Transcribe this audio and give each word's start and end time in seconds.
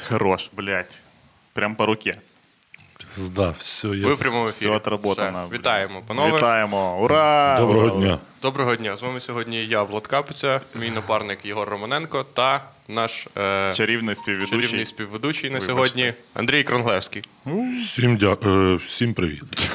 Хорош, 0.00 0.50
блядь. 0.52 1.00
Прям 1.52 1.76
по 1.76 1.86
руке. 1.86 2.18
Да, 3.16 3.50
все, 3.50 3.88
я... 3.88 4.06
Ви 4.06 4.14
в 4.14 4.18
прямому 4.18 4.48
ефірі. 4.48 4.68
Все 4.68 4.76
отработано. 4.76 5.46
Все. 5.46 5.58
Вітаємо, 5.58 6.02
панове. 6.06 6.36
Вітаємо. 6.36 6.98
Ура! 7.00 7.56
Доброго 7.60 7.86
Ура! 7.86 7.96
дня. 7.96 8.18
Доброго 8.42 8.76
дня. 8.76 8.96
З 8.96 9.02
вами 9.02 9.20
сьогодні 9.20 9.66
я, 9.66 9.82
Влад 9.82 10.06
Капиця, 10.06 10.60
мій 10.74 10.90
напарник 10.90 11.44
Єгор 11.44 11.68
Романенко 11.68 12.24
та 12.34 12.64
наш 12.88 13.26
е, 13.38 13.72
Чарівний 13.74 14.14
співведучий. 14.14 14.60
чарівний 14.62 14.86
співведучий 14.86 15.50
на 15.50 15.58
Вибачте. 15.58 15.72
сьогодні 15.72 16.14
Андрій 16.34 16.62
Кронглевський. 16.64 17.22
Всім, 17.92 18.16
дя... 18.16 18.36
е, 18.46 18.74
всім 18.74 19.14
привіт. 19.14 19.70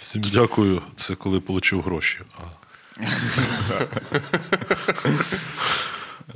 всім 0.00 0.22
дякую. 0.22 0.82
Це 0.96 1.14
коли 1.14 1.42
отримав 1.48 1.84
гроші. 1.84 2.18
А... 2.38 2.42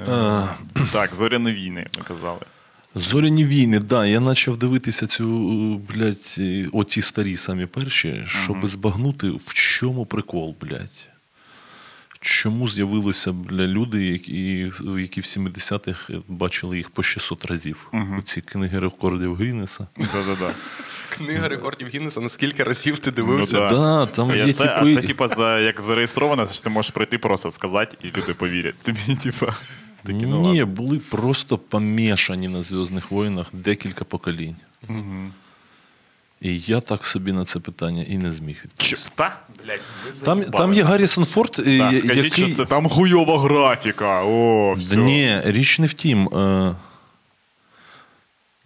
Так, 0.93 1.15
зоряні 1.15 1.53
війни, 1.53 1.87
ми 1.99 2.05
казали. 2.05 2.41
Зоряні 2.95 3.45
війни, 3.45 3.79
да. 3.81 4.07
Я 4.07 4.21
почав 4.21 4.57
дивитися 4.57 5.07
цю, 5.07 5.27
блядь, 5.95 6.35
е, 6.39 6.67
оті 6.73 7.03
старі 7.03 7.37
самі 7.37 7.67
перші, 7.67 8.23
щоб 8.27 8.67
збагнути, 8.67 9.31
в 9.31 9.53
чому 9.55 10.07
прикол, 10.07 10.57
блядь. 10.61 11.09
Чому 12.21 12.69
з'явилися 12.69 13.33
бля, 13.33 13.67
люди, 13.67 14.05
які, 14.07 14.71
які 14.99 15.21
в 15.21 15.25
70-х 15.25 16.13
бачили 16.29 16.77
їх 16.77 16.91
по 16.91 17.03
600 17.03 17.45
разів. 17.45 17.93
Ці 18.25 18.41
книги 18.41 18.79
рекордів 18.81 19.41
Гіннеса. 19.41 19.87
Да-да-да. 19.99 20.51
Книга 21.09 21.49
рекордів 21.49 21.89
Гіннеса. 21.89 22.21
Наскільки 22.21 22.63
разів 22.65 22.99
ти 22.99 23.11
Ну, 23.11 23.17
дивився? 23.17 23.61
да. 23.61 23.71
Да, 23.71 24.07
там 24.07 24.31
А 24.31 24.37
є 24.37 24.53
це, 24.53 24.65
а 24.81 24.95
це, 24.95 25.03
типа, 25.03 25.29
за, 25.29 25.59
як 25.59 25.81
зареєстровано, 25.81 26.47
що 26.47 26.63
ти 26.63 26.71
можеш 26.71 26.91
прийти 26.91 27.19
просто 27.19 27.51
сказати, 27.51 27.97
і 28.03 28.07
люди 28.07 28.35
повірять. 28.35 28.75
Тобі, 28.83 28.99
типа, 29.23 29.55
такі, 30.07 30.27
ну, 30.27 30.53
Ні, 30.53 30.65
були 30.65 30.99
просто 30.99 31.59
помішані 31.59 32.49
на 32.49 32.63
Зв'язних 32.63 33.11
воїнах 33.11 33.47
декілька 33.53 34.05
поколінь. 34.05 34.57
І 36.41 36.61
я 36.61 36.81
так 36.81 37.07
собі 37.07 37.33
на 37.33 37.45
це 37.45 37.59
питання 37.61 38.03
і 38.09 38.19
не 38.19 38.33
зміг 38.33 38.57
відповісти. 38.65 39.11
Та? 39.15 39.37
Блядь, 39.65 39.81
ви 40.07 40.25
Там, 40.25 40.45
там 40.45 40.75
є 40.75 40.83
Гаррісон 40.83 41.25
Форд, 41.25 41.51
да, 41.51 41.63
Так, 41.63 41.93
я- 41.93 42.01
скажіть, 42.01 42.25
який... 42.25 42.31
що 42.45 42.55
це 42.55 42.65
там 42.65 42.89
хуйова 42.89 43.41
графіка. 43.41 44.25
О, 44.25 44.75
все. 44.75 44.97
Ні, 44.97 45.41
річ 45.45 45.79
не 45.79 45.87
в 45.87 45.93
тім. 45.93 46.29
Е... 46.29 46.75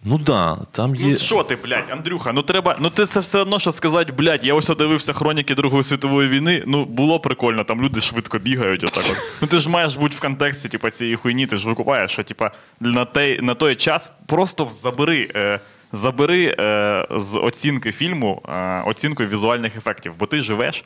Ну 0.03 0.17
да, 0.17 0.57
там 0.71 0.95
є. 0.95 1.07
Ну 1.07 1.17
що 1.17 1.43
ти, 1.43 1.55
блядь, 1.55 1.89
Андрюха, 1.91 2.31
ну 2.33 2.41
треба. 2.41 2.75
Ну 2.79 2.89
ти 2.89 3.05
це 3.05 3.19
все 3.19 3.39
одно, 3.39 3.59
що 3.59 3.71
сказати, 3.71 4.11
блядь, 4.11 4.45
я 4.45 4.53
ось 4.53 4.67
дивився 4.67 5.13
хроніки 5.13 5.55
Другої 5.55 5.83
світової 5.83 6.29
війни. 6.29 6.63
Ну 6.67 6.85
було 6.85 7.19
прикольно, 7.19 7.63
там 7.63 7.81
люди 7.81 8.01
швидко 8.01 8.39
бігають. 8.39 8.83
Отак 8.83 9.03
от. 9.09 9.17
Ну 9.41 9.47
ти 9.47 9.59
ж 9.59 9.69
маєш 9.69 9.95
бути 9.95 10.17
в 10.17 10.19
контексті, 10.19 10.69
типа, 10.69 10.91
цієї 10.91 11.15
хуйні, 11.15 11.47
ти 11.47 11.57
ж 11.57 11.67
викупаєш, 11.67 12.11
що 12.11 12.23
типа 12.23 12.51
на 12.79 13.05
той, 13.05 13.41
на 13.41 13.53
той 13.53 13.75
час 13.75 14.11
просто 14.25 14.69
забери. 14.71 15.31
Е, 15.35 15.59
Забери 15.93 16.55
е, 16.59 17.07
з 17.11 17.39
оцінки 17.39 17.91
фільму 17.91 18.41
е, 18.49 18.83
оцінку 18.87 19.25
візуальних 19.25 19.77
ефектів, 19.77 20.13
бо 20.19 20.25
ти 20.25 20.41
живеш 20.41 20.83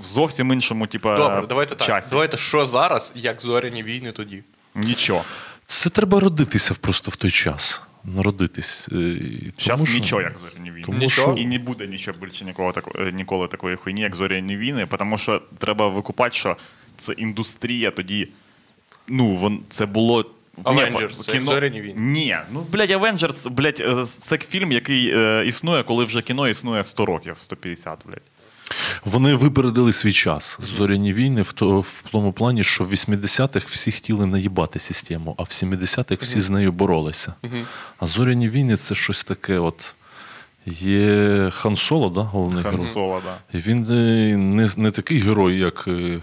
в 0.00 0.04
зовсім 0.04 0.52
іншому, 0.52 0.86
типа, 0.86 1.16
Добре, 1.16 1.44
давайте 1.48 1.74
так. 1.74 2.04
Давайте 2.10 2.36
що 2.36 2.66
зараз, 2.66 3.12
як 3.16 3.42
зоряні 3.42 3.82
війни 3.82 4.12
тоді. 4.12 4.42
Нічого. 4.74 5.24
Це 5.66 5.90
треба 5.90 6.20
родитися 6.20 6.74
просто 6.80 7.10
в 7.10 7.16
той 7.16 7.30
час. 7.30 7.82
Народитись. 8.04 8.88
Е, 8.92 9.16
Зараз 9.58 9.84
що- 9.88 9.98
нічого, 9.98 10.22
як 10.22 10.36
зоряні 10.38 10.70
війни. 10.70 10.82
тому 10.86 10.98
Нічого? 10.98 11.38
І 11.38 11.46
не 11.46 11.58
буде 11.58 11.86
нічого 11.86 12.18
більше 12.20 12.44
нікого 12.44 12.72
тако- 12.72 13.02
е, 13.02 13.12
ніколи 13.12 13.48
такої 13.48 13.76
хуйні, 13.76 14.00
як 14.00 14.16
зоряні 14.16 14.56
війни, 14.56 14.86
тому 14.98 15.18
що 15.18 15.42
треба 15.58 15.88
викупати, 15.88 16.36
що 16.36 16.56
це 16.96 17.12
індустрія 17.12 17.90
тоді. 17.90 18.28
Ну, 19.08 19.26
вон, 19.36 19.60
це 19.68 19.86
було. 19.86 20.30
Avengers, 20.64 21.02
Ні, 21.34 21.40
це 21.40 21.44
«Зоряні 21.44 21.80
війни». 21.80 21.94
Ні, 22.00 22.36
ну 22.52 22.66
блядь, 22.72 22.90
Avengers, 22.90 23.50
блядь, 23.50 23.80
е, 23.80 24.04
це 24.04 24.38
фільм, 24.38 24.72
який 24.72 25.12
е, 25.14 25.44
існує, 25.46 25.82
коли 25.82 26.04
вже 26.04 26.22
кіно 26.22 26.48
існує 26.48 26.84
100 26.84 27.06
років, 27.06 27.34
150, 27.38 27.98
блядь. 28.06 28.22
Вони 29.04 29.34
випередили 29.34 29.92
свій 29.92 30.12
час. 30.12 30.58
Зоряні 30.76 31.12
війни 31.12 31.42
в, 31.42 31.52
то, 31.52 31.80
в 31.80 32.02
тому 32.12 32.32
плані, 32.32 32.64
що 32.64 32.84
в 32.84 32.92
80-х 32.92 33.66
всі 33.66 33.92
хотіли 33.92 34.26
наїбати 34.26 34.78
систему, 34.78 35.34
а 35.38 35.42
в 35.42 35.46
70-х 35.46 36.24
всі 36.24 36.40
з 36.40 36.50
нею 36.50 36.72
боролися. 36.72 37.34
А 37.98 38.06
зоряні 38.06 38.48
війни 38.48 38.76
це 38.76 38.94
щось 38.94 39.24
таке. 39.24 39.58
от. 39.58 39.94
Є 40.66 41.50
Хан 41.54 41.76
Соло, 41.76 42.10
да, 42.10 42.20
головний 42.20 42.62
Хан 42.62 42.72
герой. 42.72 42.86
Соло, 42.86 43.22
да. 43.24 43.58
Він 43.58 43.86
е, 43.90 44.36
не, 44.36 44.70
не 44.76 44.90
такий 44.90 45.18
герой, 45.18 45.58
як 45.58 45.84
е, 45.88 46.22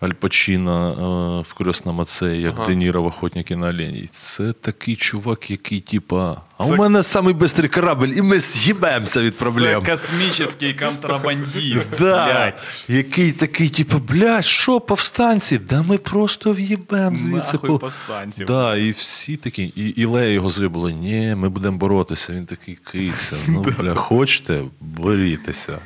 Аль 0.00 0.10
Пачіно 0.10 0.90
е, 0.90 1.48
в 1.50 1.54
Крьосному 1.54 1.98
Маце, 1.98 2.36
як 2.36 2.54
Ага. 2.56 2.66
Де 2.66 2.74
Ніро 2.74 3.02
в 3.02 3.06
«Охотники 3.06 3.56
на 3.56 3.68
оленей». 3.68 4.08
Це 4.12 4.52
такий 4.52 4.96
чувак, 4.96 5.50
який, 5.50 5.80
типа, 5.80 6.42
а 6.58 6.64
у 6.66 6.76
мене 6.76 7.02
самий 7.02 7.34
бистрий 7.34 7.68
корабль, 7.68 8.08
і 8.08 8.22
ми 8.22 8.40
з'їбемося 8.40 9.20
від 9.20 9.38
проблем. 9.38 9.82
Це 9.84 9.90
космічний 9.90 10.74
контрабандист, 10.74 11.92
Да, 11.98 12.52
який 12.88 13.32
такий, 13.32 13.68
типу, 13.68 13.98
блядь, 13.98 14.44
що, 14.44 14.80
повстанці? 14.80 15.58
Да 15.58 15.82
ми 15.82 15.98
просто 15.98 16.52
в'їбем 16.52 17.16
звідси. 17.16 17.52
Нахуй 17.52 17.70
по-» 17.70 17.78
повстанців. 17.78 18.46
Да, 18.46 18.76
і 18.76 18.90
всі 18.90 19.36
такі, 19.36 19.62
і, 19.62 19.88
і 19.88 20.04
Лея 20.04 20.32
його 20.32 20.50
зробила, 20.50 20.90
ні, 20.90 21.34
ми 21.36 21.48
будемо 21.48 21.78
боротися. 21.78 22.32
Він 22.32 22.46
такий 22.46 22.78
киця. 22.92 23.36
Ну, 23.48 23.60
бля, 23.78 23.94
хочете, 23.94 24.62
борітеся. 24.80 25.78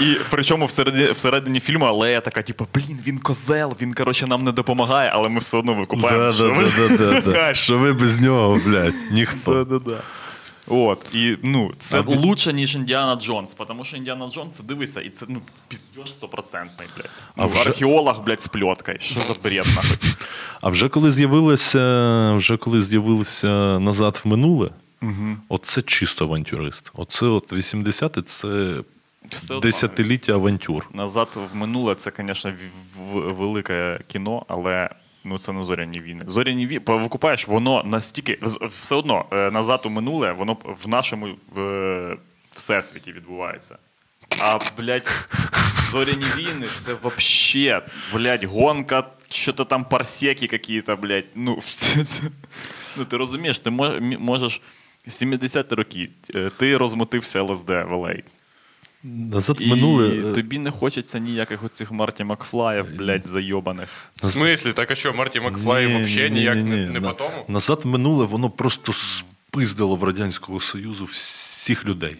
І 0.00 0.16
причому 0.30 0.66
всередині, 0.66 1.12
всередині 1.12 1.60
фільму 1.60 1.96
Лея 1.96 2.20
така, 2.20 2.42
типу, 2.42 2.66
блін, 2.74 2.98
він 3.06 3.18
козел, 3.18 3.76
він 3.80 3.94
коротше 3.94 4.26
нам 4.26 4.44
не 4.44 4.52
допомагає, 4.52 5.10
але 5.14 5.28
ми 5.28 5.40
все 5.40 5.56
одно 5.56 5.74
викупаємо. 5.74 6.24
Да, 6.24 6.32
що 6.32 6.42
да, 6.42 6.52
ви- 6.52 6.64
да, 6.88 6.96
да, 6.96 7.20
да, 7.20 7.32
да. 7.32 7.54
Що 7.54 7.78
ви 7.78 7.92
без 7.92 8.18
нього, 8.20 8.60
блядь, 8.66 8.94
ніхто. 9.12 9.64
Да-да-да. 9.64 10.02
От, 10.70 11.06
і 11.12 11.36
ну, 11.42 11.72
це 11.78 11.98
А 12.00 12.02
лучше, 12.06 12.52
ніж 12.52 12.74
Індіана 12.76 13.20
Джонс, 13.20 13.56
тому 13.68 13.84
що 13.84 13.96
Індіана 13.96 14.30
Джонс, 14.30 14.60
дивися, 14.60 15.00
і 15.00 15.08
це 15.10 15.26
ну, 15.28 15.40
піздеж 15.68 16.14
стопроцентний, 16.14 16.88
блядь. 16.96 17.10
А 17.36 17.42
Ну, 17.42 17.46
вже- 17.48 17.60
Археолог, 17.60 18.20
блядь, 18.24 18.40
з 18.40 18.48
пльоткою. 18.48 18.96
Що 19.00 19.20
за 19.20 19.34
бред, 19.42 19.66
нахуй? 19.76 19.96
А 20.60 20.68
вже 20.68 20.88
коли 20.88 21.10
з'явилося, 21.10 22.32
вже 22.34 22.56
коли 22.56 22.82
з'явився 22.82 23.78
назад 23.78 24.20
в 24.24 24.28
минуле, 24.28 24.70
от 25.48 25.66
це 25.66 25.82
чисто 25.82 26.24
авантюрист. 26.24 26.90
Оце 26.94 27.26
от 27.26 27.52
80-ті 27.52 28.22
це 28.22 28.74
Все 29.30 29.54
одно. 29.54 29.60
десятиліття 29.70 30.32
авантюр. 30.32 30.88
Назад 30.94 31.40
в 31.52 31.56
минуле 31.56 31.94
це, 31.94 32.12
звісно, 32.18 32.52
велике 33.12 34.00
кіно, 34.08 34.44
але 34.48 34.90
ну 35.28 35.38
це 35.38 35.52
не 35.52 35.64
зоряні 35.64 36.00
війни. 36.00 36.24
Зоряні 36.26 36.66
війни, 36.66 36.82
викупаєш, 36.86 37.48
воно 37.48 37.82
настільки 37.86 38.38
все 38.80 38.94
одно 38.94 39.24
е, 39.32 39.50
назад 39.50 39.82
у 39.84 39.90
минуле, 39.90 40.32
воно 40.32 40.56
в 40.64 40.88
нашому 40.88 41.28
в, 41.54 42.16
всесвіті 42.52 43.12
відбувається. 43.12 43.78
А, 44.40 44.58
блядь, 44.78 45.28
зоряні 45.90 46.26
війни 46.36 46.66
це 46.76 46.94
вообще, 46.94 47.82
блядь, 48.14 48.44
гонка, 48.44 49.04
що-то 49.30 49.64
там 49.64 49.84
парсеки 49.84 50.46
какие-то, 50.46 50.96
блядь. 50.96 51.24
Ну, 51.34 51.56
все 51.58 52.04
це. 52.04 52.22
Ну, 52.96 53.04
ти 53.04 53.16
розумієш, 53.16 53.58
ти 53.58 53.70
можеш 53.70 54.60
70 55.06 55.72
роки, 55.72 56.10
е, 56.34 56.50
ти 56.56 56.76
розмотився 56.76 57.42
ЛСД 57.42 57.68
в 57.68 57.92
LA. 57.92 58.22
Назад 59.04 59.56
І 59.60 59.66
минуле. 59.70 60.08
е, 60.30 60.32
тобі 60.32 60.58
не 60.58 60.70
хочеться 60.70 61.18
ніяких 61.18 61.64
оцих 61.64 61.92
Марті 61.92 62.24
Макфлаїв, 62.24 62.96
блядь, 62.96 63.26
зайобаних. 63.28 63.88
В 64.22 64.26
смислі? 64.26 64.72
Так 64.72 64.90
а 64.90 64.94
що, 64.94 65.12
Марті 65.14 65.40
Макфлай 65.40 65.86
Ні, 65.86 66.02
взагалі 66.04 66.30
ні, 66.30 66.36
ніяк 66.38 66.56
ні, 66.56 66.62
не, 66.62 66.76
ні. 66.76 66.86
не 66.86 67.00
На- 67.00 67.08
по 67.08 67.14
тому? 67.14 67.44
Назад 67.48 67.80
минуле 67.84 68.24
воно 68.24 68.50
просто 68.50 68.92
спиздило 68.92 69.96
в 69.96 70.04
Радянського 70.04 70.60
Союзу 70.60 71.04
всіх 71.04 71.84
людей. 71.84 72.16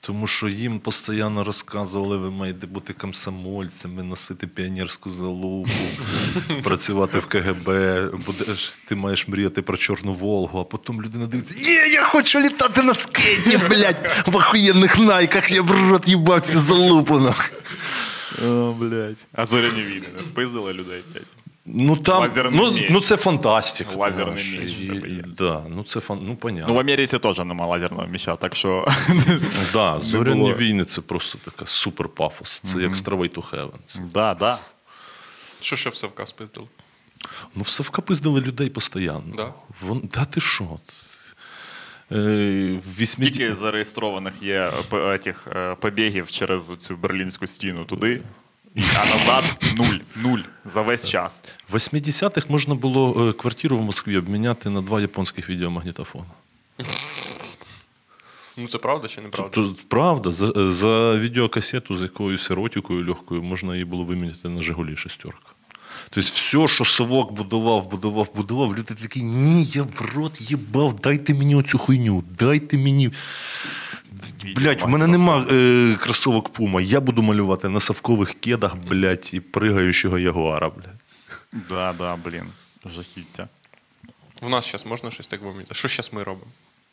Тому 0.00 0.26
що 0.26 0.48
їм 0.48 0.78
постійно 0.78 1.44
розказували, 1.44 2.16
ви 2.16 2.30
маєте 2.30 2.66
бути 2.66 2.92
комсомольцями, 2.92 4.02
носити 4.02 4.46
піонерську 4.46 5.10
залупу, 5.10 5.70
працювати 6.62 7.18
в 7.18 7.26
КГБ, 7.26 7.66
будеш, 8.26 8.72
ти 8.88 8.94
маєш 8.94 9.28
мріяти 9.28 9.62
про 9.62 9.76
Чорну 9.76 10.14
Волгу, 10.14 10.58
а 10.58 10.64
потім 10.64 11.02
людина 11.02 11.26
дивиться, 11.26 11.58
ні, 11.58 11.70
я 11.92 12.04
хочу 12.04 12.40
літати 12.40 12.82
на 12.82 12.94
скейті, 12.94 13.58
блядь, 13.70 14.24
в 14.26 14.36
охуєнних 14.36 14.98
найках, 14.98 15.50
я 15.50 15.62
в 15.62 15.90
рот 15.90 16.08
їбав 16.08 16.40
цю 16.40 16.60
залупу. 16.60 17.34
О, 18.48 18.72
блядь. 18.72 19.26
А 19.32 19.46
зоряні 19.46 19.82
війни 19.82 20.06
не 20.16 20.24
спиздили 20.24 20.72
людей, 20.72 21.02
блядь. 21.12 21.37
Ну, 21.74 21.96
там, 21.96 22.20
Лазерний 22.22 22.60
ну, 22.60 22.72
меч. 22.72 22.86
ну 22.90 23.00
це 23.00 23.16
фантастика. 23.16 23.90
Лазерний 23.96 24.44
понимаєш, 24.44 24.58
меч 24.58 24.78
в 24.78 24.82
і- 24.82 24.86
тебе 24.88 25.08
є. 25.08 25.24
Да, 25.38 25.64
ну 25.68 25.84
це 25.84 26.00
фан, 26.00 26.18
ну 26.22 26.36
понятно. 26.36 26.68
Ну, 26.68 26.74
в 26.74 26.78
Америці 26.78 27.18
теж 27.18 27.38
нема 27.38 27.66
лазерного 27.66 28.06
меча, 28.06 28.36
так 28.36 28.54
що. 28.56 28.86
Да, 29.72 30.00
зоряні 30.02 30.40
було. 30.40 30.54
війни 30.54 30.84
це 30.84 31.00
просто 31.00 31.38
така 31.44 31.66
супер 31.66 32.08
пафос. 32.08 32.62
Це 32.72 32.80
як 32.82 32.92
Stairway 32.92 33.34
to 33.34 33.50
Heaven. 33.50 34.10
Да, 34.12 34.34
да. 34.34 34.58
Що 35.60 35.76
ще 35.76 35.90
в 35.90 35.94
Савка 35.94 36.26
спиздили? 36.26 36.66
Ну, 37.54 37.62
все 37.62 37.82
вкапиздили 37.82 38.40
людей 38.40 38.68
постійно. 38.70 39.22
Да? 39.36 39.52
Вон, 39.80 40.02
да 40.14 40.24
ти 40.24 40.40
що? 40.40 40.64
Е, 42.12 42.16
в 42.96 42.98
80... 43.00 43.34
Скільки 43.34 43.54
зареєстрованих 43.54 44.42
є 44.42 44.70
п- 44.90 45.14
етих, 45.14 45.48
е, 45.56 45.74
побігів 45.74 46.30
через 46.30 46.72
цю 46.78 46.96
берлінську 46.96 47.46
стіну 47.46 47.84
туди 47.84 48.20
а 48.96 49.04
назад 49.06 49.44
нуль. 49.76 49.98
Нуль 50.16 50.40
за 50.64 50.82
весь 50.82 51.08
час. 51.08 51.42
В 51.68 51.74
80-х 51.74 52.46
можна 52.50 52.74
було 52.74 53.28
е, 53.28 53.32
квартиру 53.32 53.76
в 53.76 53.82
Москві 53.82 54.16
обміняти 54.16 54.70
на 54.70 54.82
два 54.82 55.00
японських 55.00 55.50
відеомагнітофони. 55.50 56.24
Ну 58.56 58.68
це 58.68 58.78
правда 58.78 59.08
чи 59.08 59.20
неправда? 59.20 59.50
Тобто, 59.54 59.82
правда, 59.88 60.30
за, 60.30 60.72
за 60.72 61.16
відеокасету 61.16 61.96
з 61.96 62.02
якоюсь 62.02 62.50
еротикою 62.50 63.06
легкою 63.06 63.42
можна 63.42 63.72
її 63.72 63.84
було 63.84 64.04
виміняти 64.04 64.48
на 64.48 64.62
Жигулі 64.62 64.96
шестерка. 64.96 65.52
Тобто, 66.10 66.30
все, 66.34 66.68
що 66.68 66.84
совок 66.84 67.32
будував, 67.32 67.88
будував, 67.90 68.30
будував, 68.34 68.76
люди 68.76 68.94
такі, 68.94 69.22
ні, 69.22 69.64
я 69.64 69.82
в 69.82 70.12
рот 70.16 70.50
їбав, 70.50 71.00
дайте 71.00 71.34
мені 71.34 71.54
оцю 71.54 71.78
хуйню, 71.78 72.24
дайте 72.38 72.78
мені. 72.78 73.10
Блять, 74.56 74.82
в 74.82 74.88
мене 74.88 75.06
нема 75.06 75.46
е, 75.50 75.96
кросовок 76.00 76.48
Пума. 76.52 76.80
Я 76.80 77.00
буду 77.00 77.22
малювати 77.22 77.68
на 77.68 77.80
совкових 77.80 78.34
кедах, 78.40 78.76
блять, 78.76 79.34
і 79.34 79.40
пригаючого 79.40 80.18
ягуара, 80.18 80.70
блядь. 80.70 81.00
Да, 81.68 81.92
да, 81.98 82.16
блін. 82.16 82.44
Жахіття. 82.86 83.48
В 84.42 84.48
нас 84.48 84.66
зараз 84.66 84.86
можна 84.86 85.10
щось 85.10 85.26
так 85.26 85.42
виміняти. 85.42 85.74
Що 85.74 85.88
зараз 85.88 86.10
ми 86.12 86.22
робимо? 86.22 86.46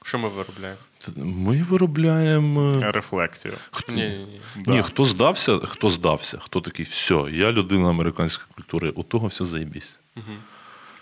Що 0.04 0.20
ми 0.20 0.30
виробляємо? 0.30 0.80
Ми 1.16 1.64
виробляємо. 1.64 2.74
е, 2.82 2.92
Рефлексію. 2.92 3.54
Ні, 3.90 3.96
ні, 3.96 4.10
ні. 4.10 4.42
Да. 4.66 4.72
Ні, 4.72 4.82
хто 4.84 5.06
здався, 5.06 5.58
хто 5.58 5.90
здався, 5.90 6.38
хто 6.42 6.62
такий, 6.62 6.86
все, 6.86 7.14
я 7.32 7.52
людина 7.52 7.90
американської 7.90 8.48
культури, 8.56 8.90
у 8.90 9.04
того 9.04 9.28
все 9.28 9.46
заєбісь. 9.46 9.98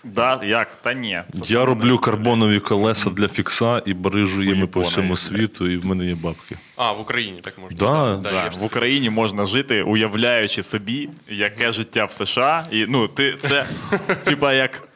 Да, 0.04 0.40
як? 0.44 0.76
Та 0.76 0.92
ні. 0.92 1.20
Це 1.32 1.38
Я 1.38 1.46
саме 1.46 1.64
роблю 1.66 1.98
карбонові 1.98 2.60
колеса 2.60 3.10
для 3.10 3.28
фікса 3.28 3.82
і 3.86 3.94
барижу 3.94 4.42
їми 4.42 4.66
по 4.66 4.80
всьому 4.80 5.16
світу, 5.16 5.70
і 5.70 5.76
в 5.76 5.86
мене 5.86 6.06
є 6.06 6.14
бабки. 6.14 6.56
А, 6.76 6.92
в 6.92 7.00
Україні 7.00 7.40
так 7.40 7.58
можна. 7.58 7.78
Да, 7.78 8.16
да, 8.22 8.30
Да, 8.30 8.44
є 8.44 8.50
ж 8.50 8.58
в 8.58 8.64
Україні 8.64 9.10
можна 9.10 9.46
жити, 9.46 9.82
уявляючи 9.82 10.62
собі, 10.62 11.08
яке 11.28 11.72
життя 11.72 12.04
в 12.04 12.12
США. 12.12 12.64
І 12.70 12.84
ну, 12.88 13.08
ти 13.08 13.36
це, 13.40 13.64
типа, 14.24 14.52
як. 14.52 14.88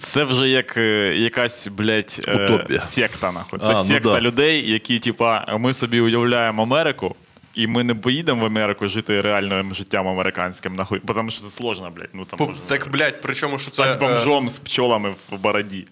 Це 0.00 0.24
вже 0.24 0.48
як 0.48 0.76
е, 0.76 1.14
якась, 1.16 1.68
блядь, 1.68 2.24
е, 2.28 2.46
Утопія. 2.46 2.80
секта, 2.80 3.32
нахуй. 3.32 3.58
Це 3.58 3.66
А, 3.66 3.72
ну 3.72 3.84
секта 3.84 4.10
да. 4.12 4.20
людей, 4.20 4.70
які, 4.70 4.98
типа, 4.98 5.56
ми 5.58 5.74
собі 5.74 6.00
уявляємо 6.00 6.62
Америку, 6.62 7.16
і 7.58 7.66
ми 7.66 7.84
не 7.84 7.94
поїдемо 7.94 8.42
в 8.42 8.46
Америку 8.46 8.88
жити 8.88 9.20
реальним 9.20 9.74
життям 9.74 10.08
американським, 10.08 10.74
нахуй. 10.74 11.00
Тому 11.06 11.30
що 11.30 11.42
це 11.42 11.50
сложно, 11.50 11.90
блядь. 11.90 12.08
Ну, 12.12 12.24
там 12.24 12.38
По- 12.38 12.46
можна 12.46 12.62
Так, 12.66 12.88
блядь, 12.92 13.20
причому 13.22 13.58
що 13.58 13.70
це. 13.70 13.82
е, 13.82 13.96
бомжом 13.96 14.48
з 14.48 14.58
пчолами 14.58 15.14
в 15.30 15.38
бороді. 15.38 15.86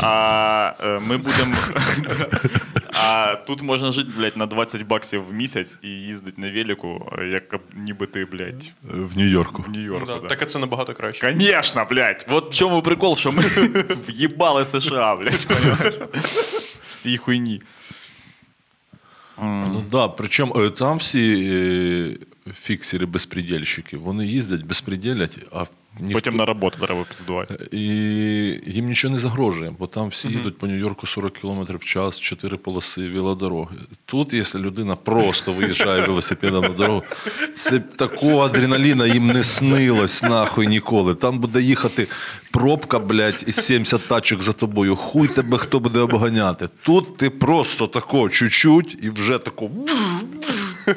А 0.00 0.72
е, 0.84 1.00
ми 1.08 1.16
будемо. 1.16 1.54
А 3.04 3.34
тут 3.46 3.62
можна 3.62 3.92
жити, 3.92 4.10
блядь, 4.16 4.36
на 4.36 4.46
20 4.46 4.82
баксів 4.82 5.28
в 5.28 5.32
місяць 5.32 5.78
і 5.82 5.88
їздити 5.88 6.40
на 6.40 6.52
велику, 6.52 7.12
як 7.32 7.54
ніби 7.74 8.06
ти, 8.06 8.24
блядь, 8.24 8.72
В 8.82 9.16
Нью-Йорку. 9.18 9.62
в 9.62 9.64
ну, 9.68 9.74
Нью-Йорку. 9.74 10.06
да, 10.06 10.18
да. 10.18 10.26
Так 10.28 10.50
це 10.50 10.58
набагато 10.58 10.94
краще. 10.94 11.30
Конечно, 11.30 11.86
блядь. 11.90 12.26
Вот 12.28 12.52
в 12.54 12.56
чому 12.56 12.82
прикол, 12.82 13.16
що 13.16 13.32
ми 13.32 13.42
в'їбали 14.08 14.64
США, 14.64 15.16
блядь, 15.16 15.46
понимаєш? 15.48 15.94
Всі 16.88 17.16
хуйні. 17.16 17.62
Ну 19.38 19.84
да, 19.90 20.08
причому 20.08 20.60
е, 20.60 20.70
там 20.70 20.96
всі 20.96 21.50
е, 21.50 22.52
фіксери 22.54 23.06
безпредельщики, 23.06 23.96
вони 23.96 24.26
їздять, 24.26 24.62
безпреділять, 24.62 25.38
а 25.52 25.64
ніхто... 26.00 26.14
Потім 26.14 26.36
на 26.36 26.44
роботу 26.44 26.78
треба 26.86 27.04
піздувати. 27.08 27.68
І 27.70 27.82
їм 28.66 28.86
нічого 28.86 29.14
не 29.14 29.18
загрожує, 29.18 29.74
бо 29.78 29.86
там 29.86 30.08
всі 30.08 30.28
їдуть 30.28 30.58
по 30.58 30.66
Нью-Йорку 30.66 31.06
40 31.06 31.32
км 31.38 31.76
в 31.76 31.84
час, 31.84 32.20
4 32.20 32.56
полоси 32.56 33.08
велодороги. 33.08 33.76
Тут, 34.06 34.32
якщо 34.32 34.58
людина 34.58 34.96
просто 34.96 35.52
виїжджає 35.52 36.06
велосипедом 36.06 36.64
на 36.64 36.68
дорогу, 36.68 37.02
це 37.54 37.78
такого 37.78 38.40
адреналіна 38.40 39.06
їм 39.06 39.26
не 39.26 39.44
снилось 39.44 40.22
нахуй 40.22 40.66
ніколи. 40.66 41.14
Там 41.14 41.38
буде 41.38 41.62
їхати 41.62 42.06
пробка, 42.50 42.98
блядь, 42.98 43.44
із 43.46 43.56
70 43.56 44.08
тачок 44.08 44.42
за 44.42 44.52
тобою. 44.52 44.96
Хуй 44.96 45.28
тебе 45.28 45.58
хто 45.58 45.80
буде 45.80 45.98
обганяти. 45.98 46.68
Тут 46.82 47.16
ти 47.16 47.30
просто 47.30 47.86
тако 47.86 48.28
чуть-чуть 48.28 48.98
і 49.02 49.10
вже 49.10 49.38
тако. 49.38 49.70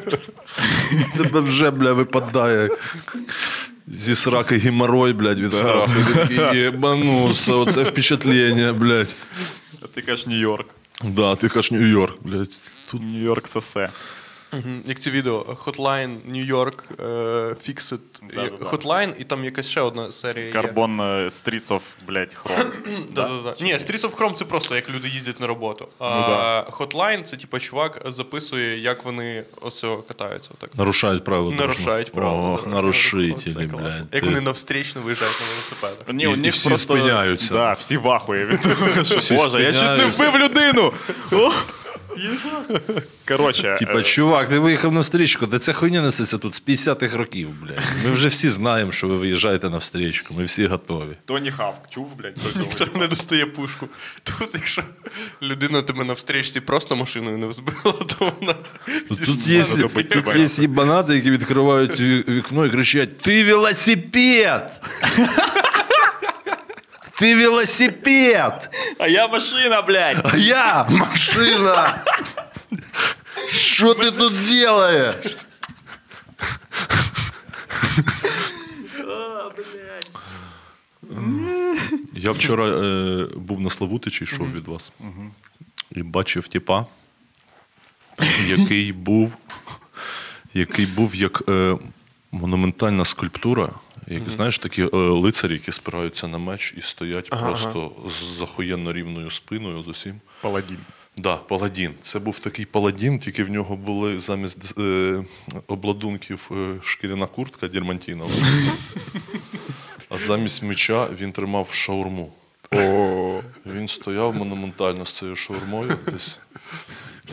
Тебе 1.17 1.39
вже, 1.39 1.71
бля, 1.71 1.93
випадає 1.93 2.69
зі 3.87 4.15
сраки 4.15 4.57
геморрой, 4.57 5.13
блядь, 5.13 5.39
від 5.39 5.53
страху. 5.53 5.91
Єбануся, 6.55 7.53
оце 7.53 7.83
впечатлення, 7.83 8.73
блядь. 8.73 9.15
А 9.81 9.87
ти 9.87 10.01
кажеш 10.01 10.27
Нью-Йорк. 10.27 10.65
Да, 11.03 11.35
ти 11.35 11.49
кажеш 11.49 11.71
Нью-Йорк, 11.71 12.17
блядь. 12.21 12.49
Тут 12.91 13.01
Нью-Йорк 13.01 13.47
сосе. 13.47 13.89
Як 14.85 14.99
ці 14.99 15.11
відео 15.11 15.39
Hotline, 15.65 16.17
New 16.31 16.51
York, 16.51 16.73
е, 16.99 17.55
Fixit, 17.67 17.99
Hotline, 18.59 19.13
і 19.19 19.23
там 19.23 19.45
якась 19.45 19.69
ще 19.69 19.81
одна 19.81 20.11
серія. 20.11 20.45
є. 20.45 20.51
Карбон 20.51 20.99
е, 20.99 21.03
Streets 21.03 21.67
of, 21.71 21.81
блядь, 22.07 22.37
Chrome. 22.43 23.61
Ні, 23.63 23.73
Streets 23.73 24.01
of 24.01 24.15
Chrome 24.15 24.33
це 24.33 24.45
просто 24.45 24.75
як 24.75 24.89
люди 24.89 25.07
їздять 25.07 25.39
на 25.39 25.47
роботу. 25.47 25.87
А 25.99 26.15
Ну 26.15 26.21
да. 26.27 26.61
Hotline 26.61 27.23
це 27.23 27.35
типу 27.37 27.59
чувак 27.59 28.01
записує, 28.05 28.79
як 28.79 29.05
вони 29.05 29.43
оце 29.61 29.97
катаються. 30.07 30.49
Отак. 30.53 30.69
нарушають 30.77 31.23
правила. 31.23 31.55
Нарушають 31.55 32.11
правила. 32.11 32.49
Ох, 32.49 32.67
нарушителі. 32.67 33.53
Це 33.53 33.59
блядь. 33.59 33.95
Як 33.95 34.09
Ти- 34.11 34.21
вони 34.21 34.41
навстрічно 34.41 35.01
виїжджають 35.01 35.41
на 35.41 35.47
велосипедах. 35.47 36.15
Ні, 36.15 36.27
у 36.27 36.35
них 36.35 36.53
всі 36.53 36.69
просто, 36.69 36.93
спиняються. 36.93 37.53
Да, 37.53 37.73
всі 37.73 37.97
вахує 37.97 38.45
від 38.45 38.61
того, 38.61 38.75
Боже, 39.31 39.63
я 39.63 39.73
чуть 39.73 39.97
не 39.97 40.05
вбив 40.05 40.37
людину. 40.37 40.93
Коротше, 43.27 43.75
Типа, 43.79 43.99
е, 43.99 44.03
чувак, 44.03 44.49
ти 44.49 44.59
виїхав 44.59 44.91
на 44.91 45.03
стрічку, 45.03 45.45
де 45.45 45.59
ця 45.59 45.73
хуйня 45.73 46.01
несеться 46.01 46.37
тут 46.37 46.55
з 46.55 46.63
50-х 46.67 47.17
років, 47.17 47.49
блядь. 47.61 47.83
Ми 48.05 48.11
вже 48.11 48.27
всі 48.27 48.49
знаємо, 48.49 48.91
що 48.91 49.07
ви 49.07 49.15
виїжджаєте 49.17 49.69
на 49.69 49.77
встрічку, 49.77 50.33
ми 50.33 50.45
всі 50.45 50.67
готові. 50.67 51.17
Тоні 51.25 51.51
Хавк, 51.51 51.89
чув, 51.89 52.15
блядь, 52.17 52.35
про 52.35 52.51
цього? 52.51 52.65
Ніхто 52.65 52.99
не 52.99 53.07
достає 53.07 53.45
пушку. 53.45 53.87
Тут, 54.23 54.49
якщо 54.53 54.83
людина 55.41 55.81
тебе 55.81 56.03
на 56.03 56.13
встрічці 56.13 56.59
просто 56.59 56.95
машиною 56.95 57.37
не 57.37 57.47
взбила, 57.47 57.75
то 58.19 58.33
вона. 58.39 58.55
Тут 59.09 59.47
є, 59.47 59.63
тут 59.63 60.35
є 60.35 60.63
їбанати, 60.63 61.15
які 61.15 61.31
відкривають 61.31 61.99
вікно 61.99 62.65
і 62.65 62.69
кричать: 62.69 63.21
Ти 63.21 63.43
велосипед! 63.43 64.81
Ти 67.17 67.35
велосипед! 67.35 68.69
А 68.99 69.07
я 69.07 69.27
машина, 69.27 69.81
блядь. 69.81 70.29
А 70.33 70.37
я 70.37 70.87
машина! 70.89 72.03
Що 73.51 73.93
ти 73.93 74.11
тут 74.11 74.33
робиш? 74.65 75.37
Я 82.13 82.31
вчора 82.31 82.67
е, 82.67 83.27
був 83.35 83.61
на 83.61 83.69
Славутичі, 83.69 84.23
йшов 84.23 84.51
від 84.51 84.67
вас. 84.67 84.91
І 85.91 86.03
бачив 86.03 86.47
тіпа, 86.47 86.85
який 88.47 88.91
був, 88.91 89.33
який 90.53 90.85
був 90.85 91.15
як 91.15 91.43
е, 91.49 91.77
монументальна 92.31 93.05
скульптура. 93.05 93.69
Як, 94.07 94.29
Знаєш, 94.29 94.59
такі 94.59 94.83
е, 94.83 94.89
лицарі, 94.97 95.53
які 95.53 95.71
спираються 95.71 96.27
на 96.27 96.37
меч 96.37 96.73
і 96.77 96.81
стоять 96.81 97.29
просто 97.29 97.91
з 98.09 98.39
захуєнно 98.39 98.93
рівною 98.93 99.31
спиною 99.31 99.83
з 99.83 99.87
усім. 99.87 100.21
Паладін. 100.41 100.77
Да, 101.17 101.35
паладін. 101.35 101.93
Це 102.01 102.19
був 102.19 102.39
такий 102.39 102.65
паладін, 102.65 103.19
тільки 103.19 103.43
в 103.43 103.49
нього 103.49 103.75
були 103.75 104.19
замість 104.19 104.79
е, 104.79 105.23
обладунків 105.67 106.49
е, 106.51 106.75
шкіряна 106.83 107.25
куртка 107.25 107.67
дірмантінова. 107.67 108.31
а 110.09 110.17
замість 110.17 110.63
меча 110.63 111.07
він 111.19 111.31
тримав 111.31 111.69
шаурму. 111.71 112.33
О, 112.75 113.41
Він 113.65 113.87
стояв 113.87 114.35
монументально 114.35 115.05
з 115.05 115.13
цією 115.13 115.35
шаурмою. 115.35 115.97
Десь. 116.11 116.39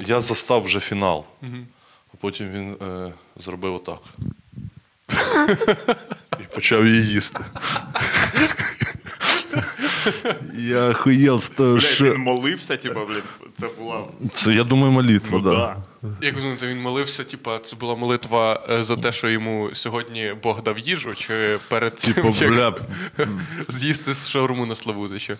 Я 0.06 0.20
застав 0.20 0.62
вже 0.62 0.80
фінал. 0.80 1.24
А 2.14 2.16
потім 2.20 2.48
він 2.48 2.76
е, 2.82 3.12
зробив 3.36 3.74
отак. 3.74 4.00
І 6.40 6.54
почав 6.54 6.86
її 6.86 7.06
їсти. 7.06 7.44
Я 10.58 10.88
охуєл 10.90 11.40
з 11.40 11.48
того, 11.48 11.72
блядь, 11.72 11.82
що. 11.82 12.12
він 12.12 12.20
молився, 12.20 12.76
типа, 12.76 13.04
блядь, 13.04 13.36
це 13.60 13.68
була. 13.78 14.04
Це, 14.32 14.54
я 14.54 14.64
думаю, 14.64 14.92
молитва, 14.92 15.28
Ну, 15.32 15.40
да. 15.40 15.50
да. 15.50 15.76
Як 16.26 16.34
ви 16.34 16.40
думаєте, 16.40 16.66
він 16.66 16.80
молився, 16.80 17.24
типа, 17.24 17.58
це 17.58 17.76
була 17.76 17.96
молитва 17.96 18.62
е, 18.70 18.84
за 18.84 18.96
те, 18.96 19.12
що 19.12 19.28
йому 19.28 19.70
сьогодні 19.72 20.34
Бог 20.42 20.62
дав 20.62 20.78
їжу, 20.78 21.14
чи 21.14 21.58
перед 21.68 21.94
тим, 21.96 22.14
Типу, 22.14 22.34
як 22.40 22.52
бля, 22.52 22.74
з'їсти 23.68 24.14
з 24.14 24.28
шаурму 24.28 24.66
на 24.66 24.76
Славутича? 24.76 25.36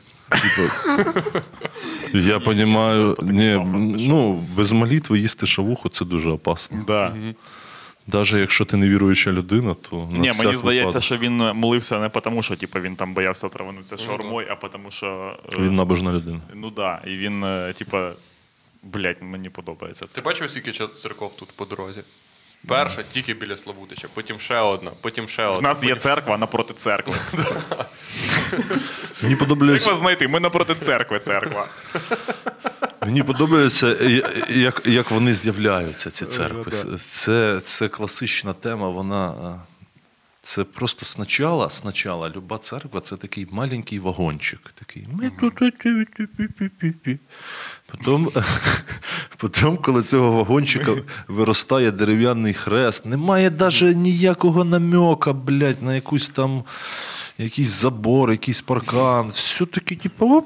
я 2.12 2.38
розумію, 2.38 3.16
ні, 3.22 3.66
ну, 4.08 4.44
без 4.56 4.72
молитви 4.72 5.18
їсти 5.18 5.46
шавуху 5.46 5.88
це 5.88 6.04
дуже 6.04 6.30
опасно. 6.30 6.84
Да. 6.86 7.16
Навіть 8.06 8.32
якщо 8.32 8.64
ти 8.64 8.76
не 8.76 8.88
віруюча 8.88 9.32
людина, 9.32 9.74
то 9.74 10.08
на 10.12 10.18
Ні, 10.18 10.30
всяк 10.30 10.44
мені 10.44 10.56
здається, 10.56 10.86
випадок. 10.86 11.02
що 11.02 11.16
він 11.16 11.36
молився 11.36 11.98
не 11.98 12.08
тому, 12.08 12.42
що 12.42 12.56
типу, 12.56 12.80
він 12.80 12.96
там 12.96 13.14
боявся 13.14 13.46
отраванутися 13.46 13.96
шаурмою, 13.96 14.46
а 14.50 14.68
тому, 14.68 14.90
що. 14.90 15.36
е, 15.52 15.56
він 15.58 15.76
набожна 15.76 16.12
людина. 16.12 16.40
Ну 16.54 16.70
да, 16.70 17.00
і 17.06 17.16
він, 17.16 17.44
е, 17.44 17.72
типа, 17.78 18.12
блядь, 18.82 19.22
мені 19.22 19.48
подобається 19.48 20.04
Ти 20.04 20.10
це. 20.10 20.20
бачив, 20.20 20.50
скільки 20.50 20.70
ча- 20.70 20.94
церков 20.94 21.36
тут 21.36 21.48
по 21.56 21.64
дорозі? 21.64 22.00
Перша 22.68 23.02
тільки 23.12 23.34
біля 23.34 23.56
Славутича, 23.56 24.08
потім 24.14 24.38
ще 24.38 24.58
одна, 24.58 24.90
потім 25.00 25.28
ще 25.28 25.44
одна. 25.46 25.58
В 25.58 25.62
нас 25.62 25.84
є 25.84 25.94
церква 25.94 26.38
напроти 26.38 26.74
церкви. 26.74 27.14
Мені 29.22 29.30
Як 29.30 29.38
подобається, 29.38 29.90
вас 29.90 29.98
знайти? 30.00 30.28
Ми 30.28 30.40
напроти 30.40 30.74
церкви, 30.74 31.18
церква. 31.18 31.66
мені 33.06 33.22
подобається 33.22 33.96
е, 34.00 34.22
як, 34.50 34.82
як 34.86 35.10
вони 35.10 35.34
з'являються, 35.34 36.10
ці 36.10 36.24
церкви. 36.26 36.72
Це, 37.10 37.60
це 37.64 37.88
класична 37.88 38.52
тема, 38.52 38.88
вона. 38.88 39.28
е, 39.30 39.60
Це 40.44 40.64
просто 40.64 41.06
спочатку, 41.06 41.70
спочатку 41.70 42.28
люба 42.38 42.58
церква 42.58 43.00
це 43.00 43.16
такий 43.16 43.46
маленький 43.50 43.98
вагончик. 43.98 44.72
Такий. 44.78 45.06
Потім, 47.86 48.28
потім, 49.36 49.76
коли 49.76 50.02
цього 50.02 50.30
вагончика 50.32 50.92
виростає 51.28 51.90
дерев'яний 51.90 52.54
хрест, 52.54 53.06
немає 53.06 53.50
навіть 53.50 53.96
ніякого 53.96 54.64
намека, 54.64 55.32
блядь, 55.32 55.82
на 55.82 55.94
якусь 55.94 56.28
там 56.28 56.64
якийсь 57.38 57.68
забор, 57.68 58.30
якийсь 58.30 58.60
паркан. 58.60 59.28
Все 59.28 59.66
таки, 59.66 59.96
типу. 59.96 60.44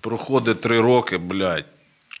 Проходить 0.00 0.60
три 0.60 0.80
роки, 0.80 1.16
блядь. 1.16 1.66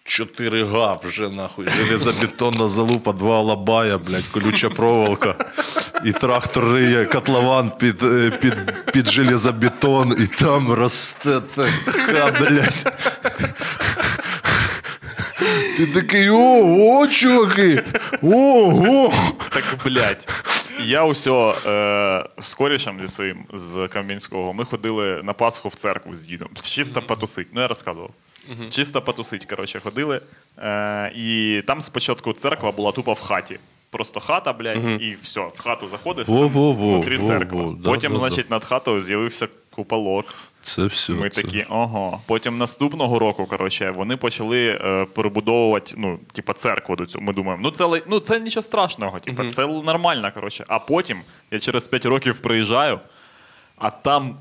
Чотири 0.04 0.64
га 0.64 0.98
вже 1.04 1.28
нахуй. 1.28 1.68
Железобетонна 1.68 2.68
залупа, 2.68 3.12
два 3.12 3.40
лабая, 3.40 3.98
блядь, 3.98 4.26
колюча 4.32 4.70
проволока. 4.70 5.34
І 6.04 6.12
трактор 6.12 6.72
риє 6.72 7.04
котлован 7.04 7.72
під, 7.78 8.02
е, 8.02 8.30
під, 8.30 8.54
під 8.92 9.08
железобетон, 9.08 10.16
і 10.20 10.26
там 10.26 10.72
росте 10.72 11.40
така, 11.54 12.40
блядь. 12.40 12.92
Ти 15.76 15.86
такий, 15.86 16.30
ого, 16.30 17.08
чуваки! 17.08 17.84
Ого! 18.22 19.12
Так, 19.50 19.64
блядь. 19.84 20.28
Я 20.86 21.04
усьо 21.04 21.54
е, 21.66 22.24
з 22.38 22.54
корішем 22.54 23.00
зі 23.02 23.08
своїм 23.08 23.44
з 23.52 23.88
Кам'янського. 23.88 24.52
Ми 24.52 24.64
ходили 24.64 25.20
на 25.22 25.32
Пасху 25.32 25.68
в 25.68 25.74
церкву 25.74 26.14
з 26.14 26.26
дідом. 26.26 26.48
Чисто 26.62 27.02
потусить. 27.02 27.48
Ну, 27.52 27.60
я 27.60 27.68
розказував. 27.68 28.10
Чисто 28.70 29.02
потусить, 29.02 29.44
коротше, 29.44 29.80
ходили. 29.80 30.20
Е, 30.58 31.12
і 31.16 31.62
там 31.66 31.80
спочатку 31.80 32.32
церква 32.32 32.72
була 32.72 32.92
тупо 32.92 33.12
в 33.12 33.20
хаті. 33.20 33.58
Просто 33.90 34.20
хата, 34.20 34.52
блядь, 34.52 35.02
і 35.02 35.16
все. 35.22 35.40
В 35.54 35.60
хату 35.60 35.88
заходиш, 35.88 36.26
там 36.26 36.36
Во-во-во, 36.36 36.92
внутрі 36.92 37.16
во-во, 37.16 37.28
церква. 37.28 37.74
да, 37.78 37.90
Потім, 37.90 38.12
да, 38.12 38.18
да. 38.18 38.28
значить, 38.28 38.50
над 38.50 38.64
хатою 38.64 39.00
з'явився 39.00 39.48
куполок. 39.70 40.34
Це 40.74 40.84
все. 40.86 41.12
Ми 41.12 41.30
це. 41.30 41.42
такі, 41.42 41.66
ого. 41.70 42.20
Потім 42.26 42.58
наступного 42.58 43.18
року, 43.18 43.46
коротше, 43.46 43.90
вони 43.90 44.16
почали 44.16 44.68
е, 44.68 45.04
перебудовувати, 45.14 45.94
ну, 45.96 46.18
типа, 46.32 46.52
церкву 46.52 46.96
до 46.96 47.06
цього. 47.06 47.24
Ми 47.24 47.32
думаємо, 47.32 47.62
ну 47.64 47.70
це 47.70 47.84
ли- 47.84 48.02
ну 48.08 48.20
це 48.20 48.40
нічого 48.40 48.62
страшного, 48.62 49.20
типа, 49.20 49.44
це 49.48 49.66
нормально, 49.66 50.30
коротше. 50.34 50.64
А 50.68 50.78
потім 50.78 51.20
я 51.50 51.58
через 51.58 51.88
5 51.88 52.06
років 52.06 52.38
приїжджаю, 52.38 53.00
а 53.76 53.90
там. 53.90 54.36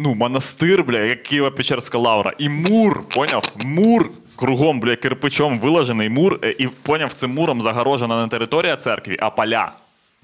Ну, 0.00 0.14
монастир, 0.14 0.84
бля, 0.84 0.98
як 0.98 1.32
Києво-Печерська 1.32 1.98
лавра. 1.98 2.32
І 2.38 2.48
мур, 2.48 3.08
поняв? 3.08 3.52
Мур 3.64 4.10
кругом, 4.36 4.80
бля, 4.80 4.96
кирпичом 4.96 5.58
виложений 5.60 6.08
мур, 6.08 6.38
е, 6.44 6.54
і 6.58 6.68
поняв, 6.68 7.12
цим 7.12 7.34
муром 7.34 7.62
загорожена 7.62 8.22
не 8.22 8.28
територія 8.28 8.76
церкви, 8.76 9.16
а 9.20 9.30
поля. 9.30 9.72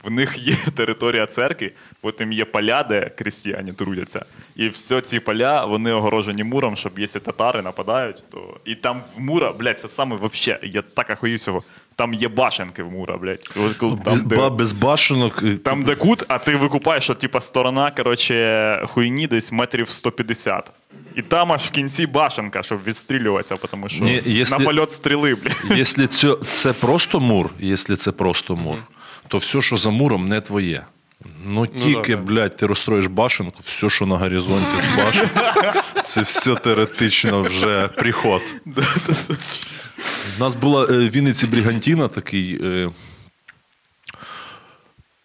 В 0.04 0.10
них 0.10 0.38
є 0.48 0.56
територія 0.76 1.26
церкви, 1.26 1.72
потім 2.00 2.32
є 2.32 2.44
поля, 2.44 2.82
де 2.82 3.10
крістіяни 3.18 3.72
трудяться. 3.72 4.24
І 4.56 4.68
все 4.68 5.00
ці 5.00 5.20
поля, 5.20 5.64
вони 5.64 5.92
огорожені 5.92 6.44
муром, 6.44 6.76
щоб 6.76 6.98
якщо 6.98 7.20
татари 7.20 7.62
нападають, 7.62 8.24
то. 8.30 8.56
І 8.64 8.74
там 8.74 9.02
в 9.16 9.20
мура, 9.20 9.52
блядь, 9.52 9.80
це 9.80 9.88
саме 9.88 10.16
вообще, 10.16 10.58
я 10.62 10.82
так 10.82 11.10
ахую 11.10 11.38
цього. 11.38 11.62
Там 11.96 12.14
є 12.14 12.28
башенки 12.28 12.82
в 12.82 12.90
мура, 12.92 13.16
блядь. 13.16 13.50
От 13.66 13.76
коли 13.76 13.94
Без, 14.04 14.18
Там, 14.18 14.28
де, 14.28 14.36
ба- 14.36 14.50
без 14.50 14.72
башенок. 14.72 15.42
і- 15.44 15.56
там, 15.56 15.82
де 15.84 15.94
кут, 15.94 16.22
а 16.28 16.38
ти 16.38 16.56
викупаєш, 16.56 17.04
що 17.04 17.14
типа 17.14 17.40
сторона, 17.40 17.90
коротше, 17.90 18.82
хуйні 18.86 19.26
десь 19.26 19.52
метрів 19.52 19.88
150. 19.90 20.72
І 21.16 21.22
там 21.22 21.52
аж 21.52 21.62
в 21.62 21.70
кінці 21.70 22.06
башенка, 22.06 22.62
щоб 22.62 22.84
відстрілюватися, 22.86 23.56
тому 23.56 23.88
що 23.88 24.04
Ні, 24.04 24.20
якщо- 24.24 24.58
на 24.58 24.64
польот 24.64 24.90
стріли, 24.90 25.34
блядь. 25.34 25.78
Якщо 25.78 26.06
це, 26.06 26.34
це 26.44 26.72
просто 26.72 27.20
мур, 27.20 27.50
якщо 27.60 27.96
це 27.96 28.12
просто 28.12 28.56
мур, 28.56 28.76
то 29.28 29.38
все, 29.38 29.62
що 29.62 29.76
за 29.76 29.90
муром, 29.90 30.24
не 30.24 30.40
твоє. 30.40 30.84
Ну 31.46 31.66
тільки, 31.66 32.16
да, 32.16 32.22
да. 32.22 32.28
блядь, 32.28 32.56
ти 32.56 32.66
розстроїш 32.66 33.06
башенку, 33.06 33.60
все, 33.64 33.90
що 33.90 34.06
на 34.06 34.16
горизонті 34.16 34.82
з 34.92 34.98
башен, 34.98 35.28
це 36.04 36.20
все 36.20 36.54
теоретично 36.54 37.42
вже 37.42 37.88
приход. 37.88 38.42
У 40.36 40.40
нас 40.40 40.54
була 40.54 40.84
е, 40.84 40.86
в 40.86 41.10
Вінниці 41.10 41.46
Брігантіна 41.46 42.08
такий. 42.08 42.60
Е, 42.62 42.90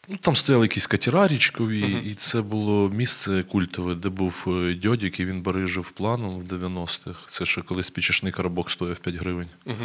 ну, 0.10 0.18
там 0.18 0.36
стояли 0.36 0.66
якісь 0.66 0.88
катера 0.88 1.28
річкові, 1.28 2.02
і 2.06 2.14
це 2.16 2.42
було 2.42 2.90
місце 2.90 3.44
культове, 3.44 3.96
де 3.96 4.10
був 4.10 4.46
е, 4.48 4.74
дьодік, 4.74 5.20
і 5.20 5.26
він 5.26 5.42
барижив 5.42 5.90
планом 5.90 6.40
в 6.40 6.44
90-х. 6.44 7.20
Це 7.32 7.46
ще 7.46 7.62
коли 7.62 7.84
спічечний 7.84 8.32
коробок 8.32 8.72
стояв 8.72 8.98
5 9.00 9.16
гривень. 9.16 9.48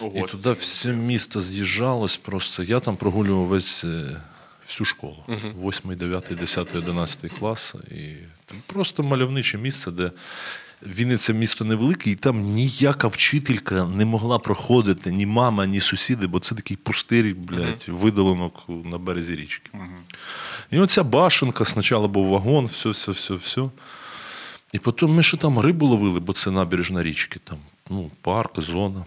Ого, 0.00 0.12
І 0.18 0.20
це- 0.20 0.26
туди 0.26 0.52
все 0.52 0.92
місто 0.92 1.40
з'їжджалось 1.40 2.16
просто. 2.16 2.62
Я 2.62 2.80
там 2.80 2.96
прогулював 2.96 3.46
весь 3.46 3.84
е, 3.84 4.20
всю 4.68 4.86
школу. 4.86 5.24
8, 5.28 5.96
9, 5.96 6.30
10, 6.38 6.74
11 6.74 7.32
клас. 7.38 7.74
І 7.90 8.14
там 8.46 8.56
просто 8.66 9.02
мальовниче 9.02 9.58
місце, 9.58 9.90
де 9.90 10.10
Вінниця 10.86 11.32
місто 11.32 11.64
невелике, 11.64 12.10
і 12.10 12.14
там 12.14 12.40
ніяка 12.40 13.08
вчителька 13.08 13.84
не 13.84 14.04
могла 14.04 14.38
проходити, 14.38 15.12
ні 15.12 15.26
мама, 15.26 15.66
ні 15.66 15.80
сусіди, 15.80 16.26
бо 16.26 16.40
це 16.40 16.54
такий 16.54 16.76
пустир, 16.76 17.34
блядь, 17.34 17.84
видолинок 17.88 18.64
на 18.68 18.98
березі 18.98 19.36
річки. 19.36 19.70
І 20.70 20.78
оця 20.78 21.02
башенка, 21.04 21.64
спочатку 21.64 22.08
був 22.08 22.26
вагон, 22.26 22.66
все, 22.66 22.90
все, 22.90 23.12
все, 23.12 23.34
все. 23.34 23.70
І 24.72 24.78
потім 24.78 25.14
ми 25.14 25.22
ще 25.22 25.36
там 25.36 25.58
рибу 25.60 25.86
ловили, 25.86 26.20
бо 26.20 26.32
це 26.32 26.50
набережна 26.50 27.02
річки, 27.02 27.40
там, 27.44 27.58
ну, 27.90 28.10
парк, 28.20 28.60
зона. 28.60 29.04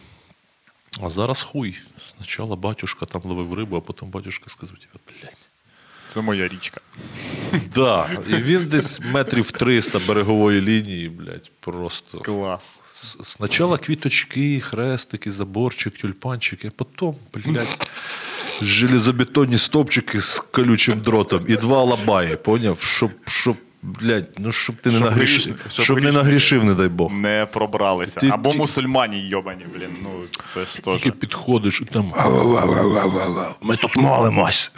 А 1.02 1.10
зараз 1.10 1.42
хуй. 1.42 1.78
Спочатку 2.10 2.56
батюшка 2.56 3.06
там 3.06 3.22
ловив 3.26 3.54
рибу, 3.54 3.78
а 3.78 3.82
потім 3.82 4.10
батюшка 4.10 4.50
сказав, 4.50 4.78
блядь. 5.08 5.45
Це 6.08 6.22
моя 6.22 6.48
річка. 6.48 6.82
Да. 7.76 8.10
І 8.30 8.34
він 8.36 8.66
десь 8.68 9.00
метрів 9.14 9.52
300 9.52 10.00
берегової 10.08 10.62
лінії, 10.62 11.10
блядь, 11.10 11.52
просто. 11.60 12.20
Клас. 12.20 12.80
С- 12.92 13.18
Спочатку 13.24 13.78
квіточки, 13.86 14.60
хрестики, 14.60 15.32
заборчик, 15.32 15.98
тюльпанчики, 15.98 16.68
а 16.68 16.84
потім, 16.84 17.16
блядь, 17.34 17.88
железобетонні 18.62 19.58
стовпчики 19.58 20.20
з 20.22 20.40
колючим 20.40 21.00
дротом 21.00 21.46
і 21.48 21.56
два 21.56 21.84
лабаї, 21.84 22.36
поняв? 22.36 22.80
Щоб, 22.82 23.12
щоб, 23.28 23.58
блядь, 23.86 24.28
ну 24.38 24.52
щоб 24.52 24.76
ти 24.76 24.90
не 24.90 24.96
Щоб 24.98 25.10
нагрішив, 25.10 25.60
щоб 25.70 25.86
щоб 25.86 26.02
не 26.02 26.12
нагрішив, 26.12 26.64
не 26.64 26.74
дай 26.74 26.88
Бог. 26.88 27.14
Не 27.14 27.48
пробралися. 27.54 28.20
Ти- 28.20 28.30
Або 28.30 28.52
ти- 28.52 28.58
мусульмані 28.58 29.28
йобані, 29.28 29.66
блін. 29.76 29.90
Ну, 30.04 30.10
це 30.54 30.66
ж 30.66 30.82
теж. 30.82 31.02
Тільки 31.02 31.12
підходиш 31.12 31.82
і 31.82 31.86
там. 31.86 32.12
«Га-га-га-га-га-га, 32.16 33.56
Ми 33.62 33.76
тут 33.78 33.96
молимось. 33.98 34.72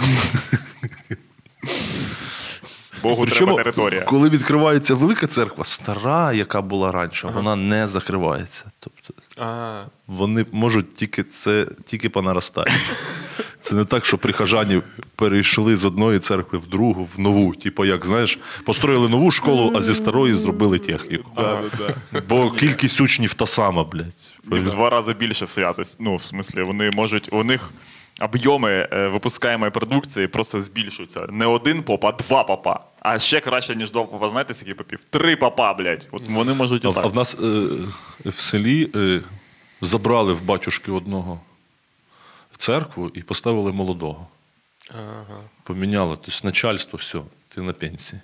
Богу 3.03 3.25
треба 3.25 3.55
територія. 3.55 4.01
коли 4.01 4.29
відкривається 4.29 4.95
велика 4.95 5.27
церква, 5.27 5.63
стара, 5.63 6.33
яка 6.33 6.61
була 6.61 6.91
раніше, 6.91 7.27
вона 7.27 7.55
не 7.55 7.87
закривається. 7.87 8.65
Тобто 8.79 9.13
А, 9.39 9.83
вони 10.07 10.45
можуть 10.51 10.93
тільки 10.93 11.23
це 11.23 11.67
тільки 11.85 12.09
по 12.09 12.21
наростанню. 12.21 12.71
Це 13.61 13.75
не 13.75 13.85
так, 13.85 14.05
що 14.05 14.17
прихожані 14.17 14.81
перейшли 15.15 15.75
з 15.75 15.85
одної 15.85 16.19
церкви 16.19 16.59
в 16.59 16.67
другу, 16.67 17.09
в 17.15 17.19
нову. 17.19 17.55
Типу, 17.55 17.85
як 17.85 18.05
знаєш, 18.05 18.39
построїли 18.65 19.09
нову 19.09 19.31
школу, 19.31 19.73
а 19.75 19.81
зі 19.81 19.95
старої 19.95 20.33
зробили 20.33 20.79
техніку. 20.79 21.31
Бо 22.29 22.51
кількість 22.51 23.01
учнів 23.01 23.33
та 23.33 23.47
сама, 23.47 23.83
блядь. 23.83 24.33
І 24.51 24.55
в 24.55 24.69
два 24.69 24.89
рази 24.89 25.13
більше 25.13 25.47
святость. 25.47 25.97
Ну, 25.99 26.15
в 26.15 26.23
смислі, 26.23 26.61
вони 26.61 26.91
можуть, 26.91 27.29
у 27.31 27.43
них 27.43 27.71
об'єми 28.21 28.87
е, 28.91 29.07
випускаємої 29.07 29.71
продукції 29.71 30.27
просто 30.27 30.59
збільшуються. 30.59 31.25
Не 31.29 31.45
один 31.45 31.83
поп, 31.83 32.05
а 32.05 32.11
два 32.11 32.43
попа. 32.43 32.79
А 32.99 33.19
ще 33.19 33.39
краще, 33.39 33.75
ніж 33.75 33.91
два 33.91 34.03
попа, 34.03 34.29
знаєте, 34.29 34.53
скільки 34.53 34.75
попів? 34.75 34.99
Три 35.09 35.35
попа, 35.35 35.73
блядь. 35.73 36.07
От 36.11 36.29
вони 36.29 36.53
можуть 36.53 36.85
А, 36.85 36.89
отак. 36.89 37.05
а 37.05 37.07
в 37.07 37.15
нас 37.15 37.35
е, 37.43 37.67
в 38.25 38.39
селі 38.39 38.91
е, 38.95 39.21
забрали 39.81 40.33
в 40.33 40.41
батюшки 40.43 40.91
одного 40.91 41.41
церкву 42.57 43.11
і 43.13 43.21
поставили 43.21 43.71
молодого. 43.71 44.27
ага. 44.91 45.39
Поміняли. 45.63 46.17
Тобто 46.25 46.39
начальство, 46.43 46.97
все, 47.01 47.19
ти 47.49 47.61
на 47.61 47.73
пенсії. 47.73 48.21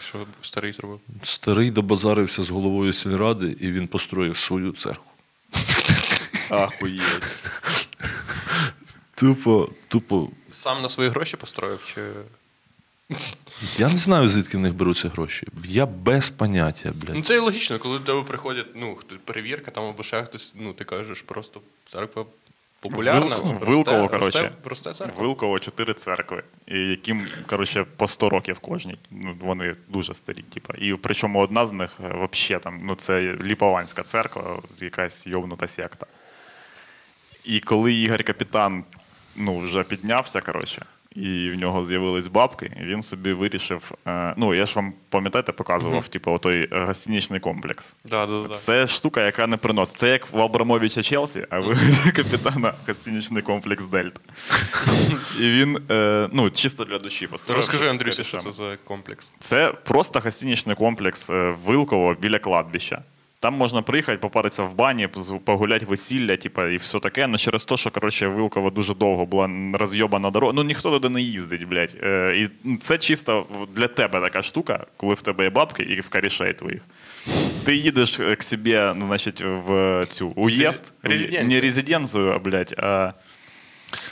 Що 0.00 0.18
старий 0.42 0.72
зробив? 0.72 1.00
Старий 1.22 1.70
добазарився 1.70 2.42
з 2.42 2.50
головою 2.50 2.92
сільради, 2.92 3.56
і 3.60 3.70
він 3.72 3.86
построїв 3.88 4.38
свою 4.38 4.72
церкву. 4.72 5.04
Ахуєть. 6.50 7.02
Тупо, 9.14 9.68
тупо. 9.88 10.28
Сам 10.50 10.82
на 10.82 10.88
свої 10.88 11.10
гроші 11.10 11.36
построїв? 11.36 11.84
Чи... 11.84 12.00
Я 13.78 13.88
не 13.88 13.96
знаю, 13.96 14.28
звідки 14.28 14.56
в 14.56 14.60
них 14.60 14.74
беруться 14.74 15.08
гроші. 15.08 15.46
Я 15.64 15.86
без 15.86 16.30
поняття, 16.30 16.92
Ну 17.08 17.22
це 17.22 17.34
і 17.34 17.38
логічно, 17.38 17.78
коли 17.78 17.98
до 17.98 18.04
тебе 18.04 18.22
приходять 18.22 18.66
ну, 18.74 18.98
перевірка 19.24 19.70
там 19.70 19.84
або 19.84 20.02
ще 20.02 20.22
хтось, 20.22 20.54
ну 20.56 20.72
ти 20.72 20.84
кажеш 20.84 21.22
просто 21.22 21.60
церква 21.92 22.24
популярна. 22.80 23.36
Вилково, 23.36 23.52
росте- 23.52 23.66
Вилково, 23.66 24.08
коротше. 24.08 24.52
Росте 24.64 24.92
церква. 24.92 25.22
Вилково 25.22 25.60
чотири 25.60 25.94
церкви, 25.94 26.42
і 26.66 26.78
яким, 26.78 27.28
коротше, 27.46 27.86
по 27.96 28.06
100 28.06 28.28
років 28.28 28.58
кожній. 28.58 28.98
Ну, 29.10 29.36
вони 29.40 29.76
дуже 29.88 30.14
старі, 30.14 30.42
типа. 30.42 30.74
І 30.78 30.94
причому 30.94 31.40
одна 31.40 31.66
з 31.66 31.72
них 31.72 32.00
взагалі 32.00 32.62
там, 32.62 32.80
ну, 32.84 32.94
це 32.94 33.20
Ліпованська 33.20 34.02
церква, 34.02 34.62
якась 34.80 35.26
йовнута 35.26 35.68
секта. 35.68 36.06
І 37.44 37.60
коли 37.60 37.94
Ігор 37.94 38.24
Капітан 38.24 38.84
ну, 39.36 39.58
вже 39.58 39.82
піднявся, 39.82 40.40
коротше, 40.40 40.86
і 41.14 41.50
в 41.50 41.54
нього 41.54 41.84
з'явились 41.84 42.28
бабки, 42.28 42.72
і 42.82 42.86
він 42.86 43.02
собі 43.02 43.32
вирішив. 43.32 43.92
Е, 44.06 44.34
ну, 44.36 44.54
я 44.54 44.66
ж 44.66 44.74
вам 44.76 44.92
пам'ятаєте, 45.08 45.52
показував, 45.52 46.08
типу, 46.08 46.32
отой 46.32 46.68
е, 46.72 46.84
гостиничний 46.84 47.40
комплекс. 47.40 47.96
Да, 48.04 48.26
да, 48.26 48.42
да. 48.48 48.54
Це 48.54 48.86
штука, 48.86 49.24
яка 49.24 49.46
не 49.46 49.56
приносить. 49.56 49.98
Це 49.98 50.08
як 50.08 50.32
в 50.32 50.40
Абрамовича 50.40 51.02
Челсі, 51.02 51.46
а 51.50 51.60
ви 51.60 51.76
капітана 52.16 52.74
гостиничний 52.88 53.42
комплекс 53.42 53.86
Дельта. 53.86 54.20
І 55.38 55.50
він, 55.50 55.78
е, 55.90 56.28
ну, 56.32 56.50
чисто 56.50 56.84
для 56.84 56.98
душі 56.98 57.26
построїв. 57.26 57.60
Розкажи, 57.60 57.88
Андрюсі, 57.88 58.24
що 58.24 58.38
це 58.38 58.52
за 58.52 58.76
комплекс? 58.84 59.32
Це 59.40 59.72
просто 59.84 60.20
гостиничний 60.20 60.76
комплекс 60.76 61.30
Вилково 61.64 62.14
біля 62.14 62.38
кладбища. 62.38 63.02
Там 63.44 63.54
можна 63.54 63.82
приїхати, 63.82 64.18
попаритися 64.18 64.62
в 64.62 64.74
бані, 64.74 65.08
погуляти 65.44 65.86
весілля, 65.86 66.36
типа, 66.36 66.68
і 66.68 66.76
все 66.76 67.00
таке. 67.00 67.26
Ну 67.26 67.38
через 67.38 67.64
те, 67.64 67.76
що 67.76 67.90
коротше, 67.90 68.28
Вилково 68.28 68.70
дуже 68.70 68.94
довго 68.94 69.26
була 69.26 69.50
розйобана 69.74 70.30
дорога. 70.30 70.52
Ну 70.52 70.64
ніхто 70.64 70.90
туди 70.90 71.08
не 71.08 71.22
їздить, 71.22 71.68
блядь. 71.68 71.96
Е, 72.02 72.48
і 72.64 72.76
це 72.76 72.98
чисто 72.98 73.46
для 73.76 73.88
тебе 73.88 74.20
така 74.20 74.42
штука, 74.42 74.86
коли 74.96 75.14
в 75.14 75.22
тебе 75.22 75.44
є 75.44 75.50
бабки 75.50 75.82
і 75.82 76.00
в 76.00 76.08
корішей 76.08 76.52
твоїх. 76.52 76.82
Ти 77.64 77.76
їдеш 77.76 78.20
е, 78.20 78.36
к 78.36 78.42
собі, 78.42 78.80
ну, 78.96 79.06
значить, 79.06 79.44
в 79.66 80.04
цю 80.08 80.28
уїзд. 80.28 80.92
Резиденцію. 81.02 81.48
Не 81.48 81.60
резиденцію, 81.60 82.32
а, 82.36 82.38
блядь, 82.38 82.74
а 82.78 83.12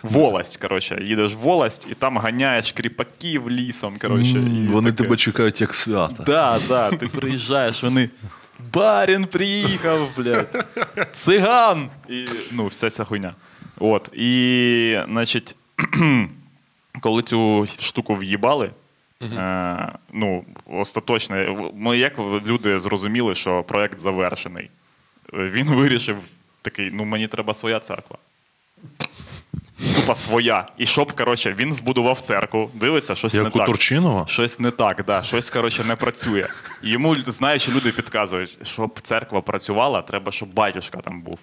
волость, 0.03 0.57
коротше. 0.57 1.03
Їдеш 1.05 1.35
в 1.35 1.39
волость 1.39 1.87
і 1.91 1.95
там 1.95 2.19
ганяєш 2.19 2.73
кріпаків 2.73 3.51
лісом, 3.51 3.99
коротше. 3.99 4.39
І 4.39 4.67
Вони 4.67 4.91
таке. 4.91 5.03
тебе 5.03 5.17
чекають 5.17 5.61
як 5.61 5.75
свята. 5.75 6.23
Да, 6.23 6.59
да, 6.69 6.91
ти 6.91 7.09
приїжджаєш, 7.09 7.83
вони. 7.83 8.09
Барін 8.73 9.25
приїхав, 9.25 10.09
блядь. 10.17 10.67
Циган! 11.13 11.91
І, 12.09 12.25
ну, 12.53 12.67
вся 12.67 12.91
ця 12.91 13.05
хуйня. 13.05 13.35
От. 13.79 14.11
І, 14.13 14.99
значить, 15.09 15.57
коли 17.01 17.23
цю 17.23 17.67
штуку 17.67 18.15
в'їбали, 18.15 18.71
е, 19.23 19.93
ну, 20.13 20.45
остаточно, 20.67 21.71
ми 21.75 21.99
як 21.99 22.19
люди 22.19 22.79
зрозуміли, 22.81 23.35
що 23.35 23.63
проект 23.63 24.01
завершений. 24.01 24.71
Е, 25.35 25.37
Він 25.37 25.67
вирішив 25.67 26.17
такий: 26.63 26.91
ну, 26.93 27.05
мені 27.05 27.29
треба 27.29 27.55
своя 27.55 27.81
церква. 27.81 28.17
Тупо 29.95 30.15
своя. 30.15 30.67
І 30.79 30.87
щоб, 30.87 31.13
коротше, 31.13 31.55
він 31.59 31.73
збудував 31.73 32.21
церкву, 32.21 32.71
дивиться, 32.75 33.15
щось 33.15 33.35
не 33.35 33.43
у 33.43 33.51
так. 33.51 33.67
Турчинова? 33.67 34.25
Щось 34.27 34.61
не 34.61 34.71
так, 34.71 35.05
да. 35.07 35.23
щось, 35.23 35.51
коротше, 35.51 35.85
не 35.85 35.97
працює. 35.97 36.47
І 36.83 36.91
Йому, 36.91 37.15
знаючи, 37.15 37.71
люди 37.71 37.93
підказують, 37.93 38.59
щоб 38.63 39.01
церква 39.03 39.41
працювала, 39.41 40.03
треба, 40.03 40.33
щоб 40.33 40.55
батюшка 40.55 40.99
там 40.99 41.23
був. 41.23 41.39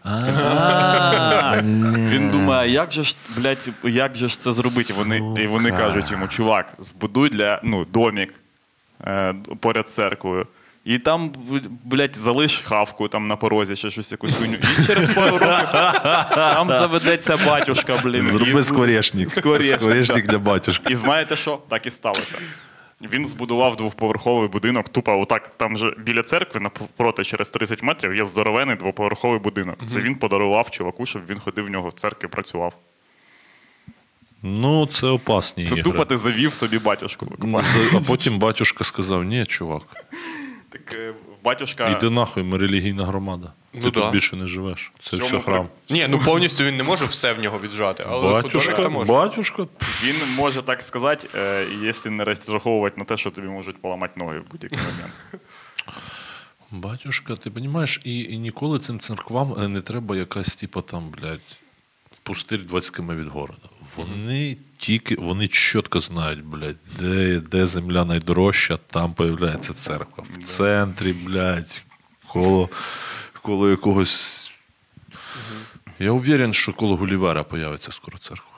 Він 2.10 2.30
думає, 2.32 2.72
як 2.72 2.92
же 2.92 3.04
ж, 3.04 3.18
блядь, 3.38 3.70
як 3.84 4.16
же 4.16 4.28
ж 4.28 4.40
це 4.40 4.52
зробити? 4.52 4.94
Вони, 4.94 5.18
і 5.44 5.48
вони 5.48 5.70
Сука. 5.70 5.84
кажуть 5.84 6.12
йому, 6.12 6.28
чувак, 6.28 6.74
збудуй 6.80 7.30
для 7.30 7.60
ну, 7.64 7.86
домік 7.86 8.34
е, 9.08 9.36
поряд 9.60 9.90
з 9.90 9.94
церквою. 9.94 10.48
І 10.90 10.98
там, 10.98 11.32
блядь, 11.84 12.16
залиш 12.16 12.62
хавку 12.62 13.08
там 13.08 13.28
на 13.28 13.36
порозі, 13.36 13.76
чи 13.76 13.90
щось 13.92 14.12
якусь 14.12 14.36
хуйню. 14.36 14.56
І 14.56 14.86
через 14.88 15.10
пару 15.16 15.38
років 15.38 15.68
там 16.36 16.70
заведеться 16.70 17.38
батюшка, 17.38 18.00
блін. 18.04 18.28
Зроби 18.28 18.64
скворечник. 18.64 19.32
Скворечник, 19.32 19.76
Скворечник 19.76 20.28
для 20.28 20.38
батюшки. 20.38 20.94
і 20.94 20.96
знаєте 20.96 21.36
що? 21.36 21.60
Так 21.70 21.86
і 21.86 21.92
сталося. 21.92 22.38
Він 23.02 23.26
збудував 23.26 23.76
двоповерховий 23.76 24.48
будинок, 24.50 24.90
тупо 24.90 25.20
отак, 25.22 25.52
там 25.58 25.78
же 25.78 25.96
біля 25.98 26.24
церкви, 26.24 26.60
напроти 26.62 27.24
через 27.24 27.50
30 27.50 27.84
метрів, 27.84 28.16
є 28.16 28.26
здоровений 28.26 28.76
двоповерховий 28.76 29.40
будинок. 29.40 29.78
Це 29.86 30.00
він 30.00 30.16
подарував 30.16 30.72
чуваку, 30.72 31.06
щоб 31.06 31.26
він 31.30 31.40
ходив 31.40 31.66
в 31.66 31.70
нього 31.70 31.90
в 31.90 31.94
церкві 31.94 32.28
працював. 32.28 32.74
Ну, 34.44 34.86
це 34.88 35.08
опасні 35.08 35.66
Це 35.66 35.72
ігри. 35.72 35.84
тупо 35.84 36.06
ти 36.06 36.18
завів 36.18 36.54
собі 36.54 36.80
батюшку. 36.80 37.28
Ну, 37.40 37.62
А 37.96 38.00
потім 38.08 38.40
батюшка 38.40 38.84
сказав: 38.84 39.24
ні, 39.24 39.46
чувак, 39.46 39.82
Так 40.70 40.94
е, 40.94 41.14
батюшка. 41.44 41.90
іди 41.90 42.10
нахуй, 42.10 42.44
ми 42.44 42.58
релігійна 42.58 43.06
громада. 43.06 43.54
Ти 43.72 43.80
Ну 43.84 43.92
тут 43.92 44.12
більше 44.12 44.36
не 44.36 44.48
живеш. 44.48 44.92
Це 45.04 45.18
цьому 45.18 45.30
все 45.30 45.40
храм. 45.40 45.68
Ні, 45.90 46.08
ну 46.10 46.20
повністю 46.26 46.64
він 46.64 46.78
не 46.78 46.84
може 46.84 47.06
все 47.06 47.34
в 47.34 47.40
нього 47.40 47.60
віджати, 47.60 48.06
але 48.10 48.42
Батюшка, 48.42 48.90
може. 48.90 49.12
батюшка. 49.12 49.68
Він 50.04 50.16
може 50.36 50.62
так 50.62 50.82
сказати, 50.82 51.30
е, 51.36 51.66
якщо 51.82 52.12
не 52.12 52.24
розраховувати 52.24 52.96
на 52.98 53.06
те, 53.06 53.18
що 53.18 53.32
тобі 53.32 53.48
можуть 53.48 53.82
поламати 53.82 54.14
ноги 54.20 54.40
в 54.40 54.52
будь-який 54.52 54.78
момент. 54.78 55.14
Батюшка, 56.72 57.36
ти 57.36 57.52
розумієш, 57.56 58.02
і, 58.04 58.20
і 58.24 58.38
ніколи 58.38 58.80
цим 58.80 59.00
церквам 59.00 59.56
е, 59.60 59.68
не 59.68 59.82
треба 59.82 60.16
якась, 60.16 60.56
типа 60.56 60.82
там, 60.82 61.10
блядь, 61.10 61.58
пустир 62.24 62.66
20 62.66 62.92
км 62.96 63.12
від 63.12 63.28
города. 63.28 63.69
Вони 63.98 64.58
тільки, 64.78 65.16
вони 65.16 65.48
чітко 65.48 66.00
знають, 66.00 66.44
блядь, 66.44 66.78
де, 67.00 67.40
де 67.40 67.68
земля 67.68 68.06
найдорожча, 68.06 68.78
там 68.78 69.14
появляється 69.14 69.74
церква. 69.74 70.24
В 70.34 70.44
центрі, 70.44 71.14
блядь, 71.14 71.86
коло, 72.28 72.70
коло 73.42 73.70
якогось. 73.70 74.52
Я 76.00 76.12
уверен, 76.12 76.54
що 76.54 76.74
коло 76.74 76.96
Гулівера 76.96 77.44
появиться 77.44 77.92
скоро 77.92 78.18
церква. 78.18 78.52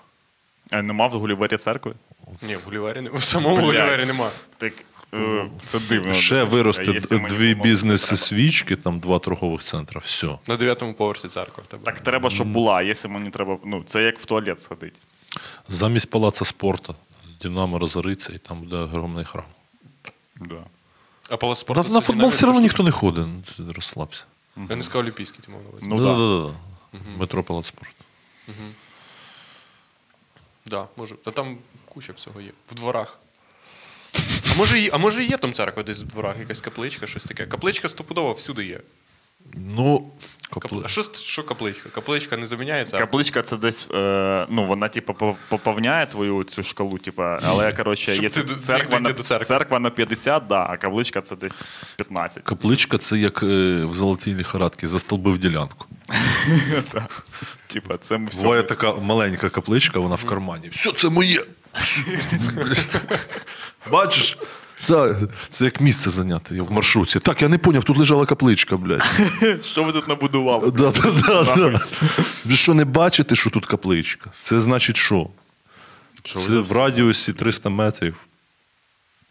А 0.72 0.82
нема 0.82 1.08
в 1.08 1.12
Гулівері 1.12 1.58
церкви? 1.58 1.94
Ні, 2.42 2.56
в 2.56 2.60
Гулівері 2.66 3.02
не 3.02 3.10
в 3.10 3.24
самому 3.24 3.56
Блядь. 3.56 3.66
Гулівері 3.66 4.06
нема. 4.06 4.30
Так, 4.58 4.74
е, 5.14 5.46
це 5.66 5.80
дивно. 5.90 6.14
Ще 6.14 6.44
виросте 6.44 6.94
дві 7.30 7.56
бізнеси 7.56 8.18
свічки, 8.18 8.76
там 8.76 9.00
два 9.00 9.20
торгових 9.20 9.62
центра. 9.62 10.02
Все. 10.06 10.38
На 10.48 10.58
дев'ятому 10.58 10.94
поверсі 10.94 11.28
церква 11.28 11.64
в 11.64 11.68
тебе. 11.68 11.84
Так 11.84 12.00
треба, 12.00 12.30
щоб 12.30 12.52
була, 12.52 12.82
якщо 12.82 13.10
мені 13.10 13.30
треба. 13.30 13.58
Ну, 13.66 13.84
це 13.86 14.04
як 14.04 14.20
в 14.20 14.26
туалет 14.26 14.62
сходити. 14.62 15.00
Замість 15.68 16.10
палаца 16.10 16.46
спорту 16.46 16.96
Динамо 17.42 17.80
розориться 17.80 18.34
і 18.34 18.38
там 18.38 18.60
буде 18.62 18.76
огромний 18.76 19.26
храм. 19.26 19.46
Да. 20.36 20.64
А 21.30 21.38
палац 21.38 21.60
спорту 21.60 21.84
на 21.94 22.02
це 22.02 22.08
футбол 22.08 22.30
все 22.30 22.48
одно 22.48 22.60
ніхто 22.62 22.84
не 22.84 22.92
ходить. 22.92 23.26
ну, 23.58 23.74
Розслабся. 23.74 24.24
Я 24.70 24.76
не 24.76 24.84
сказав 24.84 25.02
Олімпійський, 25.02 25.40
ти 25.46 25.52
мав 25.52 25.62
на 25.64 25.70
увазі. 25.70 25.86
Ну, 25.90 25.96
да, 25.96 26.04
да. 26.04 26.48
да, 26.48 26.54
да. 27.04 27.20
Метро 27.20 27.44
палац 27.44 27.66
спорту. 27.68 27.94
Да, 30.66 30.88
може. 30.98 31.16
Та 31.16 31.32
там 31.32 31.58
куча 31.86 32.14
всього 32.14 32.42
є. 32.42 32.52
В 32.72 32.76
дворах. 32.76 33.20
А 34.52 34.56
може, 34.58 34.80
і- 34.80 34.90
а 34.94 34.98
може 34.98 35.24
і 35.24 35.28
є 35.28 35.38
там 35.38 35.54
церква 35.54 35.84
десь 35.84 36.04
в 36.04 36.08
дворах, 36.08 36.40
якась 36.40 36.62
капличка, 36.62 37.08
щось 37.08 37.24
таке. 37.24 37.46
Капличка 37.46 37.90
стопудово 37.90 38.34
всюди 38.34 38.66
є. 38.66 38.80
Ну, 39.54 40.12
Капли... 40.54 40.70
капли... 40.70 40.82
А 40.86 40.88
що, 40.88 41.04
що 41.14 41.44
капличка? 41.44 41.90
Капличка 41.90 42.38
не 42.38 42.48
заміняє 42.48 42.86
церкву? 42.86 43.00
Капличка 43.00 43.42
це 43.42 43.58
десь, 43.58 43.88
е, 43.94 44.48
ну 44.50 44.66
вона 44.66 44.88
типу 44.88 45.36
поповняє 45.50 46.06
твою 46.06 46.44
цю 46.44 46.64
шкалу, 46.64 46.98
типу, 46.98 47.24
але 47.24 47.72
коротше, 47.72 48.20
ти 48.20 48.30
церква, 48.30 49.00
на, 49.00 49.14
церкви. 49.14 49.46
церква 49.46 49.80
на 49.80 49.90
50, 49.90 50.48
да, 50.48 50.68
а 50.70 50.78
капличка 50.78 51.22
це 51.22 51.36
десь 51.36 51.66
15. 51.96 52.44
капличка 52.44 52.98
це 52.98 53.18
як 53.18 53.44
е, 53.44 53.86
в 53.86 53.94
золотій 53.94 54.36
ліхорадці 54.36 54.88
застолбив 54.88 55.38
ділянку. 55.38 55.86
Типа, 57.68 57.98
це 57.98 58.20
все. 58.30 58.44
Буває 58.44 58.64
така 58.64 58.94
маленька 58.94 59.50
капличка, 59.50 60.00
вона 60.00 60.16
в 60.16 60.26
кармані. 60.26 60.70
Все, 60.70 60.92
це 60.92 61.10
моє. 61.10 61.44
Бачиш? 63.92 64.38
Так, 64.88 65.18
це 65.50 65.66
як 65.66 65.82
місце 65.82 66.10
зайняти 66.10 66.62
в 66.62 66.72
маршрутці. 66.72 67.20
Так, 67.20 67.42
я 67.42 67.48
не 67.48 67.58
поняв, 67.58 67.84
тут 67.84 67.98
лежала 67.98 68.26
капличка, 68.26 68.78
блядь. 68.78 69.04
Що 69.66 69.84
ви 69.84 69.92
тут 69.92 70.08
набудували? 70.08 70.72
Да, 70.72 70.92
да, 70.92 71.12
да, 71.12 71.56
да. 71.56 71.80
Ви 72.46 72.56
що 72.56 72.74
не 72.74 72.86
бачите, 72.86 73.36
що 73.36 73.50
тут 73.50 73.66
капличка? 73.66 74.30
Це 74.42 74.60
значить 74.60 74.98
що? 74.98 75.28
Це 76.24 76.60
в 76.60 76.72
радіусі 76.72 77.34
300 77.34 77.70
метрів. 77.70 78.16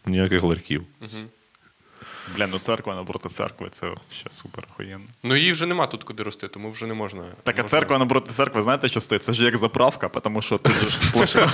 Ніяких 0.05 0.43
ларьків. 0.43 0.83
Бля, 2.35 2.47
ну 2.47 2.59
церква 2.59 2.95
напроти 2.95 3.29
церкви, 3.29 3.67
це 3.71 3.87
ще 4.11 4.29
супер 4.29 4.63
охуєнно. 4.73 5.05
Ну 5.23 5.35
її 5.35 5.51
вже 5.51 5.65
нема 5.65 5.87
тут 5.87 6.03
куди 6.03 6.23
рости, 6.23 6.47
тому 6.47 6.71
вже 6.71 6.85
не 6.85 6.93
можна. 6.93 7.23
Так, 7.43 7.59
а 7.59 7.61
можна- 7.61 7.79
церква 7.79 7.97
напроти 7.97 8.31
церкви, 8.31 8.61
знаєте, 8.61 8.87
що 8.87 9.01
стоїть? 9.01 9.23
Це 9.23 9.33
ж 9.33 9.43
як 9.43 9.57
заправка, 9.57 10.09
тому 10.09 10.41
що 10.41 10.57
тут 10.57 10.73
же 10.83 10.89
ж 10.89 10.99
сплошна, 10.99 11.51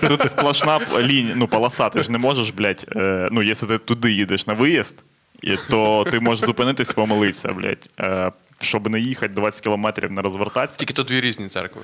тут 0.08 0.20
сплошна 0.30 0.80
лінія, 0.98 1.34
ну, 1.36 1.48
полоса, 1.48 1.88
ти 1.88 2.02
ж 2.02 2.12
не 2.12 2.18
можеш, 2.18 2.50
блядь, 2.50 2.86
е, 2.96 3.28
ну, 3.32 3.42
якщо 3.42 3.66
ти 3.66 3.78
туди 3.78 4.12
їдеш 4.12 4.46
на 4.46 4.54
виїзд, 4.54 4.98
і, 5.42 5.56
то 5.70 6.04
ти 6.10 6.20
можеш 6.20 6.44
зупинитись 6.44 6.90
і 6.90 6.94
помолитися, 6.94 7.52
блядь. 7.52 7.90
Е, 8.00 8.32
щоб 8.60 8.90
не 8.90 9.00
їхати 9.00 9.34
20 9.34 9.60
кілометрів, 9.60 10.12
не 10.12 10.22
розвертатися. 10.22 10.78
Тільки 10.78 10.92
то 10.92 11.02
дві 11.02 11.20
різні 11.20 11.48
церкви. 11.48 11.82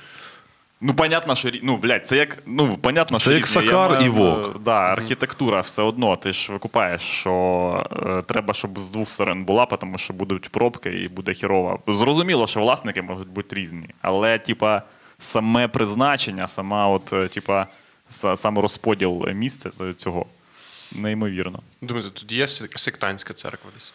Ну, 0.83 0.93
понятно, 0.93 1.35
що 1.35 1.51
ну, 1.63 1.77
блядь, 1.77 2.07
це 2.07 2.17
як, 2.17 2.37
ну, 2.45 2.77
понятно, 2.77 3.17
Це 3.19 3.21
що 3.21 3.31
як 3.31 3.41
різні. 3.45 3.61
Я 3.63 3.71
Сакар 3.71 3.91
маю, 3.91 4.05
і 4.05 4.09
Вок. 4.09 4.55
е, 4.55 4.59
Да, 4.65 4.77
архітектура 4.79 5.61
все 5.61 5.81
одно. 5.81 6.15
Ти 6.15 6.33
ж 6.33 6.51
викупаєш, 6.53 7.01
що 7.01 7.87
е, 8.17 8.21
треба, 8.21 8.53
щоб 8.53 8.79
з 8.79 8.89
двох 8.89 9.09
сторон 9.09 9.43
була, 9.43 9.65
тому 9.65 9.97
що 9.97 10.13
будуть 10.13 10.49
пробки 10.49 10.89
і 10.89 11.07
буде 11.07 11.33
хірово. 11.33 11.79
Зрозуміло, 11.87 12.47
що 12.47 12.59
власники 12.59 13.01
можуть 13.01 13.27
бути 13.27 13.55
різні, 13.55 13.89
але, 14.01 14.39
типа, 14.39 14.81
саме 15.19 15.67
призначення, 15.67 16.47
сама, 16.47 16.87
от, 16.87 17.13
е, 17.13 17.27
типа, 17.27 17.67
са- 18.11 18.35
сам 18.35 18.59
розподіл 18.59 19.27
місця 19.33 19.69
цього 19.97 20.25
неймовірно. 20.95 21.59
Думаєте, 21.81 22.09
тут 22.13 22.31
є 22.31 22.45
сек- 22.45 22.77
сектантська 22.77 23.33
церква 23.33 23.71
десь? 23.73 23.93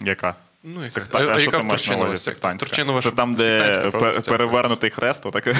Яка? 0.00 0.34
Ну, 0.68 0.74
яка- 0.74 0.88
Секта... 0.88 1.18
а 1.18 1.22
а 1.22 1.38
що 1.38 1.50
яка 1.50 1.58
ти 1.58 1.64
маєш 1.64 1.68
на 1.68 1.76
Турчинова 1.76 2.04
увазі 2.04 2.22
сектантська? 2.24 2.68
Турчинова 2.68 3.00
Це 3.00 3.10
там, 3.10 3.34
де 3.34 3.90
перевернутий 4.24 4.90
хрест, 4.90 5.26
ось 5.26 5.32
таке. 5.32 5.54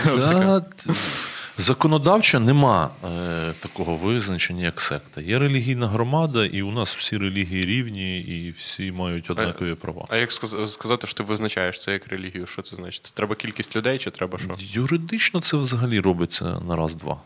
Законодавчо 1.59 2.41
нема 2.41 2.91
е, 3.05 3.53
такого 3.61 3.97
визначення, 3.97 4.65
як 4.65 4.81
секта. 4.81 5.21
Є 5.21 5.39
релігійна 5.39 5.89
громада, 5.89 6.45
і 6.45 6.63
у 6.63 6.71
нас 6.71 6.97
всі 6.97 7.17
релігії 7.17 7.63
рівні, 7.63 8.21
і 8.21 8.51
всі 8.51 8.93
мають 8.93 9.31
однакові 9.31 9.75
права. 9.75 10.07
А 10.09 10.17
як 10.17 10.33
сказати, 10.67 11.07
що 11.07 11.17
ти 11.17 11.23
визначаєш 11.23 11.81
це 11.81 11.93
як 11.93 12.09
релігію? 12.09 12.47
Що 12.47 12.63
це 12.63 12.77
значить? 12.77 13.07
Це 13.07 13.13
треба 13.15 13.35
кількість 13.35 13.77
людей 13.77 13.99
чи 13.99 14.11
треба 14.11 14.39
що? 14.39 14.49
Юридично 14.59 15.41
це 15.41 15.57
взагалі 15.57 16.01
робиться 16.01 16.45
на 16.45 16.77
раз-два. 16.77 17.19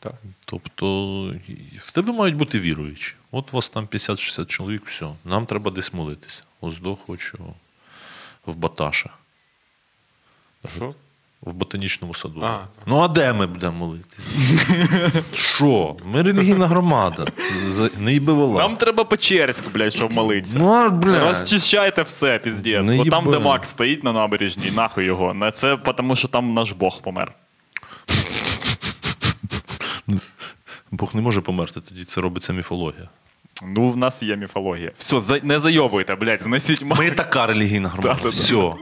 Так. 0.00 0.12
Тобто 0.44 0.86
в 1.86 1.92
тебе 1.92 2.12
мають 2.12 2.36
бути 2.36 2.60
віруючі. 2.60 3.14
От 3.30 3.44
у 3.52 3.56
вас 3.56 3.68
там 3.68 3.86
50-60 3.86 4.46
чоловік, 4.46 4.82
все. 4.86 5.06
Нам 5.24 5.46
треба 5.46 5.70
десь 5.70 5.92
молитися. 5.94 6.42
Оздо 6.60 6.96
хочу 7.06 7.38
в 8.46 8.54
Баташах, 8.54 9.18
Що? 10.76 10.94
в 11.40 11.52
ботанічному 11.52 12.14
саду. 12.14 12.40
А. 12.44 12.58
Ну 12.86 12.98
а 12.98 13.08
де 13.08 13.32
ми 13.32 13.46
будемо 13.46 13.72
молитися? 13.78 14.22
Що? 15.34 15.96
Ми 16.04 16.22
релігійна 16.22 16.66
громада. 16.66 17.26
Не 17.98 18.12
їби. 18.12 18.32
Нам 18.32 18.76
треба 18.76 19.04
Печерськ, 19.04 19.70
блядь, 19.72 19.92
щоб 19.94 20.12
молитися. 20.12 20.58
Ну, 20.58 20.68
а, 20.72 20.88
бля. 20.88 21.20
Розчищайте 21.20 22.02
все, 22.02 22.38
піздець. 22.38 22.86
Не 22.86 23.00
От 23.00 23.10
там, 23.10 23.30
де. 23.30 23.38
Макс 23.38 23.68
стоїть 23.68 24.04
на 24.04 24.12
набережній, 24.12 24.70
нахуй 24.70 25.04
його. 25.04 25.34
На 25.34 25.50
Це 25.50 25.76
тому, 25.76 26.16
що 26.16 26.28
там 26.28 26.54
наш 26.54 26.72
Бог 26.72 27.00
помер. 27.02 27.32
Бог 30.90 31.14
не 31.14 31.20
може 31.20 31.40
померти, 31.40 31.80
тоді 31.80 32.04
це 32.04 32.20
робиться 32.20 32.52
міфологія. 32.52 33.08
Ну, 33.66 33.90
в 33.90 33.96
нас 33.96 34.22
є 34.22 34.36
міфологія. 34.36 34.92
Все, 34.98 35.20
за... 35.20 35.40
не 35.42 35.60
зайобуйте, 35.60 36.14
блядь, 36.14 36.42
знесіть 36.42 36.82
Ми 36.82 37.10
така 37.10 37.46
релігійна 37.46 37.88
громада. 37.94 38.20
Да-да-да. 38.22 38.28
Все. 38.28 38.72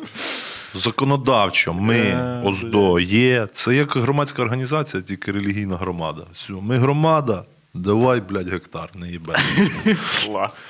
Законодавчо, 0.78 1.74
ми, 1.74 2.20
ОЗДО, 2.44 3.00
є. 3.00 3.48
Це 3.52 3.74
як 3.74 3.96
громадська 3.96 4.42
організація, 4.42 5.02
тільки 5.02 5.32
релігійна 5.32 5.76
громада. 5.76 6.26
Все. 6.34 6.52
Ми 6.52 6.76
громада, 6.76 7.44
давай, 7.74 8.20
блядь, 8.20 8.48
гектар, 8.48 8.90
не 8.94 9.10
їбе. 9.10 9.36
Клас. 10.24 10.66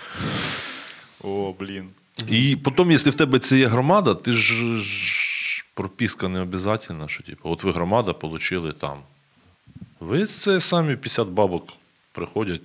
О, 1.24 1.54
блін. 1.60 1.88
І 2.28 2.56
потім, 2.56 2.90
якщо 2.90 3.10
в 3.10 3.14
тебе 3.14 3.38
це 3.38 3.58
є 3.58 3.66
громада, 3.66 4.14
ти 4.14 4.32
ж 4.32 4.76
ж 4.76 5.64
прописка 5.74 6.28
не 6.28 6.40
обов'язково, 6.40 7.08
що 7.08 7.22
типу, 7.22 7.50
от 7.50 7.64
ви 7.64 7.72
громада 7.72 8.12
отримали 8.12 8.72
там. 8.72 8.98
Ви 10.00 10.26
це 10.26 10.60
самі 10.60 10.96
50 10.96 11.28
бабок 11.28 11.72
приходять 12.12 12.62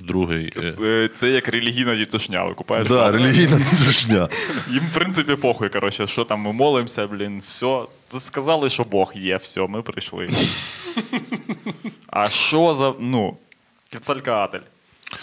другий. 0.00 0.52
е, 0.56 0.72
Е, 0.82 1.08
Це 1.14 1.30
як 1.30 1.48
релігійна 1.48 1.96
дітушня, 1.96 2.44
ви 2.44 2.54
купаєш? 2.54 2.88
Да, 2.88 3.10
релігійна 3.10 3.60
тижня. 3.86 4.28
Їм, 4.70 4.82
в 4.90 4.94
принципі, 4.94 5.36
похуй, 5.36 5.68
коротше, 5.68 6.06
що 6.06 6.24
там 6.24 6.40
ми 6.40 6.52
молимося, 6.52 7.06
блін, 7.06 7.42
все. 7.46 7.82
Сказали, 8.18 8.70
що 8.70 8.84
Бог 8.84 9.12
є, 9.14 9.36
все, 9.36 9.66
ми 9.66 9.82
прийшли. 9.82 10.30
А 12.06 12.30
що 12.30 12.74
за. 12.74 12.94
Ну, 13.00 13.36
Кецалькаатель. 13.92 14.60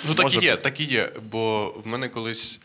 Ну 0.08 0.14
так 0.14 0.34
і 0.34 0.38
є, 0.46 0.52
бути. 0.52 0.64
так 0.64 0.80
і 0.80 0.84
є. 0.84 1.10
Бо 1.32 1.74
в 1.84 1.88
мене 1.88 2.10
колись. 2.10 2.60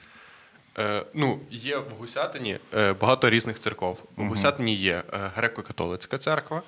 Е, 0.78 1.02
ну, 1.14 1.40
є 1.50 1.76
в 1.76 1.84
Гусятині 1.98 2.56
е, 2.74 2.92
багато 3.00 3.30
різних 3.30 3.58
церков. 3.58 3.98
В 4.16 4.24
Гусятині 4.24 4.74
є 4.74 5.02
е, 5.12 5.30
греко-католицька 5.36 6.18
церква, 6.18 6.62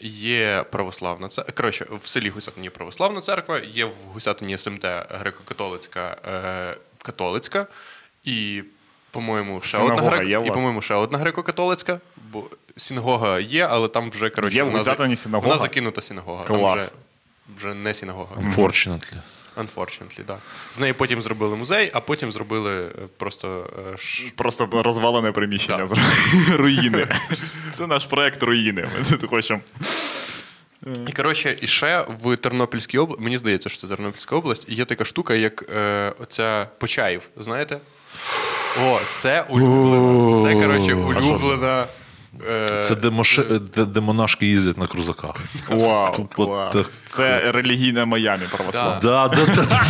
є 0.00 0.64
православна 0.70 1.28
церква. 1.28 1.54
Коротше, 1.56 1.86
в 1.90 2.06
селі 2.08 2.28
Гусятині 2.30 2.66
є 2.66 2.70
православна 2.70 3.20
церква, 3.20 3.58
є 3.58 3.84
в 3.84 3.92
Гусятині 4.12 4.58
СМТ 4.58 4.84
греко-католицька 4.84 6.16
е, 6.34 6.76
католицька, 7.02 7.66
і, 8.24 8.62
по-моєму, 9.10 9.60
ще 9.60 9.76
одна 9.78 9.88
Синагога 9.88 10.16
греко, 10.16 10.30
є 10.30 10.38
у 10.38 10.44
і, 10.44 10.48
вас? 10.48 10.54
по-моєму, 10.54 10.82
ще 10.82 10.94
одна 10.94 11.18
греко-католицька. 11.18 11.98
Бо 12.16 12.44
синагога 12.76 13.40
є, 13.40 13.66
але 13.70 13.88
там 13.88 14.10
вже 14.10 14.30
коротше, 14.30 14.56
Є 14.56 14.62
в 14.62 14.66
вона, 14.66 14.80
за- 14.80 14.90
Гусятині 14.90 15.16
синагога? 15.16 15.48
вона 15.48 15.62
закинута 15.62 16.02
синагога. 16.02 16.44
Клас. 16.44 16.60
Там 16.90 16.98
вже, 17.56 17.68
вже 17.68 17.74
не 17.74 17.94
синагога. 17.94 18.36
Unfortunately. 18.36 19.14
Unfortunately, 19.56 20.24
да. 20.26 20.36
З 20.74 20.78
неї 20.80 20.92
потім 20.92 21.22
зробили 21.22 21.56
музей, 21.56 21.90
а 21.94 22.00
потім 22.00 22.32
зробили 22.32 22.80
е, 22.84 22.90
просто 23.16 23.70
е, 23.94 23.98
ш... 23.98 24.24
Просто 24.36 24.68
розвалене 24.72 25.32
приміщення 25.32 25.86
Да. 25.86 25.96
з 25.96 26.50
руїни. 26.56 27.06
Це 27.72 27.86
наш 27.86 28.06
проект 28.06 28.42
руїни. 28.42 28.88
Ми 28.98 29.18
тут 29.18 29.30
хочемо. 29.30 29.60
І 31.08 31.12
коротше, 31.12 31.58
і 31.60 31.66
ще 31.66 32.06
в 32.22 32.36
Тернопільській 32.36 32.98
області, 32.98 33.24
мені 33.24 33.38
здається, 33.38 33.68
що 33.68 33.78
це 33.80 33.86
Тернопільська 33.86 34.36
область, 34.36 34.68
є 34.68 34.84
така 34.84 35.04
штука, 35.04 35.34
як 35.34 35.64
е, 35.70 36.12
оця 36.18 36.68
Почаїв, 36.78 37.22
знаєте? 37.36 37.78
О, 38.84 38.98
це 39.14 39.42
улюблена. 39.48 40.42
Це, 40.42 40.54
коротше, 40.54 40.94
улюблена. 40.94 41.82
е, 41.82 41.86
Це 41.86 41.90
де, 43.02 43.10
моше, 43.10 43.42
де, 43.74 43.84
де 43.84 44.00
монашки 44.00 44.46
їздять 44.46 44.78
на 44.78 44.86
крузаках. 44.86 45.34
Вау, 45.68 46.12
Тупо 46.16 46.46
клас. 46.46 46.72
так. 46.72 46.86
Це 47.06 47.52
релігійне 47.52 48.04
Майамі 48.04 48.44
православне. 48.56 49.00
Да, 49.02 49.28
да, 49.28 49.46
да, 49.46 49.64
да, 49.64 49.80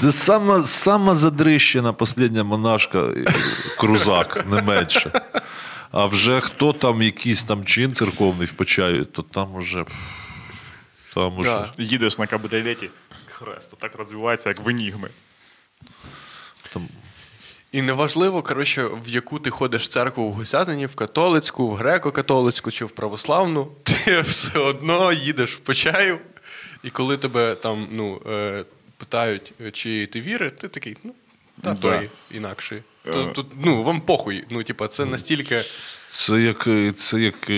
Це 0.00 0.12
сама, 0.12 0.62
сама 0.62 1.14
задрищена 1.14 1.92
последня 1.92 2.44
монашка 2.44 2.98
е, 2.98 3.24
крузак, 3.78 4.46
не 4.50 4.62
менше. 4.62 5.10
А 5.92 6.06
вже 6.06 6.40
хто 6.40 6.72
там 6.72 7.02
якийсь 7.02 7.44
там 7.44 7.64
чин 7.64 7.94
церковний 7.94 8.46
впочає, 8.46 9.04
то 9.04 9.22
там 9.22 9.54
уже. 9.54 9.84
Там 11.14 11.38
уже. 11.38 11.48
Да. 11.48 11.72
Їдеш 11.78 12.18
на 12.18 12.26
кабріолеті, 12.26 12.90
хрест, 13.26 13.74
так 13.78 13.94
розвивається, 13.94 14.48
як 14.48 14.60
в 14.60 14.68
енігми. 14.68 15.08
Там, 16.72 16.88
І 17.74 17.82
неважливо, 17.82 18.42
коротше, 18.42 18.84
в 19.04 19.08
яку 19.08 19.38
ти 19.38 19.50
ходиш 19.50 19.88
церкву 19.88 20.28
в 20.28 20.32
Гусятині, 20.32 20.86
в 20.86 20.94
католицьку, 20.94 21.68
в 21.70 21.80
греко-католицьку 21.80 22.70
чи 22.70 22.84
в 22.84 22.90
православну, 22.90 23.72
ти 23.82 24.20
все 24.20 24.58
одно 24.58 25.12
їдеш 25.12 25.54
в 25.54 25.58
Почаїв, 25.58 26.18
і 26.82 26.90
коли 26.90 27.16
тебе 27.16 27.54
там 27.54 27.88
ну, 27.92 28.22
е, 28.30 28.64
питають, 28.96 29.52
е, 29.66 29.70
чи 29.70 30.06
ти 30.06 30.20
віри, 30.20 30.50
ти 30.50 30.68
такий, 30.68 30.96
ну, 31.04 31.14
та 31.62 31.74
Да. 31.74 31.80
той 31.80 32.10
інакший. 32.30 32.82
То, 33.12 33.20
Е. 33.20 33.32
тут, 33.32 33.46
ну, 33.64 33.82
вам 33.82 34.00
похуй. 34.00 34.44
Ну, 34.50 34.62
типа, 34.62 34.88
це 34.88 35.04
настільки. 35.04 35.62
це 36.14 36.40
як, 36.40 36.66
е, 36.66 36.92
це 36.92 37.20
як 37.20 37.50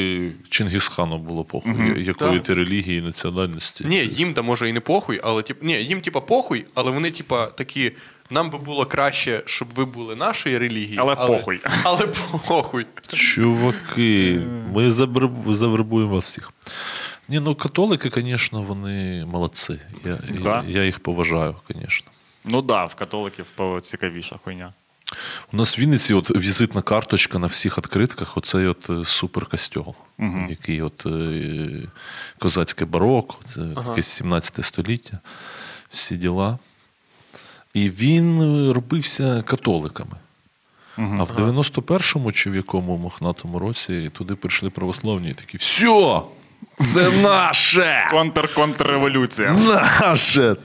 Чингісхану 0.50 1.18
було 1.18 1.44
похуй, 1.44 2.04
якої 2.04 2.38
Так. 2.38 2.42
ти 2.42 2.54
релігії, 2.54 3.00
національності. 3.00 3.84
Ні, 3.84 3.96
їм 3.96 4.34
там 4.34 4.44
може 4.44 4.68
і 4.68 4.72
не 4.72 4.80
похуй, 4.80 5.20
але 5.24 5.42
тип, 5.42 5.62
ні, 5.62 5.72
їм 5.84 6.00
типа 6.00 6.20
похуй, 6.20 6.64
але 6.74 6.90
вони, 6.90 7.10
типа, 7.10 7.46
такі. 7.46 7.92
Нам 8.30 8.50
би 8.50 8.58
було 8.58 8.86
краще, 8.86 9.42
щоб 9.46 9.68
ви 9.74 9.84
були 9.84 10.16
нашої 10.16 10.58
релігії. 10.58 10.98
Але 11.00 11.16
похуй. 11.16 11.60
Але 11.84 12.06
похуй. 12.48 12.86
Чуваки, 13.12 14.40
ми 14.74 14.90
завербуємо 15.54 16.14
вас 16.14 16.30
всіх. 16.30 16.52
Ні, 17.28 17.40
ну 17.40 17.54
католики, 17.54 18.10
звісно, 18.14 18.62
вони 18.62 19.24
молодці. 19.24 19.80
Я, 20.04 20.18
Да? 20.42 20.64
я, 20.66 20.78
я 20.78 20.84
їх 20.84 20.98
поважаю, 21.00 21.56
звісно. 21.70 22.06
Ну 22.44 22.62
так, 22.62 22.66
да, 22.66 22.84
в 22.84 22.94
католиків 22.94 23.46
цікавіша 23.82 24.36
хуйня. 24.44 24.72
У 25.52 25.56
нас 25.56 25.78
в 25.78 25.80
Вінниці 25.80 26.14
от 26.14 26.30
візитна 26.30 26.82
карточка 26.82 27.38
на 27.38 27.46
всіх 27.46 27.78
відкритках 27.78 28.36
оцей 28.36 28.66
от 28.66 28.90
е, 28.90 29.04
суперкостьол, 29.04 29.94
який 30.50 30.82
от 30.82 31.06
е, 31.06 31.88
козацьке 32.38 32.84
бароко, 32.84 33.36
це 33.54 33.60
таке 33.74 34.02
17 34.02 34.64
століття, 34.64 35.18
всі 35.88 36.16
діла. 36.16 36.58
І 37.76 37.90
він 37.90 38.42
е, 38.42 38.72
робився 38.72 39.42
католиками. 39.46 40.16
А 40.96 41.22
в 41.22 41.30
91-му 41.30 42.32
чи 42.32 42.50
в 42.50 42.56
якому 42.56 42.96
мохнатому 42.96 43.58
році 43.58 44.10
туди 44.12 44.34
прийшли 44.34 44.70
православні 44.70 45.30
і 45.30 45.34
такі: 45.34 45.56
все! 45.56 46.20
Це 46.94 47.10
наше! 47.10 48.08
Контр-контрреволюція. 48.12 49.52
Наше! 49.52 50.56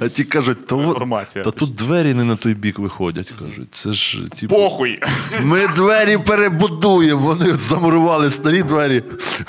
А 0.00 0.08
ті 0.08 0.24
кажуть, 0.24 0.72
Реформація. 0.72 1.44
та 1.44 1.50
тут 1.50 1.74
двері 1.74 2.14
не 2.14 2.24
на 2.24 2.36
той 2.36 2.54
бік 2.54 2.78
виходять. 2.78 3.32
кажуть. 3.38 3.68
Це 3.72 3.92
ж 3.92 4.18
типу, 4.40 4.54
Похуй. 4.54 4.98
ми 5.42 5.68
двері 5.68 6.18
перебудуємо. 6.18 7.20
Вони 7.20 7.54
замурували 7.54 8.30
старі 8.30 8.62
двері, 8.62 9.02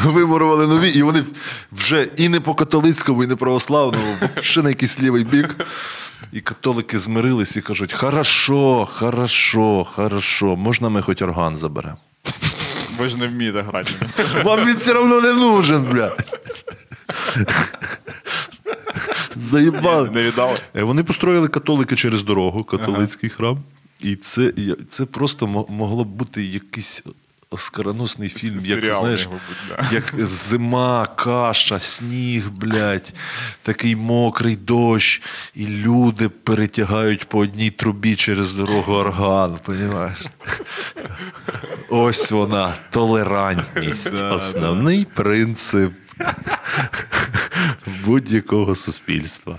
вимурували 0.04 0.68
нові, 0.68 0.90
і 0.90 1.02
вони 1.02 1.24
вже 1.72 2.08
і 2.16 2.30
не 2.30 2.40
по 2.40 2.56
католицькому, 2.56 3.24
і 3.24 3.28
не 3.28 3.36
православному, 3.36 4.16
ще 4.42 4.62
на 4.62 4.70
якийсь 4.70 5.00
лівий 5.00 5.24
бік. 5.24 5.56
І 6.32 6.42
католики 6.42 6.98
змирились 7.00 7.58
і 7.58 7.62
кажуть: 7.62 7.94
хорошо, 7.94 8.88
хорошо, 8.92 9.84
хорошо, 9.84 10.56
можна 10.56 10.90
ми 10.90 11.02
хоч 11.02 11.22
орган 11.22 11.58
заберемо. 11.58 11.98
Ви 12.98 13.08
ж 13.10 13.18
не 13.18 13.28
вмієте 13.28 13.62
грати. 13.62 13.92
Вам 14.44 14.66
він 14.68 14.76
все 14.76 14.94
одно 14.94 15.22
не 15.22 15.34
нужен, 15.34 15.84
блядь. 15.84 16.42
Заїбали. 19.36 20.10
Не 20.10 20.24
віддали? 20.24 20.58
Е, 20.76 20.84
Вони 20.84 21.04
построїли 21.04 21.48
католики 21.48 21.96
через 21.96 22.24
дорогу, 22.24 22.64
католицький 22.64 23.30
храм. 23.30 23.60
І 24.02 24.16
це, 24.16 24.54
це 24.90 25.06
просто 25.06 25.48
могло 25.70 26.04
б 26.04 26.08
бути 26.08 26.46
якийсь 26.46 27.04
оскароносний 27.50 28.30
фільм, 28.30 28.60
як 28.60 28.96
знаєш, 28.96 29.26
бути, 29.26 29.42
да. 29.70 29.88
як 29.92 30.28
зима, 30.28 31.06
каша, 31.06 31.80
сніг, 31.80 32.50
блядь, 32.50 33.14
такий 33.64 33.96
мокрий 33.96 34.56
дощ, 34.56 35.22
і 35.56 35.68
люди 35.68 36.30
перетягають 36.30 37.30
по 37.30 37.40
одній 37.40 37.72
трубі 37.72 38.16
через 38.16 38.54
дорогу 38.54 38.94
орган, 38.94 39.60
понімаєш? 39.64 40.20
Ось 41.90 42.32
вона, 42.32 42.74
толерантність. 42.92 44.14
Основний 44.14 45.06
принцип 45.06 45.94
будь-якого 48.06 48.76
суспільства. 48.76 49.58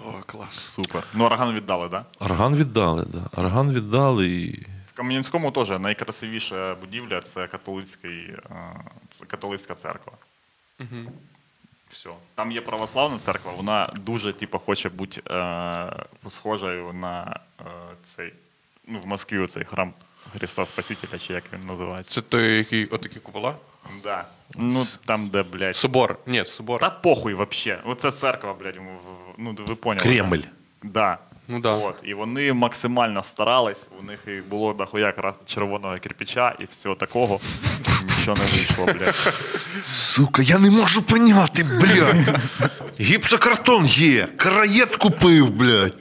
О, 0.00 0.12
клас. 0.26 0.54
Супер. 0.54 1.04
Ну, 1.14 1.24
орган 1.24 1.54
віддали, 1.54 1.88
так? 1.88 2.04
Да? 2.18 2.24
Орган 2.24 2.56
віддали, 2.56 3.06
да. 3.12 3.40
Орган 3.42 3.72
віддали 3.72 4.28
і. 4.28 4.66
Кам'янському 4.96 5.50
теж 5.50 5.70
найкрасивіша 5.70 6.74
будівля 6.74 7.20
це 7.20 7.46
католицький, 7.46 8.18
е, 8.20 8.40
це 9.10 9.26
католицька 9.26 9.74
церква. 9.74 10.12
Угу. 10.80 11.12
Все. 11.90 12.10
Там 12.34 12.52
є 12.52 12.60
православна 12.60 13.18
церква, 13.18 13.52
вона 13.52 13.92
дуже 13.96 14.32
типу, 14.32 14.58
хоче 14.58 14.88
бути 14.88 15.22
е, 15.30 15.92
схожою 16.26 16.92
на 16.92 17.40
е, 17.60 17.64
цей, 18.02 18.32
ну, 18.86 19.00
в 19.00 19.06
Москві 19.06 19.38
оцей 19.38 19.64
храм 19.64 19.92
Христа 20.32 20.66
Спасителя, 20.66 21.18
чи 21.18 21.32
як 21.32 21.44
він 21.52 21.60
називається. 21.60 22.14
Це 22.14 22.20
той, 22.20 22.56
який 22.56 22.86
отакі 22.86 23.20
купола? 23.20 23.54
Да. 24.02 24.24
Ну, 24.54 24.86
там, 25.06 25.28
де, 25.28 25.42
блядь. 25.42 25.76
Собор. 25.76 26.18
Ні, 26.26 26.44
собор. 26.44 26.80
Та 26.80 26.90
похуй 26.90 27.34
вообще. 27.34 27.80
Оце 27.84 28.10
церква, 28.10 28.54
блядь, 28.54 28.80
ну 29.38 29.56
ви 29.58 29.74
поняли. 29.74 30.02
Кремль. 30.02 30.42
Да. 30.82 31.18
Ну 31.48 31.60
да. 31.60 31.74
От. 31.74 31.94
І 32.04 32.14
вони 32.14 32.52
максимально 32.52 33.22
старались, 33.22 33.86
у 34.00 34.04
них 34.04 34.18
і 34.26 34.30
було 34.50 34.72
дохуя 34.72 35.06
якраз 35.06 35.34
червоного 35.46 35.94
кирпича 35.96 36.54
і 36.60 36.64
всього 36.70 36.94
такого. 36.94 37.40
Нічого 38.18 38.36
не 38.36 38.42
вийшло, 38.42 38.84
блядь. 38.86 39.14
Сука, 39.84 40.42
я 40.42 40.58
не 40.58 40.70
можу 40.70 41.02
поняти, 41.02 41.64
блядь. 41.64 42.40
Гіпсокартон 43.00 43.86
є, 43.86 44.28
караєт 44.36 44.96
купив, 44.96 45.50
блядь. 45.50 45.94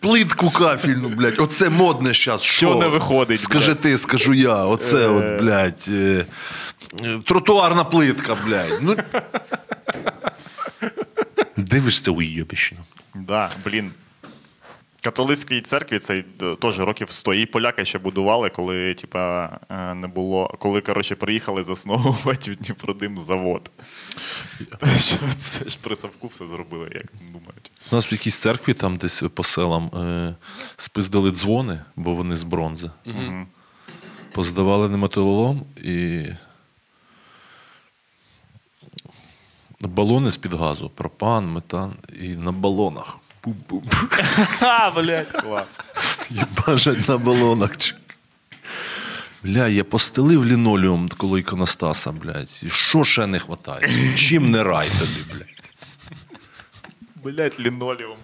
Плитку 0.00 0.50
кафельну, 0.50 1.08
блядь. 1.08 1.40
Оце 1.40 1.70
модне 1.70 2.12
зараз. 2.12 2.42
Що 2.42 2.74
не 2.74 2.86
виходить, 2.88 3.40
Скажи 3.40 3.66
блядь? 3.72 3.80
ти, 3.80 3.98
скажу 3.98 4.34
я. 4.34 4.64
Оце 4.64 4.96
Е. 4.96 5.06
от, 5.08 5.40
блядь. 5.42 5.84
е, 5.88 6.24
е, 7.04 7.18
Тротуарна 7.24 7.84
плитка, 7.84 8.36
блядь. 8.46 8.78
Ну... 8.82 8.96
Дивишся 11.56 12.10
уйобічно. 12.10 12.78
Да, 13.14 13.50
блін. 13.64 13.92
Католицькій 15.04 15.60
церкві 15.60 15.98
цей 15.98 16.24
теж 16.60 16.78
років 16.78 17.10
100. 17.10 17.34
І 17.34 17.46
поляки 17.46 17.84
ще 17.84 17.98
будували, 17.98 18.50
коли 18.50 18.94
типа, 18.94 19.50
е, 19.68 19.94
не 19.94 20.06
було. 20.06 20.54
Коли 20.58 20.80
коротше, 20.80 21.14
приїхали 21.14 21.64
засновувати 21.64 22.54
Дніпродим 22.60 23.18
завод. 23.18 23.70
Це 25.38 25.68
ж 25.68 25.78
при 25.82 25.96
Савку 25.96 26.26
все 26.26 26.46
зробили, 26.46 26.90
як 26.94 27.06
думають. 27.32 27.70
У 27.92 27.94
нас 27.94 28.06
в 28.06 28.12
якійсь 28.12 28.36
церкві 28.36 28.74
там 28.74 28.96
десь 28.96 29.22
по 29.34 29.44
селам 29.44 29.86
е, 29.86 30.34
спиздили 30.76 31.30
дзвони, 31.30 31.80
бо 31.96 32.14
вони 32.14 32.36
з 32.36 32.42
бронзи. 32.42 32.90
Мгм. 33.04 33.46
Поздавали 34.32 34.88
на 34.88 34.96
металолом 34.96 35.66
і. 35.76 36.26
Балони 39.80 40.30
з-під 40.30 40.52
газу, 40.52 40.90
пропан, 40.94 41.52
метан, 41.52 41.96
і 42.20 42.28
на 42.28 42.52
балонах. 42.52 43.18
Ха, 44.58 44.90
блядь, 44.96 45.32
клас. 45.32 45.80
Їбажать 46.30 47.08
на 47.08 47.18
балонах. 47.18 47.70
Бля, 49.42 49.68
я 49.68 49.84
постелив 49.84 50.46
лінолеум 50.46 51.08
коло 51.08 51.38
іконостаса, 51.38 52.12
блядь. 52.12 52.60
І 52.62 52.68
що 52.70 53.04
ще 53.04 53.26
не 53.26 53.38
вистачає? 53.38 54.14
Чим 54.16 54.50
не 54.50 54.64
рай 54.64 54.88
тобі, 54.88 55.34
блядь? 55.34 55.48
Блядь, 57.24 57.60
лінолеум. 57.60 58.16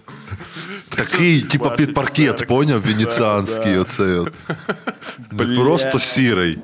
Такий, 0.89 1.43
типа 1.43 1.71
під 1.71 1.95
паркет, 1.95 2.47
поняв, 2.47 2.81
венеціанський, 2.83 3.79
оцей 3.79 4.15
от. 4.15 4.33
Не 5.33 5.57
просто 5.61 5.99
сірий. 6.01 6.59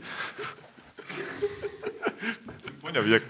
Поняв, 2.80 3.08
як. 3.08 3.22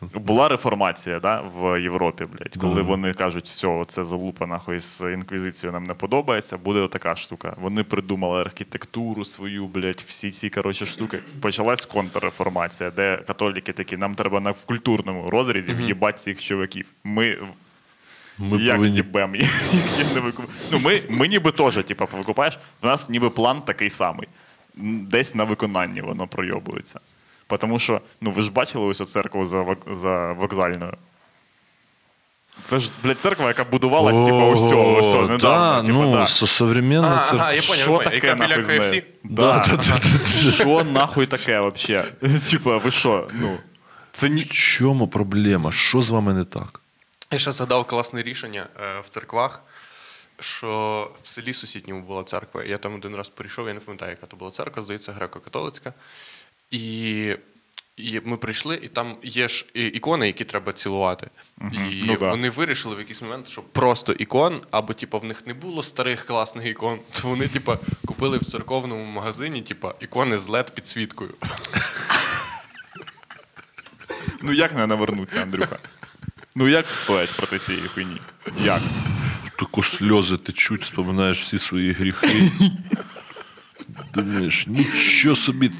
Була 0.00 0.48
реформація 0.48 1.20
да, 1.20 1.40
в 1.40 1.80
Європі, 1.82 2.24
блядь, 2.24 2.56
коли 2.60 2.82
вони 2.82 3.12
кажуть, 3.12 3.44
все, 3.44 3.84
це 3.88 4.04
залупа 4.04 4.46
нахуй 4.46 4.78
з 4.78 5.12
інквізицією 5.12 5.72
нам 5.72 5.84
не 5.84 5.94
подобається, 5.94 6.56
буде 6.56 6.80
отака 6.80 7.14
штука. 7.14 7.56
Вони 7.60 7.84
придумали 7.84 8.40
архітектуру 8.40 9.24
свою, 9.24 9.66
блядь, 9.66 10.04
всі 10.06 10.30
ці 10.30 10.50
коротше 10.50 10.86
штуки. 10.86 11.18
Почалась 11.40 11.86
контрреформація, 11.86 12.90
де 12.90 13.16
католіки 13.26 13.72
такі, 13.72 13.96
нам 13.96 14.14
треба 14.14 14.40
на 14.40 14.50
в 14.50 14.64
культурному 14.64 15.30
розрізі 15.30 15.72
в'їбати 15.72 16.18
цих 16.18 16.42
чуваків. 16.42 16.86
Ми, 17.04 17.38
Ми 18.38 18.62
як 18.62 18.76
повинні 18.76 18.96
їбем 18.96 19.36
їх 19.36 20.14
не 20.14 20.20
викуп... 20.20 20.46
Ну, 20.72 20.78
ми, 20.78 21.02
ми 21.08 21.28
ніби 21.28 21.52
теж, 21.52 21.84
типу, 21.84 22.08
викупаєш, 22.16 22.58
в 22.82 22.86
нас 22.86 23.10
ніби 23.10 23.30
план 23.30 23.62
такий 23.62 23.90
самий. 23.90 24.28
Десь 25.02 25.34
на 25.34 25.44
виконанні 25.44 26.00
воно 26.00 26.26
пройобується. 26.26 27.00
Тому 27.46 27.78
що, 27.78 28.00
ну 28.20 28.30
ви 28.30 28.42
ж 28.42 28.52
бачили 28.52 28.84
ось 28.84 28.96
цю 28.96 29.04
церкву 29.04 29.44
за, 29.44 29.62
вок- 29.62 29.94
за 29.94 30.32
вокзальною. 30.32 30.94
Це 32.64 32.78
ж, 32.78 32.90
блядь, 33.02 33.20
церква, 33.20 33.48
яка 33.48 33.64
будувалась, 33.64 34.24
типу, 34.24 34.36
усього, 34.36 34.98
усього, 34.98 35.22
недавно. 35.28 35.38
Да, 35.38 35.80
типу, 35.80 35.92
ну, 35.92 36.12
да. 36.12 36.26
современна 36.26 37.20
А, 37.22 37.26
церква. 37.26 37.38
ага, 37.40 37.52
я 37.52 37.62
поняв, 37.62 37.82
Що 37.82 38.02
я 38.04 38.10
Яка 38.14 38.34
біля? 38.34 38.56
KFC? 38.56 39.04
Да. 39.24 39.64
Да, 39.68 39.76
да, 39.76 39.76
да, 39.76 40.50
Що 40.52 40.84
нахуй 40.84 41.26
таке 41.26 41.60
вообще? 41.60 42.04
Типа, 42.50 42.76
ви 42.76 42.90
що? 42.90 43.28
Ну, 43.32 43.58
це 44.12 44.28
ні... 44.28 44.42
В 44.42 44.50
чому 44.50 45.08
проблема? 45.08 45.72
Що 45.72 46.02
з 46.02 46.10
вами 46.10 46.34
не 46.34 46.44
так? 46.44 46.80
Я 47.30 47.38
ще 47.38 47.52
згадав 47.52 47.84
класне 47.84 48.22
рішення 48.22 48.66
е, 48.80 49.00
в 49.00 49.08
церквах, 49.08 49.62
що 50.40 51.10
в 51.22 51.28
селі 51.28 51.54
сусідньому 51.54 52.02
була 52.02 52.24
церква. 52.24 52.64
Я 52.64 52.78
там 52.78 52.94
один 52.94 53.16
раз 53.16 53.28
прийшов, 53.28 53.68
я 53.68 53.74
не 53.74 53.80
пам'ятаю, 53.80 54.10
яка 54.10 54.26
то 54.26 54.36
була 54.36 54.50
церква, 54.50 54.82
здається, 54.82 55.12
греко-католицька. 55.12 55.92
І, 56.70 57.34
і 57.96 58.20
ми 58.24 58.36
прийшли, 58.36 58.80
і 58.82 58.88
там 58.88 59.16
є 59.22 59.48
ж 59.48 59.66
ікони, 59.74 60.26
які 60.26 60.44
треба 60.44 60.72
цілувати. 60.72 61.30
І 61.72 62.02
Ну 62.06 62.16
да. 62.20 62.30
вони 62.30 62.50
вирішили 62.50 62.94
в 62.94 62.98
якийсь 62.98 63.22
момент, 63.22 63.48
що 63.48 63.62
просто 63.62 64.12
ікон, 64.12 64.60
або 64.70 64.92
типу, 64.94 65.18
в 65.18 65.24
них 65.24 65.46
не 65.46 65.54
було 65.54 65.82
старих 65.82 66.24
класних 66.24 66.66
ікон, 66.66 66.98
то 67.12 67.28
вони 67.28 67.48
типу, 67.48 67.72
купили 68.06 68.38
в 68.38 68.44
церковному 68.44 69.04
магазині 69.04 69.62
типу, 69.62 69.92
ікони 70.00 70.38
з 70.38 70.48
led 70.48 70.74
підсвіткою. 70.74 71.34
Ну 74.42 74.52
як 74.52 74.74
не 74.74 74.86
навернуться, 74.86 75.42
Андрюха? 75.42 75.78
Ну 76.56 76.68
як 76.68 76.86
встоять 76.86 77.36
проти 77.36 77.58
цієї 77.58 77.88
хуйні? 77.88 78.20
Як? 78.64 78.82
Тако 79.58 79.82
сльози 79.82 80.36
течуть, 80.36 80.84
споминаєш 80.84 81.42
всі 81.42 81.58
свої 81.58 81.92
гріхи. 81.92 82.50
Думаєш, 84.14 84.66
нічого 84.66 85.36
собі, 85.36 85.70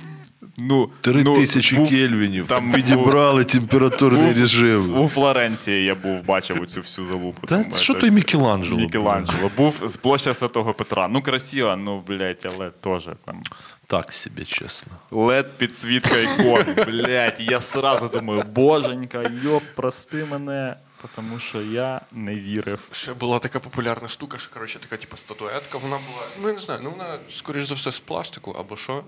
Ну, 0.59 0.91
три 1.01 1.23
ну, 1.25 1.37
тисячі 1.37 1.77
був- 1.77 1.91
кельвінів. 1.91 2.47
там 2.47 2.73
підібрали 2.73 3.45
температурний 3.45 4.31
був- 4.31 4.39
режим. 4.41 5.01
У 5.01 5.09
Флоренції 5.09 5.85
я 5.85 5.95
був, 5.95 6.25
бачив 6.25 6.63
оцю 6.63 6.81
всю 6.81 7.07
залупу. 7.07 7.47
Та 7.47 7.63
там, 7.63 7.71
що 7.71 7.95
це 7.95 8.01
той. 8.01 8.11
Мікеланджело? 8.11 8.81
Мікеланджело. 8.81 9.51
Був 9.57 9.83
з 9.87 9.97
площа 9.97 10.35
Святого 10.35 10.75
Петра. 10.75 11.09
Ну, 11.09 11.23
красиво, 11.23 11.77
ну, 11.77 12.03
блядь, 12.09 12.53
але 12.57 12.71
теж 12.71 13.09
там. 13.25 13.43
Так 13.87 14.13
собі, 14.13 14.45
чесно. 14.45 14.93
led 15.11 15.45
підсвітка 15.59 16.17
ікон. 16.19 16.65
Блядь, 16.87 17.37
я 17.39 17.61
сразу 17.61 18.09
думаю, 18.09 18.45
боженька, 18.55 19.31
йоп, 19.45 19.63
прости 19.75 20.25
мене, 20.31 20.77
тому 21.17 21.39
що 21.39 21.63
я 21.63 22.01
не 22.13 22.35
вірив. 22.35 22.81
Ще 22.93 23.15
була 23.15 23.39
така 23.39 23.61
популярна 23.61 24.09
штука, 24.09 24.39
що 24.39 24.51
коротше, 24.51 24.79
така 24.79 24.97
типу, 24.97 25.17
статуетка. 25.17 25.79
Вона 25.79 25.97
була, 25.97 26.27
ну 26.43 26.49
я 26.49 26.55
не 26.55 26.61
знаю, 26.61 26.81
ну 26.83 26.91
вона, 26.91 27.19
скоріш 27.31 27.65
за 27.65 27.75
все, 27.75 27.93
з 27.93 28.01
пластику 28.01 28.51
або 28.51 28.77
що. 28.77 29.05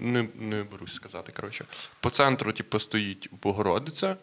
Не, 0.00 0.28
не 0.34 0.62
берусь 0.62 0.94
сказати. 0.94 1.32
Коротше. 1.32 1.64
По 2.00 2.10
центру, 2.10 2.52
типу, 2.52 2.78
стоїть 2.78 3.28
Богородиця, 3.42 4.16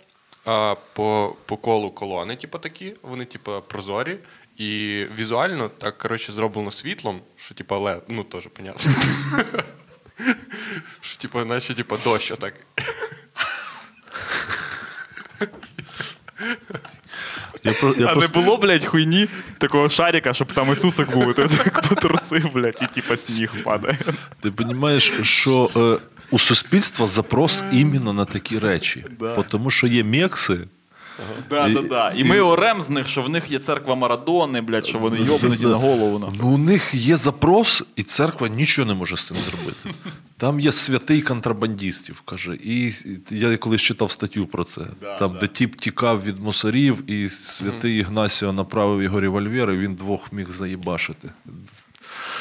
а 0.46 0.76
по, 0.94 1.36
по 1.46 1.58
колу 1.58 1.92
колони, 1.92 2.36
типу, 2.36 2.60
такі, 2.60 2.94
вони, 3.02 3.26
типу, 3.26 3.62
прозорі. 3.68 4.18
І 4.58 5.04
візуально 5.18 5.70
так, 5.70 5.98
коротше, 5.98 6.32
зроблено 6.32 6.72
світлом, 6.72 7.22
що 7.36 7.56
типу, 7.56 7.76
але, 7.76 8.02
ну 8.08 8.24
теж 8.24 8.48
понятно. 8.48 8.92
Що, 11.02 11.22
типу, 11.22 11.46
наче, 11.46 11.74
типу, 11.74 11.98
дощ 12.04 12.32
отак. 12.32 12.54
Я, 17.66 17.74
про, 17.74 17.94
я 18.00 18.06
а 18.08 18.14
просто- 18.14 18.40
не 18.40 18.46
було, 18.46 18.58
блядь, 18.58 18.86
хуйні 18.86 19.28
такого 19.58 19.90
шарика, 19.90 20.34
щоб 20.34 20.54
там 20.54 20.72
Ісусик 20.72 21.12
був, 21.12 21.32
і 21.32 21.34
ти 21.34 21.48
так 21.48 21.82
потрусив, 21.90 22.54
блядь, 22.54 22.80
і 22.82 22.96
типа 22.96 23.18
сніг 23.18 23.64
падає. 23.64 23.98
Ти 24.42 24.52
розумієш, 24.58 25.12
що 25.22 25.70
е, 25.76 26.08
у 26.32 26.40
суспільства 26.40 27.08
запрос 27.08 27.64
іменно 27.74 28.14
на 28.14 28.26
такі 28.26 28.60
речі. 28.60 29.06
Да. 29.20 29.44
Тому 29.44 29.72
що 29.72 29.88
є 29.88 30.04
мекси, 30.04 30.60
Да, 31.50 31.70
да, 31.70 31.82
да. 31.82 32.12
І 32.12 32.24
ми 32.24 32.40
орем 32.40 32.82
з 32.82 32.90
них, 32.90 33.08
що 33.08 33.22
в 33.22 33.30
них 33.30 33.52
є 33.52 33.60
церква 33.60 33.96
Марадони, 33.96 34.62
блядь, 34.62 34.86
що 34.86 35.00
вони 35.00 35.18
йобнуті 35.18 35.64
на 35.64 35.76
голову. 35.76 36.20
нахуй. 36.20 36.40
Ну, 36.42 36.48
у 36.48 36.58
них 36.58 36.94
є 36.94 37.18
запрос, 37.18 37.84
і 37.96 38.04
церква 38.04 38.48
нічого 38.48 38.88
не 38.88 38.94
може 38.94 39.18
з 39.18 39.28
цим 39.28 39.38
зробити. 39.38 40.00
Там 40.38 40.60
є 40.60 40.72
святий 40.72 41.22
контрабандистів, 41.22 42.22
каже. 42.22 42.58
І 42.64 42.94
я 43.30 43.58
колись 43.58 43.82
читав 43.82 44.12
статтю 44.12 44.46
про 44.46 44.64
це. 44.64 44.82
Да, 45.02 45.18
там, 45.18 45.32
да. 45.32 45.40
де 45.40 45.48
тіп 45.48 45.76
тікав 45.76 46.24
від 46.24 46.40
мусорів, 46.40 47.12
і 47.12 47.30
святий 47.30 47.98
Ігнасіо 48.00 48.54
направив 48.54 49.04
його 49.04 49.20
револьвер, 49.20 49.72
і 49.72 49.78
він 49.78 49.96
двох 49.96 50.34
міг 50.34 50.52
заїбашити. 50.52 51.30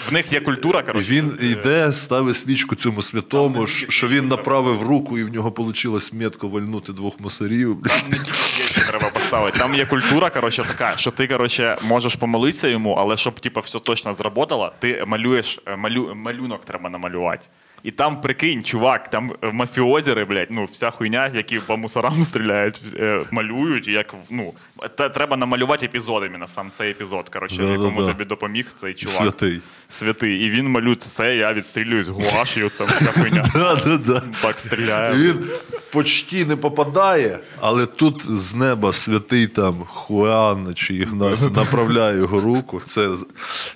В 0.09 0.13
них 0.13 0.33
є 0.33 0.41
культура, 0.41 0.81
І 0.81 0.83
коротше. 0.87 1.11
він 1.11 1.39
йде, 1.41 1.93
ставить 1.93 2.37
свічку 2.37 2.75
цьому 2.77 3.03
святому, 3.03 3.55
Там 3.55 3.67
що 3.67 3.91
що 3.91 4.07
він 4.09 4.29
направив 4.29 4.83
руку, 4.83 5.19
і 5.19 5.25
в 5.25 5.33
нього 5.35 5.55
вийшло 5.59 6.01
метко 6.13 6.49
вальнути 6.49 6.93
двох 6.93 7.21
мусорів. 7.21 7.77
Там 7.89 7.99
не 8.11 8.19
тільки 8.19 8.79
є, 8.79 8.85
треба 8.89 9.11
поставити. 9.11 9.59
Там 9.59 9.75
є 9.75 9.87
культура, 9.87 10.31
коротше, 10.31 10.65
така, 10.69 10.97
що 10.97 11.11
ти, 11.11 11.27
коротше, 11.27 11.79
можеш 11.83 12.15
помолитися 12.17 12.69
йому, 12.69 12.93
але 12.93 13.17
щоб 13.17 13.41
типу, 13.41 13.61
все 13.61 13.79
точно 13.79 14.15
зработало, 14.15 14.73
ти 14.79 15.05
малюєш, 15.07 15.61
е, 15.67 15.77
малю, 15.77 16.13
малюнок 16.15 16.65
треба 16.65 16.91
намалювати. 16.91 17.47
І 17.85 17.91
там, 17.91 18.21
прикинь, 18.21 18.63
чувак, 18.63 19.11
там 19.11 19.33
е, 19.43 19.53
мафіозери, 19.53 20.25
блядь, 20.25 20.49
ну, 20.51 20.65
вся 20.65 20.91
хуйня, 20.91 21.31
які 21.35 21.59
по 21.59 21.77
мусорам 21.77 22.15
стріляють, 22.25 22.81
е, 22.95 23.23
малюють, 23.31 23.89
як, 23.89 24.15
ну, 24.31 24.55
та 24.97 25.09
треба 25.09 25.37
намалювати 25.37 25.87
епізод, 25.87 26.25
іменно 26.27 26.47
сам 26.47 26.71
цей 26.71 26.91
епізод, 26.91 27.29
коротше, 27.29 27.57
Да-да-да. 27.57 27.73
якому 27.73 28.07
тобі 28.07 28.25
допоміг 28.25 28.67
цей 28.75 28.95
чувак. 28.95 29.17
Святий. 29.17 29.61
Святий. 29.89 30.47
І 30.47 30.51
він 30.51 30.69
малює 30.69 30.95
це, 30.95 31.37
я 31.37 31.53
відстрілююсь 31.53 32.09
гуаш'ю, 32.09 32.69
це 32.69 32.85
вся 32.85 33.13
хуйня. 33.13 33.45
Да, 33.55 33.75
да, 33.75 33.97
да. 33.97 34.23
Так 34.43 34.61
стріляє. 34.61 35.15
Він 35.15 35.51
почти 35.95 36.45
не 36.45 36.57
попадає, 36.57 37.39
але 37.61 37.87
тут 37.87 38.31
з 38.31 38.55
неба 38.55 38.93
святий 38.93 39.47
там 39.47 39.85
Хуан 39.87 40.75
чи 40.75 40.95
Ігнат 40.95 41.57
направляє 41.57 42.19
його 42.19 42.41
руку. 42.41 42.81
Це, 42.85 43.11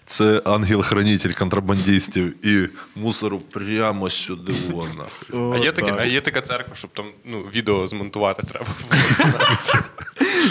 це 0.07 0.43
ангел-хранитель 0.45 1.33
контрабандистів 1.33 2.47
і 2.47 2.69
мусору 2.97 3.39
прямо 3.39 4.11
сюди 4.11 4.53
вона. 4.71 5.07
А 5.55 5.59
є, 5.59 5.73
таке, 5.73 5.95
а 5.99 6.05
є 6.05 6.21
така 6.21 6.41
церква, 6.41 6.75
щоб 6.75 6.91
там 6.91 7.07
ну, 7.25 7.41
відео 7.41 7.87
змонтувати 7.87 8.43
треба. 8.43 8.67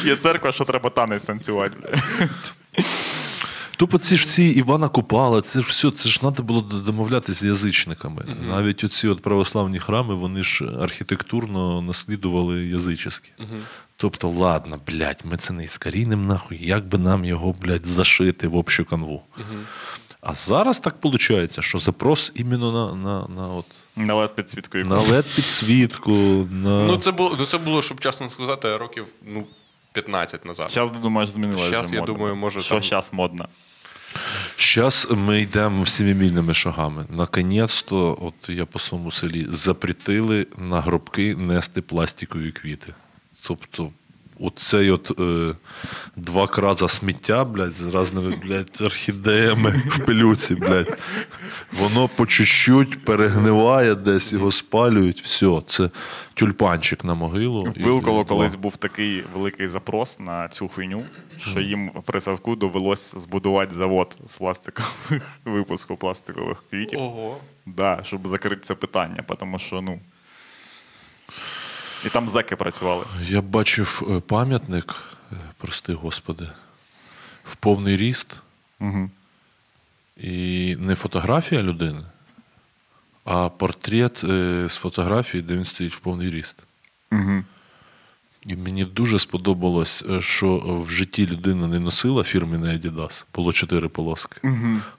Є 0.05 0.15
церква, 0.15 0.51
що 0.51 0.63
треба 0.63 0.89
танець 0.89 1.25
танцювати. 1.25 1.75
Тупо 3.77 3.97
ці 3.97 4.17
ж 4.17 4.23
всі 4.23 4.49
Івана 4.49 4.89
Купала, 4.89 5.41
це 5.41 5.61
ж 5.61 5.67
все, 5.67 5.91
це 5.91 6.09
ж 6.09 6.19
треба 6.19 6.43
було 6.43 6.61
домовлятися 6.61 7.39
з 7.39 7.45
язичниками. 7.45 8.37
Навіть 8.49 8.83
оці 8.83 9.07
от 9.07 9.21
православні 9.21 9.79
храми, 9.79 10.15
вони 10.15 10.43
ж 10.43 10.65
архітектурно 10.81 11.81
наслідували 11.81 12.65
язичські. 12.65 13.29
Тобто, 13.97 14.29
ладно, 14.29 14.79
блядь, 14.87 15.21
ми 15.23 15.37
це 15.37 15.53
не 15.53 15.63
іскорінем 15.63 16.27
нахуй, 16.27 16.65
як 16.65 16.87
би 16.87 16.97
нам 16.97 17.25
його, 17.25 17.55
блядь, 17.61 17.85
зашити 17.85 18.47
в 18.47 18.55
общу 18.55 18.85
канву. 18.85 19.21
А 20.21 20.33
зараз 20.33 20.79
так 20.79 20.95
виходить, 21.03 21.63
що 21.63 21.79
запрос 21.79 22.31
іменно 22.35 22.71
на, 22.71 22.95
на, 22.95 23.27
на, 23.27 23.47
от, 23.47 23.65
На 23.95 24.13
лед 24.15 24.35
підсвіткою. 24.35 24.85
на 24.85 24.97
led 24.97 25.35
підсвітку, 25.35 26.11
на. 26.51 26.85
Ну, 26.87 26.97
це 26.97 27.11
було, 27.11 27.35
ну, 27.39 27.45
це 27.45 27.57
було, 27.57 27.81
щоб 27.81 27.99
чесно 27.99 28.29
сказати, 28.29 28.77
років 28.77 29.05
ну, 29.31 29.43
15 29.91 30.45
назад. 30.45 30.71
Зараз, 30.71 30.91
думаєш, 30.91 31.29
змінилося. 31.29 31.79
Вже 31.81 31.95
я 31.95 31.99
модно. 31.99 32.13
думаю, 32.13 32.35
може, 32.35 32.61
Що 32.61 32.79
там- 32.79 33.01
модно? 33.11 33.47
Зараз 34.57 35.07
ми 35.11 35.41
йдемо 35.41 35.85
сімімільними 35.85 36.53
шагами. 36.53 37.05
Наконець-то, 37.09 38.17
от 38.21 38.49
я 38.49 38.65
по 38.65 38.79
своєму 38.79 39.11
селі, 39.11 39.47
запретили 39.49 40.47
на 40.57 40.81
гробки 40.81 41.35
нести 41.35 41.81
пластикові 41.81 42.51
квіти. 42.51 42.93
Тобто, 43.41 43.91
оцей 44.39 44.91
от 44.91 45.19
е, 45.19 45.55
два 46.15 46.47
краза 46.47 46.87
сміття, 46.87 47.45
блядь, 47.45 47.75
з 47.75 47.93
разними, 47.93 48.35
блядь, 48.43 48.81
орхідеями 48.81 49.69
в 49.69 50.05
пилюці, 50.05 50.55
блядь. 50.55 50.97
Воно 51.73 52.07
по 52.07 52.25
чуть-чуть 52.25 53.05
перегниває 53.05 53.95
десь, 53.95 54.33
його 54.33 54.51
спалюють. 54.51 55.21
Все, 55.21 55.61
це 55.67 55.89
тюльпанчик 56.33 57.03
на 57.03 57.13
могилу. 57.13 57.63
В 57.63 57.83
Вилково 57.83 58.21
і 58.21 58.25
колись 58.25 58.51
два. 58.51 58.61
був 58.61 58.77
такий 58.77 59.23
великий 59.33 59.67
запрос 59.67 60.19
на 60.19 60.47
цю 60.47 60.67
хуйню, 60.67 61.03
що 61.37 61.59
їм 61.59 61.91
при 62.05 62.21
Савку 62.21 62.55
довелось 62.55 63.15
збудувати 63.15 63.75
завод 63.75 64.17
з 64.25 64.37
пластикових 64.37 65.39
випуску 65.45 65.95
пластикових 65.95 66.63
квітів. 66.69 66.99
Ого. 66.99 67.37
Да, 67.65 67.99
щоб 68.03 68.27
закрити 68.27 68.61
це 68.61 68.75
питання, 68.75 69.23
тому 69.39 69.59
що, 69.59 69.81
ну. 69.81 69.99
І 72.07 72.09
там 72.09 72.29
зеки 72.29 72.55
працювали. 72.55 73.05
Я 73.23 73.41
бачив 73.41 74.07
е, 74.09 74.19
пам'ятник, 74.19 75.03
е, 75.31 75.35
прости 75.57 75.93
господи, 75.93 76.47
в 77.43 77.55
повний 77.55 77.97
ріст. 77.97 78.35
Угу. 78.79 79.09
І 80.17 80.75
не 80.79 80.95
фотографія 80.95 81.63
людини, 81.63 82.03
а 83.25 83.49
портрет 83.49 84.23
е, 84.23 84.67
з 84.69 84.75
фотографії, 84.75 85.43
де 85.43 85.55
він 85.55 85.65
стоїть 85.65 85.93
в 85.93 85.99
повний 85.99 86.29
ріст. 86.29 86.63
Угу. 87.11 87.43
І 88.41 88.55
мені 88.55 88.85
дуже 88.85 89.19
сподобалось, 89.19 90.03
що 90.19 90.57
в 90.87 90.89
житті 90.89 91.27
людина 91.27 91.67
не 91.67 91.79
носила 91.79 92.23
фірменний 92.23 92.77
Adidas, 92.77 93.25
було 93.35 93.53
чотири 93.53 93.87
полоски. 93.87 94.41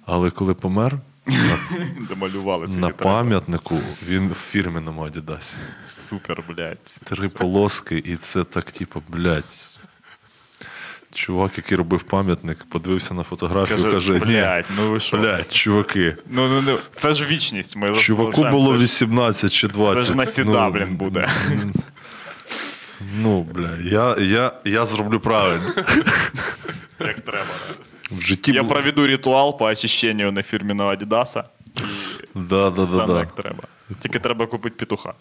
Але 0.06 0.30
коли 0.30 0.54
помер, 0.54 0.98
Домалювали 2.08 2.66
ці 2.66 2.78
на 2.78 2.88
пам'ятнику 2.88 3.78
він 4.08 4.28
в 4.28 4.34
фірменному 4.50 5.06
Адідасі. 5.06 5.56
Супер, 5.86 6.42
блядь. 6.48 6.96
Три 7.04 7.28
полоски, 7.28 8.02
і 8.06 8.16
це 8.16 8.44
так, 8.44 8.72
типу, 8.72 9.02
блядь. 9.08 9.44
Чувак, 11.14 11.52
який 11.56 11.78
робив 11.78 12.02
пам'ятник, 12.02 12.64
подивився 12.64 13.14
на 13.14 13.22
фотографію, 13.22 13.76
Каже, 13.82 13.92
каже: 13.94 14.12
блядь, 14.14 14.64
ну 14.76 14.90
ви 14.90 15.00
що? 15.00 15.16
Блядь, 15.16 15.52
чуваки. 15.52 16.16
Ну, 16.30 16.48
ну, 16.48 16.62
ну, 16.66 16.78
це 16.96 17.14
ж 17.14 17.26
вічність. 17.26 17.76
Ми 17.76 17.94
Чуваку 17.94 18.30
заслужаємо. 18.30 18.58
було 18.58 18.72
Це 18.72 18.78
ж- 18.78 18.84
18 18.84 19.52
чи 19.52 19.68
20. 19.68 20.04
Це 20.04 20.10
ж 20.12 20.16
на 20.16 20.26
сіда, 20.26 20.70
блін, 20.70 20.96
буде. 20.96 21.28
Ну, 23.20 23.42
бля, 23.42 23.70
я, 23.82 24.16
я, 24.18 24.52
я 24.64 24.86
зроблю 24.86 25.20
правильно. 25.20 25.72
Як 27.00 27.20
треба. 27.20 27.44
В 28.10 28.20
житті 28.20 28.52
Я 28.52 28.62
було- 28.62 28.74
проведу 28.74 29.06
ритуал 29.06 29.58
по 29.58 29.64
очищенню 29.64 30.32
на 30.32 30.42
фірменного 30.42 30.90
Адідаса. 30.90 31.44
Да, 32.34 32.70
да, 32.70 32.86
да, 32.86 33.06
да. 33.06 33.18
як 33.18 33.32
треба. 33.34 33.62
Тільки 34.00 34.18
треба 34.18 34.46
купити 34.46 34.76
петуха. 34.76 35.14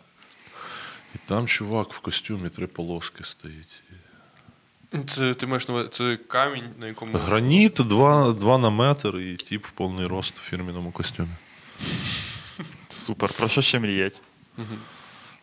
І 1.16 1.18
там 1.26 1.48
чувак 1.48 1.94
в 1.94 2.00
костюмі 2.00 2.50
три 2.50 2.68
полоски 2.68 3.24
стоїть. 3.24 3.82
Це 5.08 5.34
ти 5.34 5.48
маєш 5.48 5.68
на 5.68 5.88
це 5.88 6.18
камінь, 6.28 6.70
на 6.80 6.88
якому. 6.88 7.18
Граніт 7.18 7.74
2, 7.74 8.34
2 8.34 8.58
на 8.58 8.70
метр 8.70 9.18
і 9.18 9.36
тип 9.38 9.66
в 9.66 9.72
повний 9.72 10.06
рост 10.08 10.36
в 10.38 10.50
фірменному 10.50 10.92
костюмі. 10.92 11.30
Супер. 12.90 13.34
Про 13.34 13.48
що 13.48 13.62
ще 13.62 13.80
мріять? 13.80 14.22
Ну, 14.58 14.66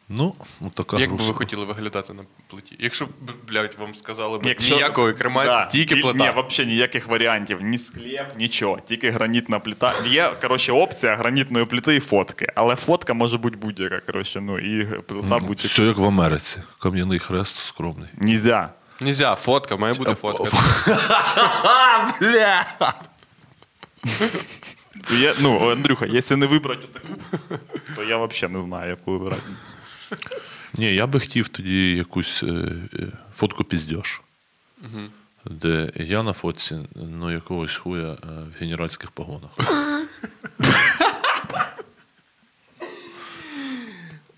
ну 0.08 0.34
така 0.74 0.98
Як 0.98 1.12
би 1.12 1.24
ви 1.24 1.34
хотіли 1.34 1.64
виглядати 1.64 2.12
на 2.12 2.22
плиті? 2.50 2.76
Якщо 2.78 3.06
б, 3.06 3.08
блядь, 3.48 3.74
вам 3.78 3.94
сказали 3.94 4.38
б 4.38 4.46
Якщо- 4.46 4.74
ніякої 4.74 5.14
кремації, 5.14 5.52
Да. 5.54 5.66
тільки 5.66 5.96
плита. 5.96 6.32
Ні, 6.36 6.42
взагалі 6.48 6.72
ніяких 6.72 7.06
варіантів, 7.06 7.62
ні 7.62 7.78
склеп, 7.78 8.38
нічого. 8.38 8.78
Тільки 8.84 9.10
гранітна 9.10 9.58
плита. 9.58 9.92
Є, 10.06 10.32
коротше, 10.42 10.72
опція 10.72 11.16
гранітної 11.16 11.66
плити 11.66 11.96
і 11.96 12.00
фотки. 12.00 12.46
Але 12.54 12.76
фотка 12.76 13.14
може 13.14 13.38
бути 13.38 13.56
будь-яка, 13.56 14.00
коротше, 14.00 14.40
ну 14.40 14.58
і 14.58 14.84
плита 14.84 15.38
Ну, 15.40 15.46
будь-яка. 15.46 15.68
Все 15.68 15.82
як 15.82 15.96
в 15.96 16.04
Америці. 16.04 16.62
Кам'яний 16.78 17.18
хрест 17.18 17.58
скромний. 17.68 18.08
Нельзя. 18.16 18.70
Нельзя, 19.00 19.34
фотка, 19.34 19.76
має 19.76 19.94
бути 19.94 20.14
фотка. 20.14 20.44
Я, 25.10 25.34
ну, 25.38 25.70
Андрюха, 25.70 26.06
якщо 26.06 26.36
не 26.36 26.46
вибрати 26.46 26.86
таку, 26.92 27.06
то 27.96 28.04
я 28.04 28.16
взагалі 28.16 28.56
не 28.56 28.62
знаю, 28.62 28.90
яку 28.90 29.12
вибирати. 29.12 29.42
Ні, 30.74 30.94
я 30.94 31.06
би 31.06 31.20
хотів 31.20 31.48
тоді 31.48 31.96
якусь 31.96 32.42
е, 32.42 32.46
е, 32.46 33.08
фотку 33.32 33.64
піздьош. 33.64 34.20
Де 35.44 35.92
я 35.96 36.22
на 36.22 36.32
фотці, 36.32 36.78
ну, 36.94 37.32
якогось 37.32 37.76
хуя 37.76 38.12
е, 38.12 38.16
в 38.22 38.60
генеральських 38.60 39.10
погонах. 39.10 39.50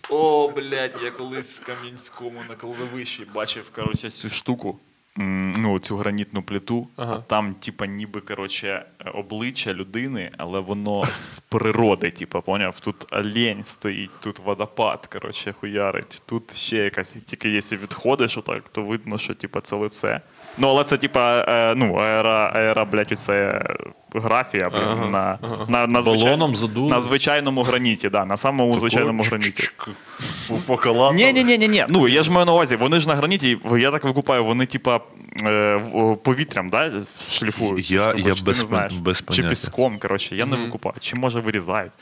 О, 0.08 0.48
блядь, 0.56 0.96
я 1.04 1.10
колись 1.10 1.54
в 1.54 1.64
Кам'янському 1.66 2.40
на 2.48 2.54
кладовищі 2.54 3.26
бачив, 3.34 3.70
коротше, 3.70 4.10
цю 4.10 4.28
штуку. 4.30 4.80
Ну, 5.18 5.78
цю 5.78 5.96
гранітну 5.96 6.42
плиту, 6.42 6.88
Ага. 6.96 7.14
а 7.14 7.20
там, 7.20 7.54
типа, 7.54 7.86
ніби 7.86 8.20
коротше, 8.20 8.86
обличчя 9.14 9.72
людини, 9.74 10.30
але 10.38 10.60
воно 10.60 11.06
з 11.12 11.40
природи, 11.40 12.10
типа, 12.10 12.40
поняв? 12.40 12.80
Тут 12.80 13.12
олень 13.12 13.64
стоїть, 13.64 14.10
тут 14.20 14.38
водопад, 14.38 15.06
коротше, 15.06 15.52
хуярить, 15.52 16.22
тут 16.26 16.56
ще 16.56 16.76
якась. 16.76 17.16
Тільки 17.24 17.50
якщо 17.50 17.76
відходиш 17.76 18.38
отак, 18.38 18.68
то 18.68 18.82
видно, 18.82 19.18
що 19.18 19.34
типа, 19.34 19.60
це 19.60 19.76
лице. 19.76 20.20
Ну, 20.58 20.68
але 20.68 20.84
це, 20.84 20.96
типа, 20.96 21.44
е, 21.48 21.74
ну, 21.76 21.94
аера, 21.96 22.52
аера, 22.54 22.84
блядь, 22.84 23.12
оце 23.12 23.62
графія 24.14 24.70
блін, 24.70 24.82
Ага, 24.82 25.06
на, 25.10 25.38
на, 25.68 25.86
на, 25.86 26.00
Балоном 26.00 26.56
задули? 26.56 26.90
на 26.90 27.00
звичайному 27.00 27.62
граніті, 27.62 28.08
да, 28.08 28.24
на 28.24 28.36
самому 28.36 28.78
звичайному 28.78 29.22
граніті. 29.22 29.68
Поколацали. 30.66 31.32
Ні, 31.32 31.32
ні, 31.32 31.44
ні, 31.44 31.58
ні, 31.58 31.68
ні. 31.68 31.84
Ну 31.88 32.08
я 32.08 32.22
ж 32.22 32.32
маю 32.32 32.46
на 32.46 32.52
увазі, 32.52 32.76
вони 32.76 33.00
ж 33.00 33.08
на 33.08 33.14
граніті, 33.14 33.58
я 33.78 33.90
так 33.90 34.04
викупаю, 34.04 34.44
вони 34.44 34.66
типа 34.66 35.00
е, 35.44 35.76
в- 35.76 36.16
повітрям, 36.16 36.68
да, 36.68 36.92
шліфують. 37.30 37.90
Я- 37.90 38.12
Чи, 38.12 38.20
я 38.20 38.34
ти 38.34 38.42
без 38.46 38.46
не 38.46 38.52
пон- 38.64 38.66
знаєш? 38.66 38.92
без 38.92 39.18
Чи 39.18 39.24
поняття. 39.24 39.48
піском, 39.48 39.98
коротше, 39.98 40.36
я 40.36 40.46
не 40.46 40.56
викупаю. 40.56 40.94
Чи 41.00 41.16
може 41.16 41.40
вирізають. 41.40 41.92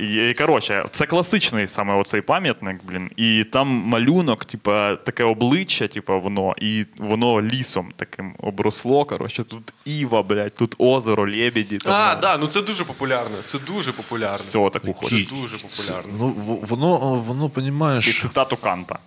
І, 0.00 0.34
коротше, 0.34 0.84
це 0.90 1.06
класичний 1.06 1.66
саме 1.66 1.94
оцей 1.94 2.20
пам'ятник, 2.20 2.84
блін. 2.84 3.10
І 3.16 3.44
там 3.44 3.68
малюнок, 3.68 4.44
типа, 4.44 4.96
таке 4.96 5.24
обличчя, 5.24 5.88
типа, 5.88 6.16
воно, 6.16 6.54
і 6.60 6.86
воно 6.96 7.42
лісом 7.42 7.92
таким 7.96 8.34
обросло. 8.38 9.04
Коротше, 9.04 9.44
тут 9.44 9.74
Іва, 9.84 10.22
блядь, 10.22 10.54
тут 10.54 10.74
озеро, 10.78 11.30
лебеді. 11.30 11.78
Там, 11.78 11.92
А, 11.92 12.10
так, 12.10 12.20
да, 12.20 12.36
ну 12.38 12.46
це 12.46 12.62
дуже 12.62 12.84
популярно. 12.84 13.36
Це 13.44 13.58
дуже 13.58 13.92
популярно. 13.92 14.36
Все 14.36 14.70
таку 14.70 15.08
Це 15.08 15.16
дуже 15.16 15.58
популярно. 15.58 16.12
Ну, 16.18 16.28
воно, 16.62 16.96
воно, 17.14 17.50
І 17.98 18.12
цитату 18.12 18.56
Канта. 18.56 18.98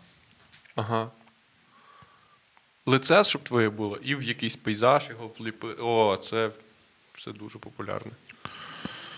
Ага. 0.75 1.07
Лице, 2.85 3.23
щоб 3.23 3.43
твоє 3.43 3.69
було, 3.69 3.97
і 4.03 4.15
в 4.15 4.23
якийсь 4.23 4.55
пейзаж 4.55 5.09
його 5.09 5.31
вліпи. 5.39 5.67
О, 5.79 6.17
це, 6.17 6.49
це 7.17 7.31
дуже 7.31 7.59
популярно. 7.59 8.11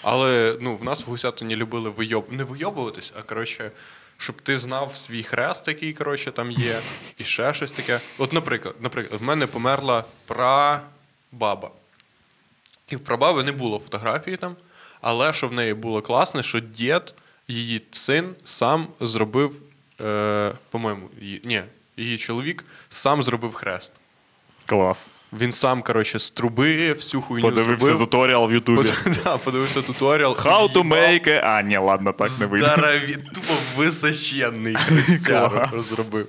Але 0.01 0.57
ну, 0.61 0.75
в 0.75 0.83
нас 0.83 1.07
в 1.07 1.09
Гусятині 1.09 1.55
любили 1.55 1.89
вийоб... 1.89 2.25
не 2.31 2.43
вийобуватись, 2.43 3.13
а 3.19 3.21
коротше, 3.21 3.71
щоб 4.17 4.41
ти 4.41 4.57
знав 4.57 4.95
свій 4.95 5.23
хрест, 5.23 5.67
який 5.67 5.93
коротше, 5.93 6.31
там 6.31 6.51
є, 6.51 6.79
і 7.17 7.23
ще 7.23 7.53
щось 7.53 7.71
таке. 7.71 7.99
От, 8.17 8.33
наприклад, 8.33 8.75
наприклад, 8.79 9.21
в 9.21 9.23
мене 9.23 9.47
померла 9.47 10.03
прабаба. 10.27 11.71
І 12.89 12.95
в 12.95 12.99
прабаби 12.99 13.43
не 13.43 13.51
було 13.51 13.79
фотографії 13.79 14.37
там, 14.37 14.55
але 15.01 15.33
що 15.33 15.47
в 15.47 15.53
неї 15.53 15.73
було 15.73 16.01
класне, 16.01 16.43
що 16.43 16.59
дід, 16.59 17.13
її 17.47 17.81
син, 17.91 18.35
сам 18.43 18.87
зробив, 18.99 19.55
е, 20.01 20.51
по-моєму, 20.69 21.09
її, 21.21 21.41
ні, 21.45 21.63
її 21.97 22.17
чоловік 22.17 22.65
сам 22.89 23.23
зробив 23.23 23.53
хрест. 23.53 23.93
Клас. 24.65 25.09
Він 25.33 25.51
сам, 25.51 25.81
коротше, 25.81 26.19
з 26.19 26.31
труби 26.31 26.93
всю 26.93 27.21
хуйню 27.21 27.41
Подивився 27.49 27.85
зробив. 27.85 28.05
туторіал 28.09 28.47
в 28.47 28.51
Ютубі. 28.53 28.89
Да, 29.23 29.37
подивився 29.37 29.81
туторіал. 29.81 30.31
How 30.33 30.73
to 30.73 30.87
make 30.87 31.27
a... 31.27 31.41
А, 31.45 31.61
ні, 31.61 31.77
ладно, 31.77 32.13
так 32.13 32.31
не 32.39 32.45
вийде. 32.45 32.67
Здорові, 32.67 33.17
тупо 33.33 33.53
височенний 33.77 34.75
хрестяр 34.75 35.49
Клас. 35.51 35.71
розробив. 35.71 36.27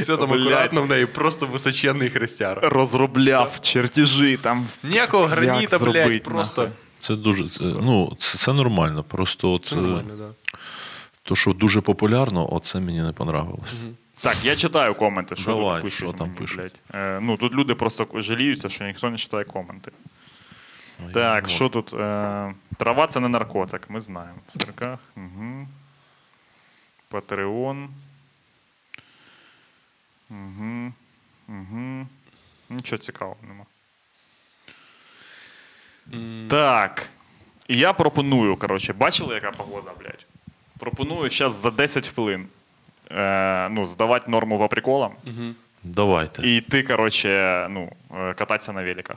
Все 0.00 0.16
там 0.16 0.28
Блядь. 0.30 0.40
акуратно 0.40 0.82
в 0.82 0.88
неї, 0.88 1.06
просто 1.06 1.46
височенний 1.46 2.10
хрестяр. 2.10 2.58
Розробляв 2.62 3.60
чертежі 3.60 4.36
там. 4.42 4.64
Ніякого 4.82 5.22
Як 5.22 5.30
граніта, 5.32 5.78
блядь, 5.78 5.94
зробить, 5.94 6.22
просто. 6.22 6.62
нахуй? 6.62 6.76
це 7.00 7.16
дуже 7.16 7.44
це, 7.46 7.64
ну, 7.64 8.16
це, 8.20 8.38
це 8.38 8.52
нормально. 8.52 9.04
Просто 9.08 9.58
Це 9.62 9.68
це, 9.70 9.76
нормально, 9.76 10.14
да. 10.18 10.58
то, 11.22 11.34
що 11.36 11.52
дуже 11.52 11.80
популярно, 11.80 12.54
оце 12.54 12.80
мені 12.80 13.00
не 13.02 13.12
понравилось. 13.12 13.72
Так, 14.22 14.44
я 14.44 14.56
читаю 14.56 14.94
коменти, 14.94 15.36
що 15.36 15.44
Давай, 15.54 15.74
тут 15.74 15.82
пишуть. 15.82 15.98
що 16.08 16.12
там 16.12 16.26
мені, 16.26 16.38
пишуть? 16.38 16.58
блядь. 16.60 16.80
Е, 16.94 17.20
ну, 17.20 17.36
тут 17.36 17.54
люди 17.54 17.74
просто 17.74 18.08
жаліються, 18.14 18.68
що 18.68 18.84
ніхто 18.84 19.10
не 19.10 19.16
читає 19.16 19.44
коменти. 19.44 19.92
Ну, 21.00 21.06
я 21.08 21.12
Так, 21.12 21.48
що 21.48 21.68
тут? 21.68 21.94
Е, 21.94 22.54
трава 22.76 23.06
це 23.06 23.20
не 23.20 23.28
наркотик, 23.28 23.90
ми 23.90 24.00
знаємо. 24.00 24.38
В 24.46 24.50
церках. 24.50 24.98
Угу. 25.16 25.68
Патреон. 27.08 27.88
Угу. 30.30 30.92
Угу. 31.48 32.06
Нічого 32.70 32.98
цікавого 32.98 33.38
нема. 33.48 33.64
Так. 36.48 37.10
І 37.68 37.78
я 37.78 37.92
пропоную, 37.92 38.56
коротше, 38.56 38.92
бачили, 38.92 39.34
яка 39.34 39.50
погода, 39.50 39.90
блядь? 40.00 40.26
Пропоную 40.78 41.30
зараз 41.30 41.54
за 41.54 41.70
10 41.70 42.08
хвилин 42.08 42.48
е, 43.10 43.68
ну, 43.68 43.86
здавати 43.86 44.30
норму 44.30 44.58
по 44.58 44.68
приколам. 44.68 45.12
можу. 45.24 45.54
Давайте, 45.84 46.42
І 46.48 46.56
йти, 46.56 46.82
коротше, 46.82 47.66
ну, 47.70 47.92
е, 48.16 48.34
кататися 48.34 48.72
на 48.72 48.80
великах. 48.84 49.16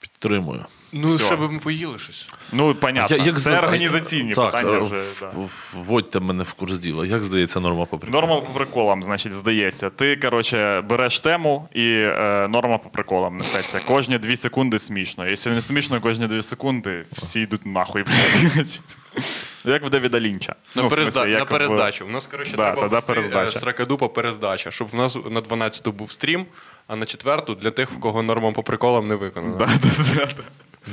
підтримую. 0.00 0.64
Ну, 0.92 1.08
Все. 1.08 1.26
щоб 1.26 1.52
ми 1.52 1.58
поїли 1.58 1.98
щось. 1.98 2.28
Ну, 2.52 2.74
понятно. 2.74 3.16
це 3.18 3.32
зда- 3.32 3.58
організаційні 3.58 4.34
так, 4.34 4.44
питання 4.50 4.76
е, 4.76 4.80
вже. 4.80 4.94
в- 4.96 5.18
Да. 5.20 5.26
в- 5.28 5.74
Вводьте 5.74 6.20
мене 6.20 6.42
в 6.44 6.52
курс 6.52 6.72
діла. 6.78 7.06
Як 7.06 7.22
здається, 7.22 7.60
норма 7.60 7.84
по 7.84 7.98
приколу? 7.98 8.20
Норма 8.20 8.40
по 8.40 8.52
приколам, 8.52 9.02
значить, 9.02 9.32
здається. 9.32 9.90
Ти, 9.90 10.16
коротше, 10.16 10.80
береш 10.80 11.20
тему 11.20 11.68
і 11.74 11.84
е, 11.92 12.48
норма 12.50 12.78
по 12.78 12.88
приколам 12.90 13.36
несеться. 13.36 13.80
Кожні 13.86 14.18
дві 14.18 14.36
секунди 14.36 14.78
смішно. 14.78 15.26
Якщо 15.26 15.50
не 15.50 15.62
смішно, 15.62 16.00
кожні 16.00 16.26
дві 16.26 16.42
секунди 16.42 17.04
всі 17.12 17.40
йдуть 17.40 17.66
нахуй. 17.66 18.02
блядь. 18.02 18.80
Як 19.64 19.84
в 19.86 19.90
Давіда 19.90 20.20
Лінча. 20.20 20.54
На, 20.74 20.82
Ну, 20.82 20.88
перезда... 20.88 21.10
смислі, 21.10 21.30
як 21.30 21.38
на 21.40 21.44
в- 21.44 21.48
перездачу. 21.48 22.06
У 22.06 22.08
нас, 22.10 22.26
коротше, 22.26 22.56
Да, 22.56 22.72
треба 22.74 23.00
перездача. 23.00 23.56
е, 23.56 23.60
Сракадупа 23.60 24.08
перездача, 24.08 24.70
щоб 24.70 24.88
в 24.92 24.94
нас 24.94 25.16
на 25.30 25.40
12-ту 25.40 25.92
був 25.92 26.12
стрім, 26.12 26.46
а 26.86 26.96
на 26.96 27.06
четверту 27.06 27.54
для 27.54 27.70
тих, 27.70 27.90
в 27.90 28.00
кого 28.00 28.22
норма 28.22 28.52
по 28.52 28.62
приколам 28.62 29.08
не 29.08 29.14
виконана. 29.14 29.56
Да, 29.56 29.66
да, 29.66 29.90
да, 30.14 30.24
да. 30.26 30.42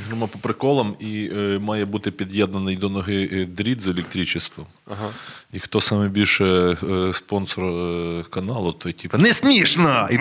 Норма 0.10 0.28
по 0.28 0.40
приколам 0.40 0.96
і 1.00 1.30
е, 1.36 1.60
має 1.62 1.86
бути 1.86 2.12
під'єднаний 2.12 2.76
до 2.76 2.90
ноги 2.90 3.30
е, 3.32 3.46
дріт 3.46 3.82
з 3.82 3.88
електричеством. 3.88 4.66
Ага. 4.88 5.10
І 5.54 5.60
хто 5.60 5.82
саме 5.82 6.08
більше 6.08 6.46
е, 6.84 7.14
спонсор 7.14 7.64
е, 7.66 8.24
каналу, 8.30 8.72
той 8.74 8.94
типу 8.94 9.18
не 9.18 9.34
смішно! 9.34 10.08
І 10.12 10.20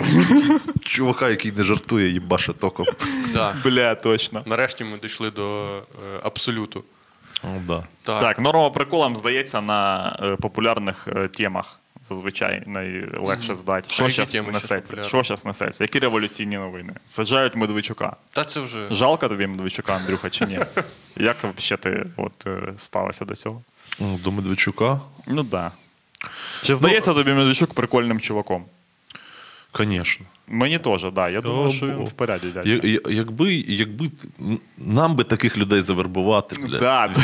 чувака, 0.85 1.29
який 1.29 1.51
не 1.51 1.63
жартує, 1.63 2.09
їбаше 2.09 2.53
током. 2.53 2.85
Да. 3.33 3.55
Бля, 3.63 3.95
точно. 3.95 4.41
Нарешті 4.45 4.83
ми 4.83 4.97
дійшли 5.01 5.31
до 5.31 5.67
е, 5.77 5.81
абсолюту. 6.23 6.83
О, 7.43 7.47
да. 7.67 7.83
Так. 8.03 8.21
Так, 8.21 8.39
норма 8.39 8.69
приколам 8.69 9.17
здається 9.17 9.61
на 9.61 10.09
е, 10.23 10.35
популярних 10.35 11.07
е, 11.07 11.27
темах. 11.27 11.77
Зазвичай 12.03 12.63
найлегше 12.65 13.55
здати. 13.55 13.89
Що 13.89 14.03
які 14.03 14.15
зараз 14.15 14.31
теми 14.31 14.51
несеться? 14.51 14.91
популярні? 14.95 15.09
Що 15.09 15.23
зараз 15.23 15.45
несеться? 15.45 15.83
Які 15.83 15.99
революційні 15.99 16.57
новини? 16.57 16.93
Саджають 17.05 17.55
Медведчука. 17.55 18.15
Та 18.33 18.43
це 18.43 18.59
вже. 18.59 18.87
Жалко 18.91 19.27
тобі 19.27 19.47
Медведчука, 19.47 19.95
Андрюха, 19.95 20.29
чи 20.29 20.45
ні? 20.45 20.59
Як 21.17 21.37
ще 21.57 21.77
ти 21.77 22.05
от, 22.17 22.47
е, 22.47 22.73
ставився 22.77 23.25
до 23.25 23.35
цього? 23.35 23.61
Ну, 23.99 24.19
До 24.23 24.31
Медведчука, 24.31 24.99
Ну 25.27 25.43
так. 25.43 25.45
Да. 25.45 25.71
Чи 26.63 26.75
здається 26.75 27.13
тобі 27.13 27.33
Медведчук 27.33 27.73
прикольним 27.73 28.19
чуваком? 28.19 28.65
Звісно. 29.77 30.25
Мені 30.47 30.79
теж, 30.79 31.01
так. 31.01 31.13
Да. 31.13 31.29
Я 31.29 31.41
думаю, 31.41 31.71
що 31.71 31.85
він 31.85 31.95
бо. 31.97 32.03
в 32.03 32.11
поряді, 32.11 32.47
дядька. 32.47 32.69
Я, 32.69 32.79
я- 32.83 32.99
якби, 33.09 33.53
якби 33.67 34.07
т- 34.09 34.57
нам 34.77 35.15
би 35.15 35.23
таких 35.23 35.57
людей 35.57 35.81
завербувати, 35.81 36.61
блядь. 36.61 36.79
Да. 36.79 37.09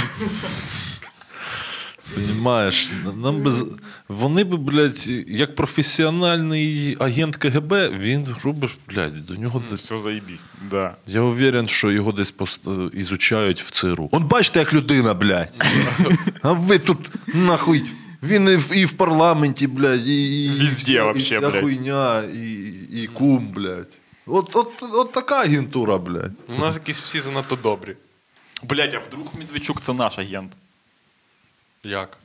Понімаєш, 2.15 2.89
нам 3.21 3.41
би 3.41 3.51
з- 3.51 3.67
вони 4.07 4.43
би, 4.43 4.57
блядь, 4.57 5.07
як 5.27 5.55
професіональний 5.55 6.97
агент 6.99 7.35
КГБ, 7.35 7.89
він 7.99 8.27
робить, 8.43 8.77
блядь, 8.89 9.25
до 9.25 9.35
нього 9.35 9.63
десь. 9.69 9.83
Все 9.83 9.97
заїбісь. 9.97 10.49
Да. 10.71 10.95
Я 11.07 11.21
уверен, 11.21 11.67
що 11.67 11.91
його 11.91 12.11
десь 12.11 12.31
пост... 12.31 12.67
ізучають 12.93 13.61
в 13.61 13.71
ЦРУ. 13.71 14.09
Он 14.11 14.23
бачите, 14.23 14.59
як 14.59 14.73
людина, 14.73 15.13
блядь. 15.13 15.53
А 16.41 16.51
ви 16.51 16.79
тут 16.79 16.97
нахуй. 17.35 17.83
Він 18.24 18.49
і 18.49 18.55
в, 18.55 18.78
і 18.78 18.86
в 18.86 18.93
парламенті, 18.93 19.68
блядь, 19.68 20.07
і, 20.07 20.45
і, 20.45 20.49
Везде 20.59 20.93
і, 20.93 20.99
вообще, 21.01 21.36
і 21.36 21.38
вся 21.38 21.49
блядь. 21.49 21.61
хуйня, 21.63 22.24
і, 22.24 22.49
і 23.01 23.07
кум, 23.07 23.47
блядь. 23.47 23.97
От, 24.26 24.55
от, 24.55 24.72
от 24.93 25.11
така 25.11 25.41
агентура, 25.41 25.97
блядь. 25.97 26.32
У 26.57 26.59
нас 26.59 26.76
якісь 26.76 27.01
всі 27.01 27.22
занадто 27.22 27.55
добрі. 27.55 27.95
Блять, 28.63 28.93
а 28.93 28.99
вдруг 28.99 29.26
Медведчук 29.39 29.82
це 29.82 29.93
наш 29.93 30.20
агент? 30.20 30.51
Як? 31.84 32.18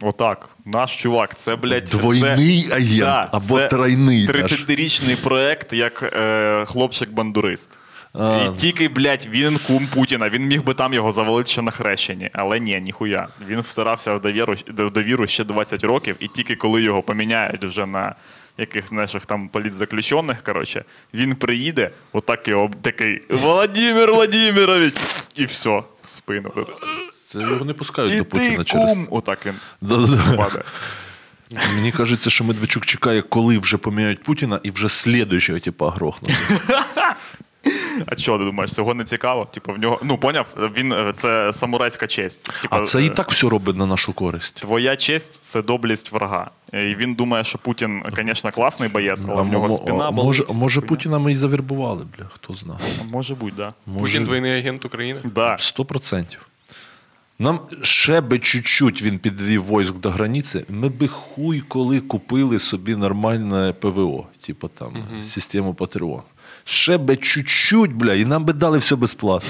Отак. 0.00 0.48
Наш 0.64 1.02
чувак, 1.02 1.34
це, 1.38 1.56
блядь, 1.56 1.84
Двойний 1.84 2.66
це... 2.68 2.74
агент 2.76 2.98
Да, 2.98 3.28
або 3.32 3.56
це 3.58 3.68
тройний. 3.68 4.26
наш. 4.26 4.52
30-річний 4.52 5.16
проект 5.22 5.72
як 5.72 6.02
е, 6.02 6.64
хлопчик-бандурист. 6.68 7.68
А. 8.14 8.50
І 8.54 8.58
тільки, 8.58 8.88
блядь, 8.88 9.26
він 9.30 9.58
кум 9.66 9.86
Путіна. 9.86 10.28
Він 10.28 10.42
міг 10.42 10.62
би 10.62 10.74
там 10.74 10.94
його 10.94 11.12
завалити 11.12 11.50
ще 11.50 11.62
на 11.62 11.70
хрещенні. 11.70 12.30
Але 12.32 12.60
ні, 12.60 12.80
ніхуя. 12.80 13.28
Він 13.48 13.60
втирався 13.60 14.14
в 14.14 14.20
довіру, 14.20 14.54
в 14.68 14.90
довіру 14.90 15.26
ще 15.26 15.44
20 15.44 15.84
років, 15.84 16.16
і 16.20 16.28
тільки 16.28 16.56
коли 16.56 16.82
його 16.82 17.02
поміняють 17.02 17.64
вже 17.64 17.86
на 17.86 18.14
яких 18.58 18.92
наших 18.92 19.26
там 19.26 19.48
політзаключених, 19.48 20.42
коротше, 20.42 20.84
він 21.14 21.34
приїде, 21.34 21.90
отак 22.12 22.48
його 22.48 22.70
такий 22.82 23.20
Володимир 23.30 24.12
Владимирович, 24.12 24.94
і 25.36 25.44
все, 25.44 25.70
в 26.04 26.08
спину. 26.08 26.52
Це 27.32 27.38
його 27.38 27.64
не 27.64 27.72
пускають 27.72 28.12
І 28.12 28.18
до 28.18 28.24
ти 28.24 28.30
Путіна 28.30 28.64
через. 28.64 28.88
кум! 28.88 29.08
Отак 29.10 29.46
він 29.46 29.54
Да-да-да. 29.80 30.36
падає. 30.36 30.64
Мені 31.76 31.92
кажеться, 31.92 32.30
що 32.30 32.44
Медведчук 32.44 32.86
чекає, 32.86 33.22
коли 33.22 33.58
вже 33.58 33.76
поміняють 33.76 34.22
Путіна, 34.22 34.60
і 34.62 34.70
вже 34.70 34.88
слідуючого 34.88 35.58
типа 35.58 35.90
грохнуть. 35.90 36.32
А 38.06 38.16
що 38.16 38.38
ти 38.38 38.44
думаєш, 38.44 38.72
цього 38.72 38.94
не 38.94 39.04
цікаво? 39.04 39.46
Типу, 39.46 39.72
в 39.72 39.78
нього. 39.78 40.00
Ну, 40.02 40.18
поняв, 40.18 40.46
він 40.76 40.92
е, 40.92 41.12
це 41.16 41.52
самурайська 41.52 42.06
честь. 42.06 42.42
Типу, 42.62 42.76
А 42.76 42.80
це 42.80 43.02
і 43.02 43.06
е, 43.06 43.10
так 43.10 43.30
все 43.30 43.48
робить 43.48 43.76
на 43.76 43.86
нашу 43.86 44.12
користь. 44.12 44.54
Твоя 44.54 44.96
честь 44.96 45.42
це 45.42 45.62
доблесть 45.62 46.12
врага. 46.12 46.50
І 46.72 46.76
він 46.76 47.14
думає, 47.14 47.44
що 47.44 47.58
Путін, 47.58 48.02
звісно, 48.16 48.50
класний 48.50 48.88
боєць, 48.88 49.24
але 49.28 49.42
в 49.42 49.46
нього 49.46 49.68
спина 49.70 50.08
а 50.08 50.10
болить. 50.10 50.26
може, 50.48 50.60
може. 50.60 50.80
Путіна 50.80 51.18
ми 51.18 51.32
і 51.32 51.34
завербували, 51.34 52.06
бля, 52.18 52.24
хто 52.34 52.54
знає. 52.54 52.80
Може 53.12 53.34
бути, 53.34 53.54
да. 53.56 53.74
Путін 53.98 54.24
двойний 54.24 54.58
агент 54.58 54.84
України. 54.84 55.20
Да. 55.24 55.56
Сто 55.60 55.84
процентів. 55.84 56.46
Нам 57.38 57.60
ще 57.82 58.20
би 58.20 58.38
чуть-чуть 58.38 59.02
він 59.02 59.18
підвів 59.18 59.64
войск 59.64 59.98
до 59.98 60.10
границі, 60.10 60.64
ми 60.68 60.88
би 60.88 61.08
хуй 61.08 61.60
коли 61.60 62.00
купили 62.00 62.58
собі 62.58 62.96
нормальне 62.96 63.72
ПВО, 63.80 64.26
типу 64.46 64.68
там 64.68 64.94
систему 65.22 65.74
Патреон. 65.74 66.22
Ще 66.64 66.98
би 66.98 67.16
чуть-чуть, 67.16 67.92
бля, 67.92 68.14
і 68.14 68.24
нам 68.24 68.44
би 68.44 68.52
дали 68.52 68.78
все 68.78 68.96
безплатно. 68.96 69.48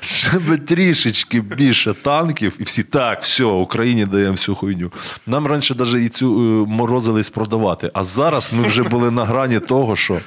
Ще 0.00 0.38
би 0.38 0.58
трішечки 0.58 1.40
більше 1.40 1.94
танків, 1.94 2.56
і 2.60 2.64
всі 2.64 2.82
так, 2.82 3.22
все, 3.22 3.44
Україні 3.44 4.06
даємо 4.06 4.32
всю 4.32 4.54
хуйню. 4.54 4.92
Нам 5.26 5.46
раніше 5.46 5.74
навіть 5.74 6.02
і 6.02 6.08
цю 6.08 6.26
е, 6.40 6.66
морозились 6.70 7.30
продавати. 7.30 7.90
А 7.94 8.04
зараз 8.04 8.52
ми 8.52 8.66
вже 8.66 8.82
були 8.82 9.10
на 9.10 9.24
грані 9.24 9.60
того, 9.60 9.96
що. 9.96 10.18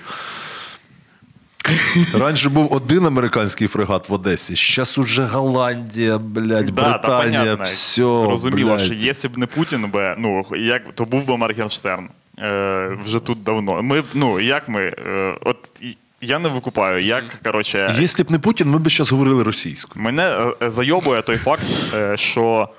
Раніше 2.19 2.49
був 2.49 2.73
один 2.73 3.05
американський 3.05 3.67
фрегат 3.67 4.09
в 4.09 4.13
Одесі, 4.13 4.55
зараз 4.55 4.97
уже 4.97 5.23
Голландія, 5.25 6.17
блядь, 6.17 6.65
Да, 6.65 6.81
та 6.81 6.97
Британія, 6.97 7.39
понятно. 7.41 7.65
все. 7.65 8.01
Зрозуміло, 8.01 8.75
блядь. 8.75 8.81
що 8.85 8.93
якщо 8.93 9.29
б 9.29 9.37
не 9.37 9.45
Путін, 9.45 9.91
би, 9.91 10.15
ну, 10.17 10.45
як, 10.57 10.81
то 10.95 11.05
був 11.05 11.25
би 11.25 11.37
Моргенштерн. 11.37 12.09
Е, 12.39 12.97
вже 13.05 13.19
тут 13.19 13.43
давно. 13.43 13.83
Ми, 13.83 14.03
ну, 14.13 14.39
як 14.39 14.69
ми, 14.69 14.81
е, 14.81 15.37
от 15.41 15.83
я 16.21 16.39
не 16.39 16.49
викупаю, 16.49 17.03
як, 17.03 17.39
коротше, 17.43 17.95
Якщо 17.99 18.23
б 18.23 18.31
не 18.31 18.39
Путін, 18.39 18.69
ми 18.69 18.79
б 18.79 18.89
зараз 18.89 19.11
говорили 19.11 19.43
російською. 19.43 20.05
Мене 20.05 20.53
е, 20.61 20.69
зайобує 20.69 21.21
той 21.21 21.37
факт, 21.37 21.65
е, 21.93 22.17
що 22.17 22.69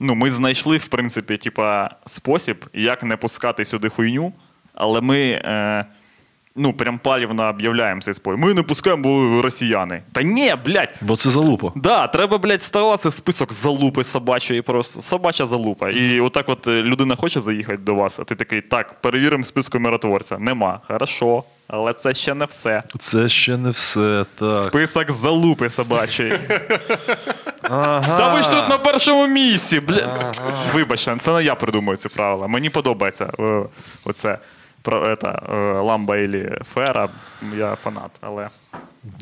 ну, 0.00 0.14
ми 0.14 0.30
знайшли, 0.30 0.76
в 0.76 0.88
принципі, 0.88 1.36
типа, 1.36 1.90
спосіб, 2.06 2.64
як 2.74 3.02
не 3.02 3.16
пускати 3.16 3.64
сюди 3.64 3.88
хуйню, 3.88 4.32
але 4.74 5.00
ми. 5.00 5.18
Е, 5.20 5.84
Ну, 6.56 6.72
прям 6.72 6.98
палівно 6.98 7.48
об'являємо 7.48 8.00
цей 8.00 8.14
спой. 8.14 8.36
Ми 8.36 8.54
не 8.54 8.62
пускаємо, 8.62 9.02
бо 9.02 9.28
ви 9.28 9.40
росіяни. 9.40 10.02
Та 10.12 10.22
ні, 10.22 10.54
блядь. 10.64 10.94
Бо 11.00 11.16
це 11.16 11.30
залупа. 11.30 11.72
Да, 11.74 12.06
треба, 12.06 12.38
блядь, 12.38 12.62
ставити 12.62 13.10
список 13.10 13.52
залупи 13.52 14.04
собачої, 14.04 14.62
просто 14.62 15.02
собача 15.02 15.46
залупа. 15.46 15.90
І 15.90 16.20
отак, 16.20 16.48
от 16.48 16.66
е, 16.66 16.70
людина 16.82 17.16
хоче 17.16 17.40
заїхати 17.40 17.76
до 17.82 17.94
вас, 17.94 18.20
а 18.20 18.24
ти 18.24 18.34
такий, 18.34 18.60
так, 18.60 19.00
перевіримо 19.00 19.44
списку 19.44 19.80
миротворця. 19.80 20.38
Нема. 20.38 20.80
Хорошо, 20.88 21.44
але 21.68 21.92
це 21.92 22.14
ще 22.14 22.34
не 22.34 22.44
все. 22.44 22.82
Це 22.98 23.28
ще 23.28 23.56
не 23.56 23.70
все. 23.70 24.24
Так. 24.38 24.62
Список 24.62 25.10
залупи 25.10 25.68
собачої. 25.68 26.32
Ага. 27.70 28.18
Та 28.18 28.34
ви 28.34 28.42
ж 28.42 28.50
тут 28.50 28.68
на 28.68 28.78
першому 28.78 29.26
місці. 29.26 29.80
Бля. 29.80 30.32
Вибачте, 30.74 31.16
це 31.18 31.32
не 31.32 31.44
я 31.44 31.54
придумую 31.54 31.96
ці 31.96 32.08
правила. 32.08 32.46
Мені 32.46 32.70
подобається 32.70 33.30
е, 33.40 33.62
оце 34.04 34.38
про 34.84 35.12
ета, 35.12 35.42
е, 35.48 35.54
ламба 35.80 36.16
і 36.16 36.50
фера. 36.74 37.08
Я 37.56 37.74
фанат, 37.74 38.10
але. 38.20 38.48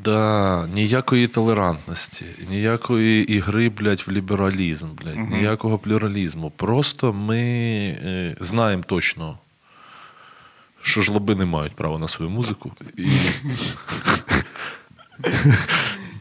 Да, 0.04 0.66
ніякої 0.74 1.28
толерантності, 1.28 2.24
ніякої 2.50 3.32
ігри, 3.32 3.68
блядь, 3.68 4.04
в 4.06 4.10
лібералізм, 4.10 4.88
блядь, 5.02 5.30
ніякого 5.30 5.78
плюралізму. 5.78 6.50
Просто 6.50 7.12
ми 7.12 7.40
е, 8.04 8.36
знаємо 8.40 8.82
точно, 8.86 9.38
що 10.82 11.02
жлоби 11.02 11.34
не 11.34 11.44
мають 11.44 11.76
права 11.76 11.98
на 11.98 12.08
свою 12.08 12.30
музику. 12.30 12.72
І... 12.96 13.08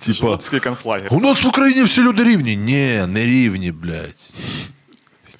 Типа, 0.05 0.39
концлагер. 0.63 1.07
у 1.11 1.19
нас 1.19 1.43
в 1.43 1.47
Україні 1.47 1.83
всі 1.83 2.01
люди 2.01 2.23
рівні. 2.23 2.55
Ні, 2.55 3.05
не 3.07 3.25
рівні, 3.25 3.71
блядь. 3.71 4.15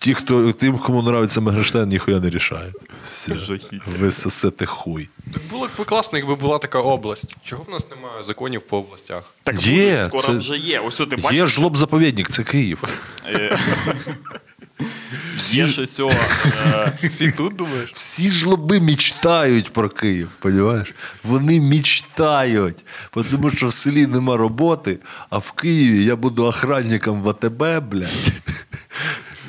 Ті, 0.01 0.13
хто, 0.13 0.53
тим, 0.53 0.77
кому 0.77 0.99
нравиться 0.99 1.41
Мегрештейн, 1.41 1.89
ніхуя 1.89 2.19
не 2.19 2.29
рішають. 2.29 2.75
Все. 3.05 3.35
Ви 3.99 4.11
сосете 4.11 4.65
хуй. 4.65 5.09
Так 5.33 5.41
було 5.51 5.67
б 5.67 5.85
класно, 5.85 6.17
якби 6.17 6.35
була 6.35 6.57
така 6.57 6.79
область. 6.79 7.35
Чого 7.43 7.63
в 7.63 7.69
нас 7.69 7.85
немає 7.89 8.23
законів 8.23 8.61
по 8.61 8.77
областях? 8.77 9.23
Так 9.43 9.67
Є, 9.67 9.83
буде, 9.83 10.05
скоро 10.07 10.23
це- 10.23 10.31
вже 10.31 10.57
є. 10.57 10.79
Ось 10.79 10.97
ти 10.97 11.17
Є 11.31 11.45
жлоб-заповідник, 11.47 12.29
це 12.29 12.43
Київ. 12.43 12.83
е, 13.27 13.57
є 15.49 15.67
щось 15.67 15.95
цього. 15.95 16.11
е, 16.73 16.91
Всі 17.03 17.31
тут 17.31 17.55
думаєш? 17.55 17.91
Всі 17.93 18.31
жлоби 18.31 18.79
мечтають 18.79 19.73
про 19.73 19.89
Київ, 19.89 20.29
розумієш? 20.43 20.93
Вони 21.23 21.61
мечтають, 21.61 22.85
тому 23.31 23.49
що 23.51 23.67
в 23.67 23.73
селі 23.73 24.07
нема 24.07 24.37
роботи, 24.37 24.99
а 25.29 25.37
в 25.37 25.51
Києві 25.51 26.05
я 26.05 26.15
буду 26.15 26.45
охранником 26.45 27.21
в 27.21 27.29
АТБ, 27.29 27.89
блядь. 27.89 28.31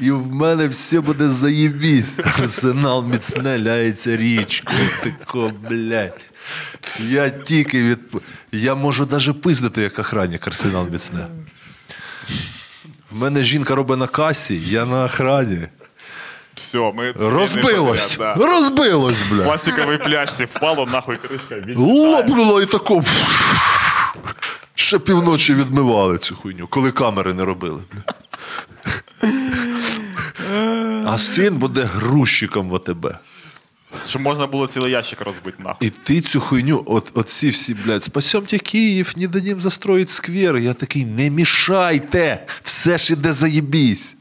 І 0.02 0.10
в 0.10 0.32
мене 0.34 0.68
все 0.68 1.00
буде 1.00 1.28
заєбісь. 1.28 2.18
Арсенал 2.38 3.04
міцне 3.06 3.58
ляється 3.58 4.16
річкою. 4.16 4.88
Тако, 5.02 5.52
блядь. 5.70 6.20
Я 7.00 7.30
тільки 7.30 7.82
від. 7.82 7.98
Я 8.52 8.74
можу 8.74 9.06
навіть 9.10 9.42
пиздити 9.42 9.82
як 9.82 9.98
охранник 9.98 10.46
арсенал 10.46 10.86
міцне. 10.90 11.26
В 13.10 13.16
мене 13.18 13.44
жінка 13.44 13.74
робить 13.74 13.98
на 13.98 14.06
касі, 14.06 14.60
я 14.66 14.86
на 14.86 15.04
охрані. 15.04 15.58
Все, 16.54 16.78
ми 16.78 17.14
це 17.18 17.30
Розбилось! 17.30 18.10
не 18.10 18.16
подряд, 18.16 18.36
да. 18.38 18.46
Розбилось, 18.46 19.22
бля. 19.30 19.44
Пластиковій 19.44 19.98
пляшці 19.98 20.44
впало, 20.44 20.86
нахуй 20.86 21.16
кришка. 21.16 21.54
від- 21.54 21.78
Лопнуло 21.78 22.62
і 22.62 22.66
тако. 22.66 23.04
Ще 24.74 24.98
півночі 24.98 25.54
відмивали 25.54 26.18
цю 26.18 26.36
хуйню, 26.36 26.66
коли 26.66 26.92
камери 26.92 27.34
не 27.34 27.44
робили. 27.44 27.82
Бля. 27.92 28.14
А 31.06 31.18
син 31.18 31.56
буде 31.56 31.82
грузчиком 31.82 32.68
в 32.68 32.74
АТБ. 32.74 33.06
Щоб 34.08 34.22
можна 34.22 34.46
було 34.46 34.66
цілий 34.66 34.92
ящик 34.92 35.20
розбити, 35.20 35.62
нахуй. 35.62 35.88
І 35.88 35.90
ти 35.90 36.20
цю 36.20 36.40
хуйню, 36.40 36.82
от, 36.86 37.10
от 37.14 37.28
ці 37.28 37.48
всі, 37.48 37.74
блядь, 37.74 38.04
спасемте 38.04 38.58
Київ, 38.58 39.12
не 39.16 39.28
дадим 39.28 39.62
застроїть 39.62 40.10
сквер. 40.10 40.56
Я 40.56 40.74
такий, 40.74 41.04
не 41.04 41.30
мішайте, 41.30 42.46
все 42.62 42.98
ж 42.98 43.12
іде 43.12 43.34
заєбісь. 43.34 44.16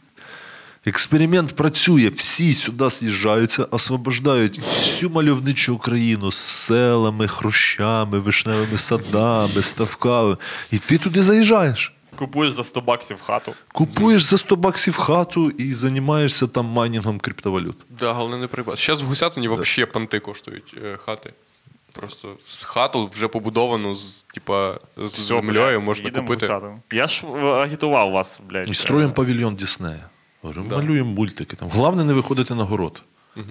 Експеримент 0.85 1.55
працює, 1.55 2.11
всі 2.15 2.53
сюди 2.53 2.89
з'їжджаються, 2.89 3.63
освобождають 3.63 4.59
всю 4.59 5.09
мальовничу 5.09 5.75
Україну 5.75 6.31
з 6.31 6.37
селами, 6.37 7.27
хрущами, 7.27 8.19
вишневими 8.19 8.77
садами, 8.77 9.61
ставками. 9.61 10.37
І 10.71 10.77
ти 10.77 10.97
туди 10.97 11.23
заїжджаєш. 11.23 11.93
Купуєш 12.21 12.53
за 12.53 12.63
100 12.63 12.81
баксів 12.81 13.21
хату. 13.21 13.53
Купуєш 13.73 14.21
за 14.23 14.37
100 14.37 14.55
баксів 14.55 14.97
хату 14.97 15.49
і 15.49 15.73
займаєшся 15.73 16.47
там 16.47 16.65
майнінгом 16.65 17.19
криптовалют. 17.19 17.77
Да, 17.99 18.13
головне 18.13 18.37
не 18.37 18.47
прибати. 18.47 18.81
Зараз 18.81 19.01
в 19.01 19.05
Гусятині 19.05 19.47
взагалі 19.47 19.91
понти 19.91 20.19
коштують 20.19 20.75
е, 20.83 20.97
хати. 20.97 21.33
Просто 21.93 22.27
з 22.45 22.63
хату 22.63 23.09
вже 23.13 23.27
побудовану 23.27 23.95
з, 23.95 24.23
типа, 24.23 24.79
з 24.97 25.03
Всьо, 25.03 25.35
землею 25.35 25.77
блядь, 25.77 25.83
можна 25.85 26.05
їдемо 26.05 26.27
купити. 26.27 26.45
гусятину. 26.47 26.79
Я 26.91 27.07
ж 27.07 27.27
е, 27.27 27.45
агітував 27.45 28.11
вас, 28.11 28.39
блядь. 28.49 28.69
І 28.69 28.73
строїмо 28.73 29.13
павільйон 29.13 29.55
Діснея. 29.55 30.09
Говорю, 30.41 30.63
малюємо 30.69 31.11
мультики. 31.11 31.55
Там. 31.55 31.69
Головне 31.69 32.03
не 32.03 32.13
виходити 32.13 32.55
на 32.55 32.63
город. 32.63 33.01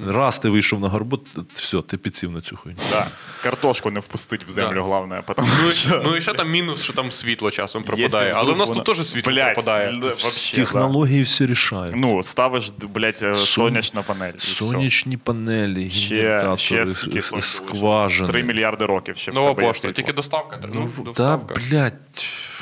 Раз 0.06 0.38
ти 0.38 0.48
вийшов 0.48 0.80
на 0.80 0.88
горбот, 0.88 1.26
все, 1.54 1.82
ти 1.82 1.96
підсів 1.96 2.30
на 2.30 2.40
цю 2.40 2.56
хуйню. 2.56 2.78
Да. 2.90 3.06
Картошку 3.42 3.90
не 3.90 4.00
впустить 4.00 4.44
в 4.44 4.50
землю, 4.50 4.74
Да. 4.74 4.80
головне. 4.80 5.22
Потому 5.26 5.48
Ну, 5.64 5.70
що... 5.70 5.94
і, 5.96 6.00
ну 6.04 6.16
і 6.16 6.20
ще 6.20 6.32
там 6.32 6.50
мінус, 6.50 6.82
що 6.82 6.92
там 6.92 7.10
світло 7.10 7.50
часом 7.50 7.82
пропадає. 7.84 8.32
Але 8.36 8.52
в 8.52 8.58
нас 8.58 8.70
тут 8.70 8.84
теж 8.84 9.06
світло 9.08 9.32
Блядь, 9.32 9.54
пропадає. 9.54 10.00
вообще, 10.00 10.56
Технології 10.56 11.22
все 11.22 11.46
рішають. 11.46 11.94
Ну, 11.96 12.22
ставиш, 12.22 12.72
блядь, 12.94 13.18
е, 13.22 13.34
Сон- 13.34 13.46
сонячна 13.46 14.02
панель. 14.02 14.32
і 14.34 14.38
все. 14.38 14.54
Сонячні 14.54 15.16
панелі, 15.16 15.90
Ще, 15.90 16.16
генератори, 16.16 16.56
ще 16.58 16.86
скільки 16.86 17.18
с- 17.18 17.26
сонця 17.28 17.46
скважини. 17.48 18.28
3 18.28 18.42
мільярди 18.42 18.86
років 18.86 19.16
ще 19.16 19.30
в 19.30 19.34
Нова 19.34 19.50
тебе 19.50 19.62
є 19.62 19.68
пошта, 19.68 19.80
світло. 19.80 19.92
тільки 19.96 20.12
доставка. 20.12 20.56
треба. 20.56 20.74
Ну, 20.80 20.90
Ну, 20.98 21.04
та, 21.04 21.36
доставка. 21.36 21.54
блядь, 21.70 21.92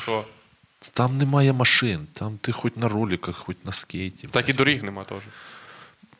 Що? 0.03 0.23
там 0.93 1.17
немає 1.17 1.53
машин. 1.53 2.07
Там 2.13 2.37
ти 2.41 2.51
хоч 2.51 2.75
на 2.75 2.87
роликах, 2.87 3.35
хоч 3.37 3.55
на 3.65 3.71
скейті. 3.71 4.27
Так 4.31 4.49
і 4.49 4.53
доріг 4.53 4.83
нема 4.83 5.03
теж. 5.03 5.17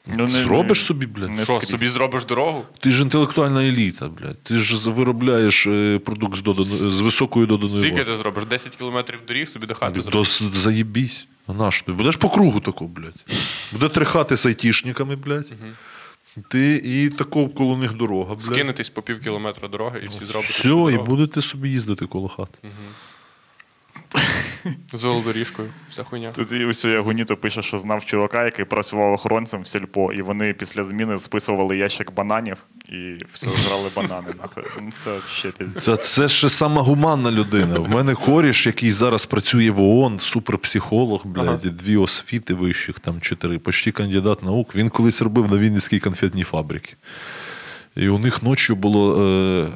Ну, 0.07 0.15
не- 0.23 0.27
Зробиш 0.27 0.83
собі, 0.85 1.05
блядь. 1.05 1.31
не 1.31 1.43
Що, 1.43 1.55
скрізь. 1.55 1.69
собі 1.69 1.87
зробиш 1.87 2.25
дорогу? 2.25 2.65
Ти 2.79 2.91
ж 2.91 3.01
інтелектуальна 3.03 3.63
еліта, 3.67 4.09
блядь. 4.09 4.43
Ти 4.43 4.57
ж 4.57 4.89
виробляєш 4.89 5.67
е, 5.67 5.99
продукт 6.05 6.37
з, 6.37 6.41
доданою, 6.41 6.91
з 6.91 7.01
високою 7.01 7.45
доданою. 7.45 7.79
Скільки 7.81 7.95
вартістю. 7.95 8.11
ти 8.17 8.21
зробиш? 8.23 8.43
10 8.45 8.75
кілометрів 8.75 9.19
доріг 9.27 9.47
собі 9.49 9.67
до 9.67 9.75
хати 9.75 9.93
До, 10.01 10.01
зробиш. 10.01 10.41
заєбісь. 10.53 11.27
А 11.47 11.53
на 11.53 11.71
що 11.71 11.85
ти? 11.85 11.91
Будеш 11.91 12.15
по 12.15 12.29
кругу 12.29 12.59
тако, 12.59 12.87
блядь. 12.87 13.25
Буде 13.71 13.89
три 13.89 14.05
хати 14.05 14.37
з 14.37 14.45
айтішниками, 14.45 15.15
блядь. 15.15 15.51
Ти 16.49 16.75
і 16.85 17.09
тако 17.09 17.49
коло 17.49 17.77
них 17.77 17.93
дорога, 17.93 18.33
блядь. 18.35 18.43
Скинетесь 18.43 18.89
по 18.89 19.01
пів 19.01 19.19
кілометра 19.21 19.67
дороги 19.67 20.01
і 20.03 20.07
всі 20.07 20.25
зроблять. 20.25 20.51
Все, 20.51 20.67
і 20.93 20.97
будете 20.97 21.41
собі 21.41 21.69
їздити 21.69 22.05
коло 22.05 22.27
хати. 22.27 22.57
З 24.93 25.03
велодоріжкою, 25.03 25.69
вся 25.89 26.03
хуйня. 26.03 26.31
Тут 26.31 26.51
і 26.51 26.65
ось 26.65 26.85
Гуніто 26.85 27.37
пише, 27.37 27.61
що 27.61 27.77
знав 27.77 28.05
чувака, 28.05 28.45
який 28.45 28.65
працював 28.65 29.13
охоронцем 29.13 29.61
в 29.61 29.67
сільпо, 29.67 30.13
і 30.13 30.21
вони 30.21 30.53
після 30.53 30.83
зміни 30.83 31.17
списували 31.17 31.77
ящик 31.77 32.13
бананів 32.13 32.57
і 32.89 33.17
все 33.33 33.49
жрали 33.49 33.89
банани. 33.95 34.27
Нахуй. 34.41 34.63
Ну, 34.81 34.91
Це 34.93 35.17
ще 35.29 35.51
піздець. 35.51 35.83
Це, 35.83 35.97
це 35.97 36.27
ще 36.27 36.49
сама 36.49 36.81
гуманна 36.81 37.31
людина. 37.31 37.79
В 37.79 37.89
мене 37.89 38.15
коріш, 38.15 38.65
який 38.67 38.91
зараз 38.91 39.25
працює 39.25 39.71
в 39.71 39.81
ООН, 39.81 40.19
суперпсихолог, 40.19 41.21
блядь, 41.25 41.61
дві 41.61 41.97
освіти 41.97 42.53
вищих, 42.53 42.99
там 42.99 43.21
чотири, 43.21 43.59
почти 43.59 43.91
кандидат 43.91 44.43
наук. 44.43 44.75
Він 44.75 44.89
колись 44.89 45.21
робив 45.21 45.51
на 45.51 45.57
Вінницькій 45.57 45.99
конфетній 45.99 46.43
фабриці. 46.43 46.95
І 47.95 48.09
у 48.09 48.19
них 48.19 48.43
ночі 48.43 48.73
було 48.73 49.23
е, 49.23 49.69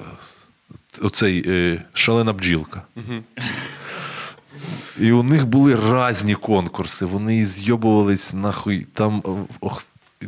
оцей 1.02 1.44
е, 1.48 1.84
шалена 1.94 2.34
бджілка. 2.34 2.82
І 5.00 5.12
у 5.12 5.24
них 5.24 5.48
були 5.48 5.80
різні 6.10 6.36
конкурси. 6.36 7.06
Вони 7.06 7.46
зйобувались 7.46 8.34
нахуй. 8.34 8.88
Там 8.94 9.24
ох, 9.62 9.86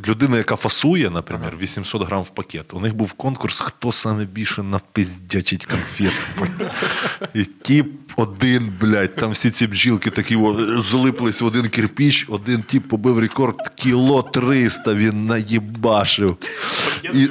людина, 0.08 0.38
яка 0.38 0.56
фасує, 0.56 1.10
наприклад, 1.10 1.54
800 1.62 2.04
грам 2.04 2.22
в 2.22 2.30
пакет. 2.30 2.74
У 2.74 2.80
них 2.80 2.96
був 2.96 3.14
конкурс, 3.14 3.60
хто 3.60 3.92
саме 3.92 4.26
більше 4.26 4.64
напиздячить 4.64 5.66
конфет. 5.66 6.14
І 7.34 7.44
тіп 7.44 7.88
один, 8.16 8.74
блядь, 8.82 9.16
там 9.16 9.32
всі 9.32 9.50
ці 9.50 9.68
бджілки 9.68 10.10
такі 10.10 10.40
залиплись 10.84 11.42
в 11.42 11.46
один 11.46 11.70
кирпіч, 11.70 12.26
один 12.30 12.64
тіп 12.64 12.88
побив 12.88 13.20
рекорд 13.20 13.72
кіло 13.76 14.22
300 14.22 14.94
він 14.94 15.26
наїбашив. 15.26 16.38
І, 17.14 17.26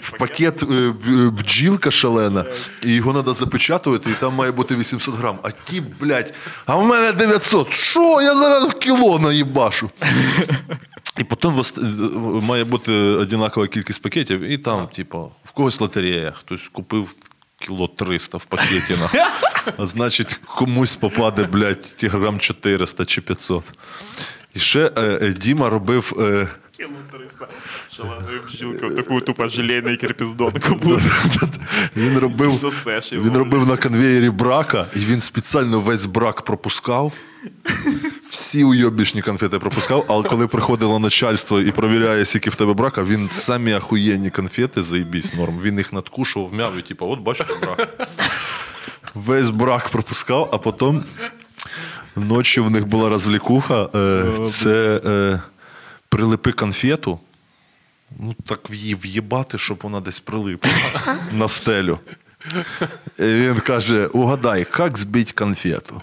в 0.00 0.18
пакет 0.18 0.62
е, 0.62 0.92
бджілка 1.30 1.90
шалена, 1.90 2.44
і 2.82 2.92
його 2.92 3.12
треба 3.12 3.34
запечатувати, 3.34 4.10
і 4.10 4.14
там 4.20 4.34
має 4.34 4.52
бути 4.52 4.76
800 4.76 5.16
грам. 5.16 5.38
А 5.42 5.50
ті, 5.50 5.82
блядь, 6.00 6.34
а 6.66 6.76
в 6.76 6.86
мене 6.86 7.12
900. 7.12 7.72
Що? 7.72 8.22
Я 8.22 8.36
зараз 8.36 8.68
кіло 8.80 9.18
наїбашу. 9.18 9.90
І 11.18 11.24
потім 11.24 11.62
е, 11.78 11.82
має 12.40 12.64
бути 12.64 12.92
одинакова 12.92 13.66
кількість 13.66 14.02
пакетів, 14.02 14.40
і 14.40 14.58
там, 14.58 14.86
типу, 14.86 15.32
в 15.44 15.50
когось 15.50 15.80
лотерея, 15.80 16.30
хтось 16.30 16.68
купив 16.72 17.14
кіло 17.58 17.88
300 17.88 18.38
в 18.38 18.44
пакеті. 18.44 18.96
А 19.78 19.86
значить, 19.86 20.34
комусь 20.34 20.96
попаде, 20.96 21.44
блядь, 21.44 21.82
ті 21.82 22.08
грам 22.08 22.38
400 22.38 23.04
чи 23.04 23.20
500. 23.20 23.64
І 24.54 24.58
ще 24.58 24.92
е, 24.96 25.18
е, 25.22 25.32
Діма 25.32 25.70
робив. 25.70 26.12
Е, 26.20 26.48
Кіло 26.76 26.90
300 27.12 27.48
шаленої 27.96 28.40
бджілки, 28.46 28.90
таку 28.90 29.20
тупо 29.20 29.48
желейний 29.48 29.96
кирпіздонку 29.96 30.74
буде. 30.82 31.10
Він 31.96 32.18
робив, 32.18 32.50
Засеш 32.50 33.12
його, 33.12 33.28
він 33.28 33.36
робив 33.36 33.66
на 33.66 33.76
конвеєрі 33.76 34.30
брака, 34.30 34.86
і 34.96 34.98
він 34.98 35.20
спеціально 35.20 35.80
весь 35.80 36.06
брак 36.06 36.42
пропускав. 36.42 37.12
Всі 38.50 38.64
уйобішні 38.64 39.22
конфети 39.22 39.58
пропускав, 39.58 40.04
але 40.08 40.28
коли 40.28 40.46
приходило 40.46 40.98
начальство 40.98 41.60
і 41.60 41.72
провіряє, 41.72 42.24
скільки 42.24 42.50
в 42.50 42.54
тебе 42.54 42.74
брака, 42.74 43.02
він 43.02 43.28
самі 43.28 43.72
ахуєнні 43.72 44.30
конфети, 44.30 44.82
заїбісь 44.82 45.34
норм. 45.34 45.58
Він 45.62 45.78
їх 45.78 45.92
надкушував, 45.92 46.54
м'яв 46.54 46.78
і 46.78 46.82
типу, 46.82 47.06
от 47.06 47.18
бачите 47.18 47.54
брак. 47.62 48.08
Весь 49.14 49.50
брак 49.50 49.88
пропускав, 49.88 50.48
а 50.52 50.58
потім 50.58 51.04
ночі 52.16 52.60
в 52.60 52.70
них 52.70 52.86
була 52.86 53.08
розвлікуха. 53.08 53.88
Е, 53.94 54.24
це 54.50 55.00
е, 55.04 55.40
прилипи 56.08 56.52
конфету. 56.52 57.20
Ну, 58.18 58.34
так 58.46 58.60
її 58.70 58.94
в'єбати, 58.94 59.58
щоб 59.58 59.78
вона 59.82 60.00
десь 60.00 60.20
прилипла 60.20 60.70
на 61.32 61.48
стелю. 61.48 61.98
І 63.18 63.22
він 63.22 63.60
каже: 63.60 64.06
угадай, 64.06 64.66
як 64.78 64.98
збити 64.98 65.32
конфету, 65.32 66.02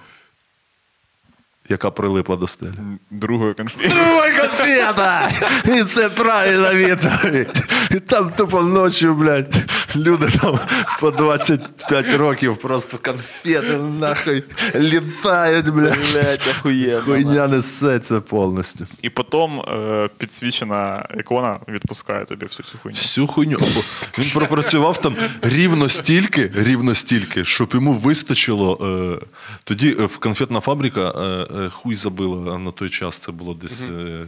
яка 1.70 1.92
прилипла 1.92 2.36
до 2.36 2.48
стелі. 2.48 2.74
Другою 3.12 3.56
конфетою. 3.56 3.90
Друга 3.90 4.32
конфета! 4.42 5.32
І 5.66 5.84
це 5.84 6.10
правильна 6.10 6.74
відповідь. 6.74 7.70
І 7.92 8.00
там 8.00 8.30
тупо 8.38 8.62
ночі, 8.62 9.08
блядь, 9.08 9.56
люди 9.96 10.28
там 10.42 10.60
по 11.00 11.12
25 11.12 12.14
років 12.14 12.58
просто 12.58 12.98
конфети 12.98 13.78
нахуй 13.78 14.44
літають, 14.76 15.70
блядь. 15.70 15.98
Блять, 16.14 16.48
охуєнно. 16.48 17.02
Хуйня 17.02 17.48
несеться 17.48 18.22
повністю. 18.22 18.88
І 19.02 19.10
потім 19.10 19.60
е, 19.60 20.10
підсвічена 20.18 21.06
ікона 21.20 21.60
відпускає 21.68 22.26
тобі 22.26 22.46
всю 22.46 22.66
цю 22.66 22.78
хуйню. 22.78 22.98
Всю 22.98 23.28
хуйню. 23.28 23.58
Або 23.58 23.82
Він 24.18 24.32
пропрацював 24.34 24.98
там 24.98 25.16
рівно 25.42 25.90
стільки, 25.90 26.52
рівно 26.56 26.96
стільки, 26.96 27.46
щоб 27.46 27.70
йому 27.74 27.94
вистачило. 27.94 28.78
Е, 29.22 29.26
тоді 29.64 29.96
е, 30.00 30.06
в 30.06 30.18
конфетна 30.18 30.60
фабрика 30.60 31.10
е, 31.10 31.48
хуй 31.70 31.96
забила 31.96 32.60
на 32.60 32.72
той 32.72 32.90
час. 32.90 33.18
Це 33.18 33.32
було 33.32 33.54
десь. 33.54 33.82
Е, 33.82 34.26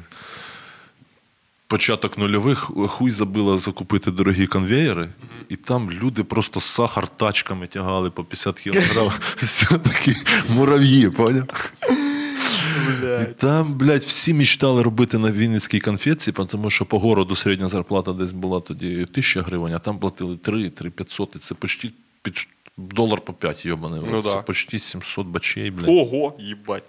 Початок 1.67 2.17
нульових 2.17 2.71
хуй 2.87 3.11
забила 3.11 3.59
закупити 3.59 4.11
дорогі 4.11 4.47
конвеєри, 4.47 5.09
і 5.49 5.55
там 5.55 5.91
люди 5.91 6.23
просто 6.23 6.61
сахар 6.61 7.07
тачками 7.07 7.67
тягали 7.67 8.09
по 8.09 8.23
50 8.23 8.59
кілограм. 8.59 9.11
Все 9.35 9.65
такі 9.65 10.15
мурав'ї, 10.49 11.09
поняв? 11.09 11.71
І 13.21 13.33
там, 13.37 13.73
блядь, 13.73 14.01
всі 14.01 14.33
мечтали 14.33 14.83
робити 14.83 15.17
на 15.17 15.31
Вінницькій 15.31 15.79
конфетці, 15.79 16.31
тому 16.31 16.69
що 16.69 16.85
по 16.85 16.99
городу 16.99 17.35
середня 17.35 17.67
зарплата 17.67 18.13
десь 18.13 18.31
була 18.31 18.59
тоді 18.59 18.93
1000 18.93 19.41
гривень, 19.41 19.73
а 19.73 19.79
там 19.79 19.99
платили 19.99 20.37
3, 20.37 20.69
3 20.69 20.89
500, 20.89 21.35
і 21.35 21.39
це 21.39 21.55
почти 21.55 21.91
під 22.21 22.47
долар 22.77 23.21
по 23.21 23.33
5, 23.33 23.65
йобаний. 23.65 24.01
Ну 24.11 24.23
це 24.23 24.29
да. 24.29 24.41
почти 24.41 24.79
700 24.79 25.27
бачей, 25.27 25.71
блядь. 25.71 25.89
Ого, 25.89 26.33
їбать. 26.39 26.83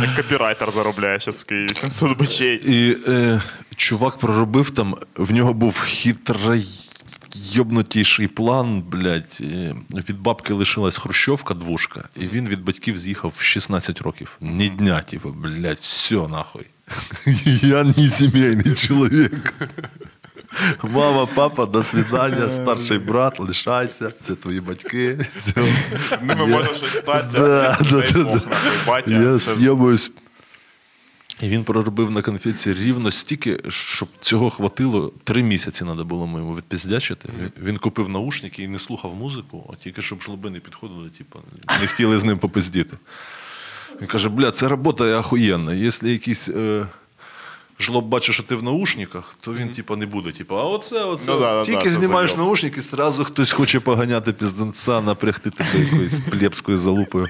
Як 0.00 0.16
копірайтер 0.16 0.70
заробляє 0.70 1.18
зараз 1.18 1.40
в 1.40 1.44
Києві 1.44 1.74
700 1.74 2.18
бачей. 2.18 2.60
І 2.66 2.96
е, 3.08 3.40
чувак 3.76 4.18
проробив 4.18 4.70
там, 4.70 4.96
в 5.16 5.32
нього 5.32 5.54
був 5.54 5.78
хитрий. 5.78 6.68
Йобнутіший 7.34 8.28
план, 8.28 8.82
блядь, 8.82 9.38
е, 9.40 9.76
від 9.90 10.18
бабки 10.18 10.52
лишилась 10.52 10.96
хрущовка 10.96 11.54
двушка, 11.54 12.08
і 12.16 12.26
він 12.26 12.48
від 12.48 12.64
батьків 12.64 12.98
з'їхав 12.98 13.34
в 13.36 13.42
16 13.42 14.00
років. 14.00 14.36
Ні 14.40 14.68
дня, 14.68 15.02
типу, 15.02 15.30
блядь, 15.30 15.76
все 15.76 16.14
нахуй. 16.14 16.66
Я 17.62 17.84
не 17.84 18.08
сімейний 18.10 18.74
чоловік. 18.74 19.54
Мама, 20.82 21.26
папа, 21.34 21.66
до 21.66 21.82
свидання, 21.82 22.52
старший 22.52 22.98
брат, 22.98 23.40
лишайся, 23.40 24.12
це 24.20 24.34
твої 24.34 24.60
батьки. 24.60 25.26
Все. 25.36 25.54
Ними 26.22 26.46
може 26.46 26.74
щось 26.74 26.98
статися. 26.98 27.38
Да, 27.38 27.78
дай 27.90 28.12
да, 28.12 28.24
да, 28.24 28.40
батя. 28.86 29.14
Я 29.14 29.38
Це 29.38 29.56
з'єбуюсь. 29.56 30.10
І 31.40 31.48
він 31.48 31.64
проробив 31.64 32.10
на 32.10 32.22
конфеті 32.22 32.72
рівно 32.72 33.10
стільки, 33.10 33.60
щоб 33.68 34.08
цього 34.20 34.50
хватило. 34.50 35.12
Три 35.24 35.42
місяці 35.42 35.84
треба 35.84 36.04
було 36.04 36.24
йому 36.24 36.56
відпіздячити. 36.56 37.28
Він 37.62 37.78
купив 37.78 38.08
наушники 38.08 38.62
і 38.62 38.68
не 38.68 38.78
слухав 38.78 39.14
музику, 39.14 39.70
а 39.72 39.82
тільки 39.82 40.02
щоб 40.02 40.22
жлоби 40.22 40.50
не 40.50 40.60
підходили, 40.60 41.10
типу, 41.10 41.38
не 41.80 41.86
хотіли 41.86 42.18
з 42.18 42.24
ним 42.24 42.38
попиздіти. 42.38 42.96
Він 44.00 44.06
каже: 44.06 44.28
бля, 44.28 44.50
це 44.50 44.68
робота 44.68 45.18
охуєнна. 45.18 45.74
Якщо 45.74 46.08
якийсь. 46.08 46.48
Е... 46.48 46.86
Жлоб 47.82 48.04
бачить, 48.04 48.34
що 48.34 48.42
ти 48.42 48.54
в 48.54 48.62
наушниках, 48.62 49.36
то 49.40 49.54
він 49.54 49.68
типа 49.68 49.96
не 49.96 50.06
буде. 50.06 50.32
Типа, 50.32 50.54
а 50.54 50.64
оце, 50.64 51.04
оце. 51.04 51.30
Ну 51.30 51.40
да, 51.40 51.58
да, 51.58 51.64
Тільки 51.64 51.78
да, 51.78 51.84
це 51.84 51.90
знімаєш 51.90 52.30
зайоб. 52.30 52.46
наушники, 52.46 52.80
зразу 52.80 53.24
хтось 53.24 53.52
хоче 53.52 53.80
поганяти 53.80 54.32
пізденця, 54.32 55.00
напрягти 55.00 55.50
тебе 55.50 55.70
якоюсь 55.84 56.18
плебською 56.30 56.78
залупою. 56.78 57.26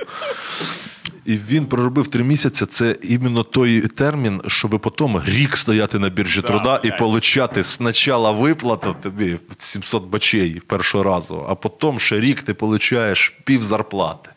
І 1.24 1.36
він 1.36 1.66
проробив 1.66 2.08
три 2.08 2.24
місяці. 2.24 2.66
Це 2.66 2.96
іменно 3.02 3.42
той 3.44 3.80
термін, 3.80 4.42
щоб 4.46 4.80
потім 4.80 5.20
рік 5.26 5.56
стояти 5.56 5.98
на 5.98 6.08
біржі 6.08 6.40
Да, 6.40 6.48
труда 6.48 6.80
і 6.84 6.90
получати 6.98 7.64
спочатку 7.64 8.34
виплату 8.34 8.96
тобі 9.02 9.38
700 9.58 10.04
бачей 10.04 10.60
першого 10.66 11.04
разу, 11.04 11.46
а 11.48 11.54
потім 11.54 12.00
ще 12.00 12.20
рік 12.20 12.42
ти 12.42 12.54
получаєш 12.54 13.32
пів 13.44 13.62
зарплати. 13.62 14.30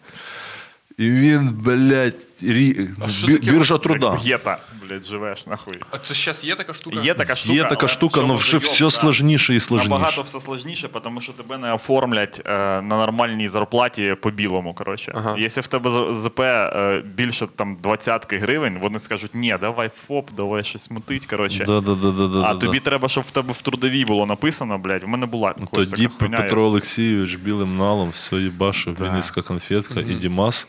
І 0.98 1.10
він, 1.10 1.50
блядь, 1.54 2.35
рі... 2.42 2.90
А 3.06 3.08
що 3.08 3.28
бі- 3.28 3.34
таке? 3.38 3.52
біржа 3.52 3.78
труда. 3.78 4.10
Гета, 4.12 4.58
блядь, 4.88 5.06
живеш, 5.06 5.48
нахуй. 5.48 5.74
А 5.92 5.98
це 5.98 6.14
зараз 6.14 6.46
є 6.46 6.56
така 6.56 6.74
штука? 6.74 7.02
Є 7.04 7.14
така 7.14 7.36
штука, 7.36 7.54
Є 7.56 7.64
така 7.64 7.76
але 7.80 7.88
штука, 7.88 8.22
в 8.22 8.24
але 8.24 8.36
вже 8.36 8.50
зайоб, 8.60 8.64
все 8.64 8.84
да. 8.84 8.90
сложніше 8.90 9.56
і 9.56 9.60
сложніше. 9.60 9.90
Набагато 9.90 10.22
все 10.22 10.40
сложніше, 10.40 10.90
тому 11.04 11.22
що 11.22 11.34
тебе 11.34 11.58
не 11.58 11.74
оформлять 11.74 12.42
е, 12.46 12.52
на 12.82 12.82
нормальній 12.82 13.50
зарплаті 13.50 14.16
по 14.22 14.32
білому. 14.32 14.74
Коротше. 14.74 15.14
Ага. 15.16 15.36
Якщо 15.38 15.62
в 15.62 15.68
тебе 15.68 15.90
з- 15.90 16.16
ЗП 16.16 16.40
е, 16.40 17.04
більше 17.16 17.48
там 17.56 17.78
20 17.84 18.34
гривень, 18.34 18.80
вони 18.82 19.00
скажуть, 19.00 19.36
ні, 19.36 19.58
давай 19.62 19.90
ФОП, 20.08 20.30
давай 20.38 20.64
щось 20.64 20.92
мутить. 20.92 21.26
Коротше. 21.26 21.64
Да, 21.66 21.82
да, 21.82 21.94
да, 21.96 22.12
да, 22.12 22.28
да, 22.28 22.40
а 22.42 22.54
да, 22.54 22.60
тобі 22.60 22.80
да. 22.80 22.84
треба, 22.86 23.10
щоб 23.10 23.24
в 23.24 23.32
тебе 23.32 23.54
в 23.54 23.62
трудовій 23.62 24.06
було 24.06 24.26
написано, 24.26 24.78
блядь, 24.78 25.04
в 25.04 25.08
мене 25.08 25.26
була 25.26 25.56
колись 25.72 25.90
Тоді 25.90 26.04
така 26.04 26.16
хуйня. 26.20 26.38
Петро 26.38 26.64
Олексійович 26.64 27.36
білим 27.36 27.78
налом 27.78 28.10
все 28.10 28.36
їбашив, 28.36 28.96
Да. 28.96 29.04
Вінницька 29.04 29.42
конфетка 29.42 30.00
і 30.00 30.14
Дімас. 30.14 30.68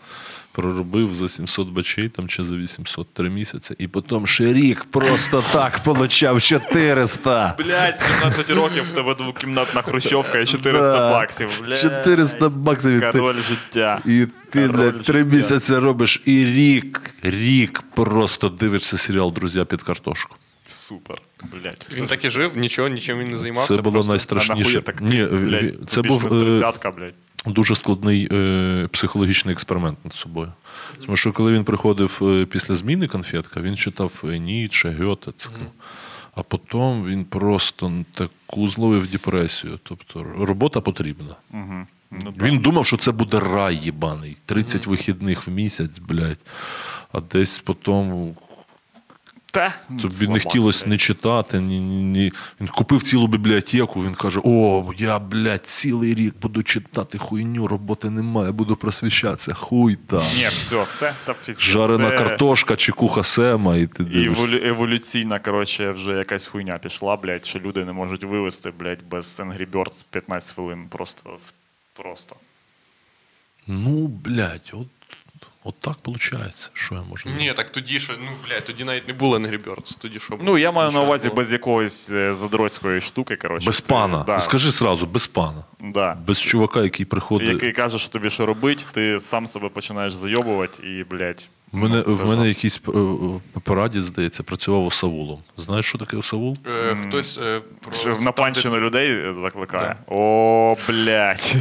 Проробив 0.57 1.15
за 1.15 1.29
700 1.29 1.69
бачей 1.69 2.09
там, 2.09 2.29
чи 2.29 2.45
за 2.45 2.57
800 2.57 3.15
три 3.15 3.31
місяці, 3.31 3.75
і 3.79 3.89
потім 3.89 4.27
ще 4.27 4.53
рік 4.53 4.85
просто 4.91 5.45
так 5.53 5.79
получав 5.85 6.43
400. 6.43 7.55
Блять, 7.59 7.97
17 7.97 8.51
років 8.51 8.85
в 8.85 8.91
тебе 8.93 9.15
двокімнатна 9.15 9.83
хрущовка 9.83 10.39
і 10.39 10.47
400 10.47 10.93
Да. 10.93 11.11
баксів. 11.11 11.51
Блядь. 11.67 11.79
400 11.81 12.49
баксів 12.49 13.11
Король 13.13 13.35
життя. 13.49 14.01
І 14.07 14.27
ти 14.51 14.69
Король 14.69 14.77
блядь, 14.93 15.03
три 15.03 15.19
життя. 15.23 15.37
місяці 15.37 15.75
робиш, 15.77 16.23
і 16.25 16.45
рік, 16.45 17.11
рік 17.23 17.83
просто 17.95 18.49
дивишся 18.49 18.99
серіал 18.99 19.33
Друзі 19.33 19.65
під 19.65 19.83
картошку. 19.83 20.37
Супер. 20.69 21.19
Блять. 21.63 21.87
Він 21.93 22.07
так 22.07 22.25
і 22.25 22.31
жив, 22.31 22.57
нічого, 22.57 22.89
нічим 22.89 23.19
він 23.19 23.31
не 23.31 23.37
займався. 23.39 23.75
Це 23.75 23.83
було 23.83 23.93
просто- 23.95 24.13
найстрашніше. 24.13 24.81
так 24.83 25.01
Ні, 25.01 25.25
блядь, 25.25 25.75
це 25.87 26.03
був 26.03 26.27
е, 26.27 26.29
тридцятка, 26.41 26.91
блядь. 26.91 27.15
Дуже 27.47 27.75
складний 27.75 28.29
е, 28.33 28.89
психологічний 28.93 29.53
експеримент 29.53 30.05
над 30.05 30.13
собою. 30.15 30.53
Тому 31.05 31.17
що 31.17 31.33
коли 31.33 31.53
він 31.53 31.65
приходив 31.65 32.19
е, 32.23 32.45
після 32.45 32.75
зміни 32.75 33.07
конфетка, 33.07 33.61
він 33.61 33.77
читав 33.77 34.23
е, 34.25 34.39
Ніцше, 34.39 34.97
Гьоте. 35.01 35.33
Це. 35.37 35.49
А 36.35 36.43
потім 36.43 37.05
він 37.05 37.25
просто 37.25 38.05
таку 38.15 38.69
зловив 38.69 39.11
депресію. 39.11 39.79
Тобто 39.83 40.23
робота 40.23 40.81
потрібна. 40.81 41.37
Угу. 41.51 41.87
Ну. 42.11 42.35
Він 42.41 42.59
думав, 42.59 42.87
що 42.87 42.97
це 42.97 43.13
буде 43.13 43.41
рай 43.41 43.77
їбаний. 43.77 44.37
30 44.47 44.87
вихідних 44.87 45.47
в 45.47 45.51
місяць, 45.51 45.99
блядь. 45.99 46.41
А 47.13 47.21
десь 47.21 47.59
потім 47.59 48.35
Та, 49.57 49.73
тобі 50.03 50.29
не 50.29 50.41
хотілося 50.41 50.87
не 50.87 50.99
читати. 50.99 51.61
Ні, 51.61 51.81
ні, 51.81 52.03
ні. 52.03 52.33
Він 52.61 52.69
купив 52.69 53.03
цілу 53.03 53.27
бібліотеку, 53.27 54.05
він 54.05 54.15
каже: 54.15 54.41
О, 54.45 54.93
я, 54.99 55.19
блядь, 55.19 55.67
цілий 55.67 56.15
рік 56.15 56.35
буду 56.43 56.63
читати 56.63 57.19
хуйню, 57.19 57.67
роботи 57.67 58.11
немає, 58.11 58.53
буду 58.53 58.77
просвіщатися. 58.77 59.55
Хуй 59.55 59.97
там. 60.07 60.23
Ні, 60.37 60.47
все, 60.49 60.87
це 60.99 61.15
та 61.25 61.35
пиздець. 61.35 61.61
Жарена 61.65 62.11
Це 62.11 62.17
картошка 62.17 62.77
чи 62.77 62.93
куха 62.93 63.23
сема, 63.23 63.77
і 63.77 63.87
ти 63.87 64.05
дивишся. 64.05 64.43
еволю- 64.43 64.67
еволюційна, 64.69 65.39
коротше, 65.39 65.91
вже 65.91 66.13
якась 66.13 66.47
хуйня 66.47 66.79
пішла, 66.79 67.17
блядь, 67.17 67.47
що 67.47 67.59
люди 67.59 67.85
не 67.85 67.93
можуть 67.93 68.25
вивести, 68.25 68.73
блядь, 68.79 69.09
без 69.11 69.41
Angry 69.41 69.71
Birds 69.71 70.05
15 70.11 70.55
хвилин. 70.55 70.87
Просто. 70.89 71.39
Просто. 72.03 72.37
Ну, 73.67 74.07
блядь, 74.07 74.71
от, 74.73 74.87
от 75.67 75.81
так 75.81 75.97
виходить. 76.07 76.71
Що 76.73 76.95
я 76.95 77.03
можу 77.03 77.29
Ні, 77.31 77.53
так 77.53 77.73
тоді 77.73 78.01
що, 78.01 78.13
ну, 78.21 78.29
блядь, 78.49 78.65
тоді 78.65 78.85
навіть 78.85 79.09
не 79.09 79.15
було 79.15 79.39
Angry 79.39 79.65
Birds, 79.65 79.99
тоді 79.99 80.19
що 80.21 80.37
було? 80.37 80.43
Ну, 80.45 80.59
я 80.59 80.73
маю 80.73 80.91
на 80.91 81.01
увазі 81.01 81.29
було. 81.29 81.37
без 81.37 81.53
якоїсь 81.53 82.11
е, 82.11 82.35
задротської 82.35 83.01
штуки, 83.01 83.37
коротше. 83.37 83.67
Без 83.67 83.81
Ти- 83.81 83.93
пана. 83.93 84.25
Да, 84.27 84.39
Скажи 84.39 84.73
сразу, 84.73 85.07
без 85.07 85.27
пана. 85.27 85.65
да. 85.81 86.15
Без 86.27 86.41
чувака, 86.41 86.83
який 86.83 87.07
приходить. 87.07 87.49
Який 87.49 87.73
каже, 87.73 87.99
що 87.99 88.09
тобі 88.09 88.31
що 88.31 88.47
робить, 88.47 88.89
ти 88.93 89.21
сам 89.21 89.47
себе 89.47 89.69
починаєш 89.69 90.15
зайобувати 90.15 90.83
і, 90.89 91.05
блядь. 91.05 91.49
В 91.73 91.77
мене, 91.77 92.05
ну, 92.07 92.17
це 92.17 92.23
в 92.23 92.27
мене 92.27 92.49
якийсь 92.49 92.81
е, 92.89 93.81
е, 93.97 94.03
здається, 94.03 94.43
працював 94.43 94.93
Саулом. 94.93 95.39
Знаєш, 95.57 95.87
що 95.87 95.99
таке 95.99 96.23
Саул? 96.23 96.57
Е, 96.67 96.97
хтось 96.97 97.39
е, 97.39 97.61
про... 97.81 98.15
Там, 98.15 98.25
напанщину 98.25 98.77
людей 98.77 99.35
закликає. 99.43 99.97
О, 100.07 100.77
блядь. 100.89 101.55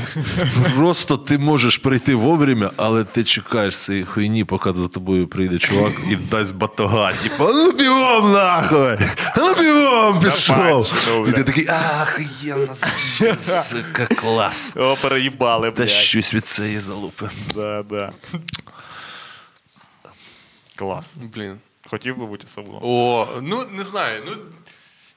Просто 0.75 1.17
ти 1.17 1.37
можеш 1.37 1.77
прийти 1.77 2.15
вовремя, 2.15 2.71
але 2.77 3.03
ти 3.03 3.23
чекаєш 3.23 3.77
цієї 3.77 4.05
хуйні, 4.05 4.43
поки 4.43 4.73
за 4.73 4.87
тобою 4.87 5.27
прийде 5.27 5.57
чувак 5.57 5.93
і 6.11 6.15
дасть 6.15 6.55
батога. 6.55 7.13
Типа, 7.13 7.51
ну 7.53 7.71
бігом 7.71 8.31
нахуй! 8.31 8.97
Ну 9.37 9.53
бігом 9.53 10.19
пішов! 10.19 10.93
І 11.27 11.31
ти 11.31 11.37
бля. 11.37 11.43
такий, 11.43 11.67
ахуєнно, 11.67 12.75
сука, 13.63 14.07
клас. 14.15 14.73
О, 14.77 14.95
переїбали, 15.01 15.71
Та 15.71 15.87
щось 15.87 16.33
від 16.33 16.45
цієї 16.45 16.79
залупи. 16.79 17.29
Да, 17.55 17.83
да. 17.89 18.11
Клас. 20.75 21.15
Блін. 21.35 21.57
Хотів 21.89 22.17
би 22.17 22.25
бути 22.25 22.47
Саулом? 22.47 22.79
О, 22.81 23.27
ну 23.41 23.65
не 23.71 23.83
знаю. 23.83 24.21
Ну, 24.25 24.31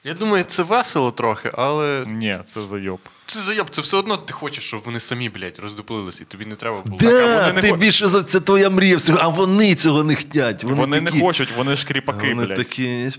я 0.03 0.13
думаю, 0.13 0.43
це 0.47 0.63
весело 0.63 1.11
трохи, 1.11 1.51
але 1.53 2.03
Ні, 2.07 2.37
це 2.45 2.61
зайоб. 2.61 2.99
це 3.25 3.39
зайоб, 3.39 3.69
це 3.69 3.81
все 3.81 3.97
одно 3.97 4.17
ти 4.17 4.33
хочеш, 4.33 4.63
щоб 4.67 4.81
вони 4.85 4.99
самі, 4.99 5.29
блядь, 5.29 5.59
роздуплилися, 5.59 6.23
і 6.23 6.31
тобі 6.31 6.45
не 6.45 6.55
треба 6.55 6.81
було. 6.85 7.11
а 7.11 7.35
вони 7.37 7.53
не 7.53 7.61
ти 7.61 7.69
хо- 7.69 7.75
більше 7.77 8.07
за 8.07 8.23
це 8.23 8.39
твоя 8.39 8.69
мрія 8.69 8.97
всього, 8.97 9.19
а 9.21 9.27
вони 9.27 9.75
цього 9.75 10.03
не 10.03 10.15
хтять. 10.15 10.63
Вони, 10.63 10.75
Вони 10.75 11.01
такі, 11.01 11.17
не 11.17 11.23
хочуть, 11.25 11.49
вони 11.57 11.75
ж 11.75 11.85
кріпаки, 11.87 12.27
Вони 12.29 12.45
блядь. 12.45 12.57
такі, 12.57 13.09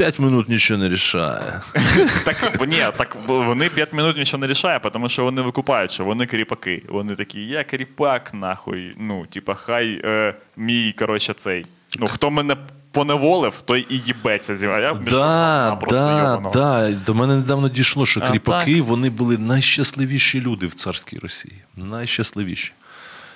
п'ять 0.00 0.18
минут 0.18 0.48
нічого 0.48 0.80
не 0.80 0.88
рішає. 0.88 1.60
Так, 2.24 2.66
ні, 2.68 2.84
так 2.96 3.16
вони 3.26 3.68
5 3.68 3.92
минут 3.92 4.16
нічого 4.16 4.40
не 4.40 4.46
рішає, 4.46 4.80
тому 4.92 5.08
що 5.08 5.24
вони 5.24 5.42
викупають, 5.42 5.90
що 5.90 6.04
вони 6.04 6.26
кріпаки. 6.26 6.82
Вони 6.88 7.14
такі, 7.14 7.40
я 7.40 7.64
кріпак, 7.64 8.34
нахуй. 8.34 8.94
Ну, 8.98 9.26
типа, 9.26 9.54
хай 9.54 10.00
е, 10.04 10.34
мій, 10.56 10.94
коротше, 10.98 11.32
цей. 11.32 11.66
Ну, 11.98 12.08
хто 12.08 12.30
мене 12.30 12.56
поневолив, 12.92 13.62
той 13.64 13.86
і 13.90 13.98
їбеться 13.98 14.56
зі 14.56 14.66
мною. 14.66 14.98
Да, 15.10 15.76
просто 15.76 16.04
да, 16.04 16.50
да. 16.52 16.92
До 17.06 17.14
мене 17.14 17.36
недавно 17.36 17.68
дійшло, 17.68 18.06
що 18.06 18.20
А 18.24 18.30
кріпаки 18.30 18.82
вони 18.82 19.10
були 19.10 19.38
найщасливіші 19.38 20.40
люди 20.40 20.66
в 20.66 20.74
царській 20.74 21.18
Росії. 21.18 21.54
Найщасливіші. 21.76 22.72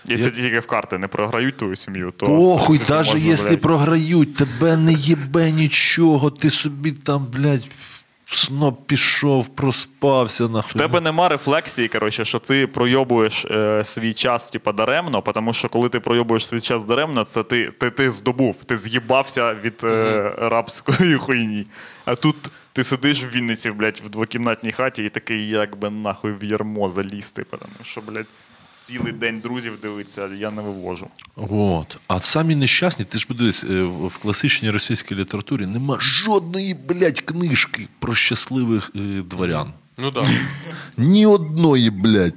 Якщо 0.07 0.31
тільки 0.31 0.61
в 0.61 0.67
карти 0.67 0.99
не 0.99 1.09
програють 1.09 1.57
твою 1.57 1.77
сім'ю, 1.77 2.13
то. 2.17 2.27
Похуй, 2.27 2.79
то 2.79 2.95
навіть 2.95 3.07
можна, 3.13 3.29
якщо 3.29 3.49
блядь, 3.49 3.61
програють, 3.61 4.37
тебе 4.37 4.77
не 4.77 4.93
їбе 4.93 5.51
нічого, 5.51 6.31
ти 6.31 6.51
собі 6.51 6.93
там, 6.93 7.27
блядь, 7.33 7.67
в 8.25 8.37
сноп 8.37 8.87
пішов, 8.87 9.49
проспався 9.49 10.49
нахуй. 10.49 10.71
В 10.71 10.75
тебе 10.75 11.01
нема 11.01 11.29
рефлексії, 11.29 11.89
коротше, 11.89 12.25
що 12.25 12.39
ти 12.39 12.67
пройобуєш 12.67 13.45
е, 13.45 13.85
свій 13.85 14.13
час, 14.13 14.51
типа, 14.51 14.73
даремно, 14.73 15.21
тому 15.21 15.53
що 15.53 15.69
коли 15.69 15.89
ти 15.89 16.01
пройобуєш 16.01 16.47
свій 16.47 16.61
час 16.61 16.85
даремно, 16.85 17.25
це 17.25 17.43
ти, 17.43 17.73
ти, 17.79 17.91
ти 17.91 18.11
здобув, 18.11 18.65
ти 18.65 18.77
з'їбався 18.77 19.55
від 19.55 19.81
е, 19.85 20.33
рабської 20.39 21.15
хуйні. 21.19 21.67
А 22.05 22.15
тут 22.15 22.37
ти 22.73 22.85
сидиш 22.85 23.25
в 23.25 23.29
Вінниці, 23.29 23.71
блядь, 23.71 24.03
в 24.07 24.09
двокімнатній 24.09 24.73
хаті 24.73 25.05
і 25.05 25.09
такий, 25.09 25.49
як 25.49 25.77
би 25.77 25.91
нахуй 25.91 26.33
в 26.33 26.45
ярмо 26.45 26.89
залізти, 26.89 27.45
тому 27.51 27.73
що, 27.83 28.01
блядь, 28.01 28.27
цілий 28.85 29.13
день 29.13 29.41
друзів 29.41 29.79
дивиться, 29.83 30.29
я 30.39 30.51
не 30.51 30.63
вивожу. 30.63 31.07
От. 31.37 31.97
А 32.07 32.21
самі 32.21 32.57
нещасні, 32.57 33.05
ти 33.05 33.19
ж 33.19 33.27
подивись, 33.27 33.65
е, 33.65 33.83
в 33.83 34.19
класичній 34.19 34.71
російській 34.71 35.15
літературі 35.15 35.67
нема 35.67 35.99
жодної, 36.01 36.75
блядь, 36.75 37.21
книжки 37.21 37.89
про 37.99 38.15
щасливих 38.15 38.91
е, 38.97 38.99
дворян. 39.23 39.73
Ну 39.99 40.11
так. 40.11 40.27
Ні 40.97 41.27
одної, 41.27 41.91
блядь. 41.91 42.35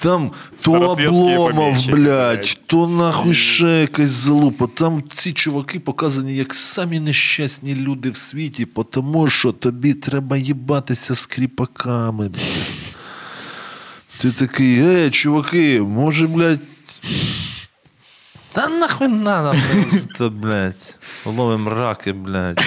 Там 0.00 0.30
то 0.62 0.72
Обломов, 0.72 1.86
блядь, 1.86 1.90
блядь. 1.90 2.58
то 2.66 2.86
нахуй 2.86 3.34
ще 3.34 3.66
якась 3.80 4.10
залупа. 4.10 4.66
Там 4.66 5.02
ці 5.14 5.32
чуваки 5.32 5.80
показані 5.80 6.36
як 6.36 6.54
самі 6.54 7.00
нещасні 7.00 7.74
люди 7.74 8.10
в 8.10 8.16
світі, 8.16 8.68
тому 8.90 9.30
що 9.30 9.52
тобі 9.52 9.94
треба 9.94 10.36
їбатися 10.36 11.14
з 11.14 11.26
кріпаками, 11.26 12.28
блядь. 12.28 12.89
Ти 14.20 14.30
такий, 14.32 14.78
ей, 14.78 15.10
чуваки, 15.10 15.80
може, 15.80 16.26
блядь. 16.26 16.60
Та 18.52 18.68
нахуй 18.68 19.08
надо 19.08 19.58
просто, 19.72 20.30
блядь. 20.30 20.96
Ловим 21.26 21.68
раки, 21.68 22.12
блядь. 22.12 22.58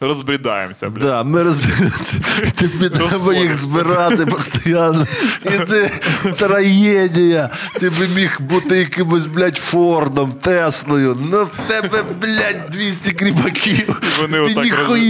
Розбрідаємося, 0.00 0.90
блядь. 0.90 1.04
Да, 1.04 1.22
ми 1.22 1.42
роз... 1.42 1.66
Тобі 2.58 2.88
треба 2.88 3.34
їх 3.34 3.66
збирати 3.66 4.26
постійно. 4.26 5.06
І 5.44 5.50
ти 5.50 5.90
трагедія. 6.38 7.50
Ти 7.78 7.90
би 7.90 8.08
міг 8.14 8.40
бути 8.40 8.76
якимось, 8.76 9.26
блядь, 9.26 9.56
Фордом, 9.56 10.32
Теслою. 10.32 11.16
Ну 11.30 11.44
в 11.44 11.68
тебе, 11.68 12.04
блядь, 12.20 12.70
200 12.70 13.12
кріпаків. 13.12 14.00
Вони 14.20 14.32
Ти 14.32 14.40
отак 14.40 14.88
роз... 14.88 15.00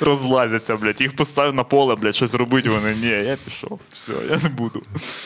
розлазяться, 0.00 0.76
блядь. 0.76 1.00
Їх 1.00 1.16
поставив 1.16 1.54
на 1.54 1.64
поле, 1.64 1.94
блядь, 1.94 2.14
щось 2.14 2.34
робить, 2.34 2.66
вони. 2.66 2.94
Ні, 3.02 3.08
я 3.08 3.36
пішов. 3.44 3.80
Все, 3.92 4.12
я 4.30 4.38
не 4.42 4.48
буду. 4.48 4.82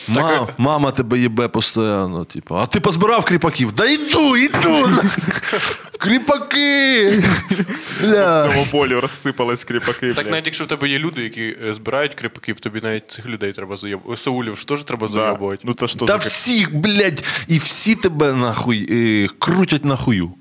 Мам, 0.07 0.47
мама 0.57 0.91
тебе 0.91 1.19
їбе 1.19 1.47
постійно. 1.47 2.25
Типу, 2.33 2.55
а 2.55 2.65
ти 2.65 2.79
позбирав 2.79 3.25
кріпаків? 3.25 3.73
Да 3.73 3.85
йду, 3.85 4.37
йду. 4.37 4.89
Кріпаки. 5.97 7.23
Бля. 8.01 8.47
всьому 8.47 8.65
полю 8.71 9.01
розсипались 9.11 9.63
кріпаки, 9.63 10.13
Так 10.13 10.31
навіть 10.31 10.45
якщо 10.45 10.63
в 10.63 10.67
тебе 10.67 10.89
є 10.89 10.99
люди, 10.99 11.23
які 11.23 11.55
е, 11.65 11.73
збирають 11.73 12.13
кріпаків, 12.15 12.59
тобі 12.59 12.81
навіть 12.83 13.11
цих 13.11 13.25
людей 13.25 13.53
треба 13.53 13.77
зайобувати. 13.77 14.21
Саулів 14.21 14.57
ж 14.57 14.67
теж 14.67 14.83
треба 14.83 15.07
Да. 15.07 15.13
зайобувати. 15.13 15.59
Ну 15.63 15.73
це 15.73 15.87
ж 15.87 15.97
Та 15.99 16.05
теж 16.05 16.27
всіх, 16.27 16.75
блядь, 16.75 17.23
і 17.47 17.57
всі 17.57 17.95
тебе 17.95 18.33
нахуй 18.33 18.87
е, 18.91 19.27
крутять 19.39 19.85
нахую. 19.85 20.31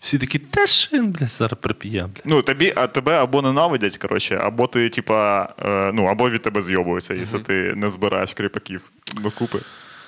Всі 0.00 0.18
такі, 0.18 0.38
та 0.38 0.66
що 0.66 0.96
він, 0.96 1.10
блядь, 1.10 1.28
зараз 1.30 1.58
прип'є, 1.60 2.00
блядь. 2.00 2.22
Ну, 2.24 2.42
тобі, 2.42 2.72
а 2.76 2.86
тебе 2.86 3.12
або 3.22 3.42
ненавидять, 3.42 3.96
коротше, 3.96 4.36
або 4.42 4.66
ти, 4.66 4.88
типа, 4.88 5.48
е, 5.58 5.90
ну, 5.94 6.04
або 6.04 6.30
від 6.30 6.42
тебе 6.42 6.62
зйобуються, 6.62 7.14
якщо 7.14 7.38
ти 7.38 7.52
не 7.76 7.88
збираєш 7.88 8.34
кріпаків 8.34 8.80
докупи. 9.22 9.58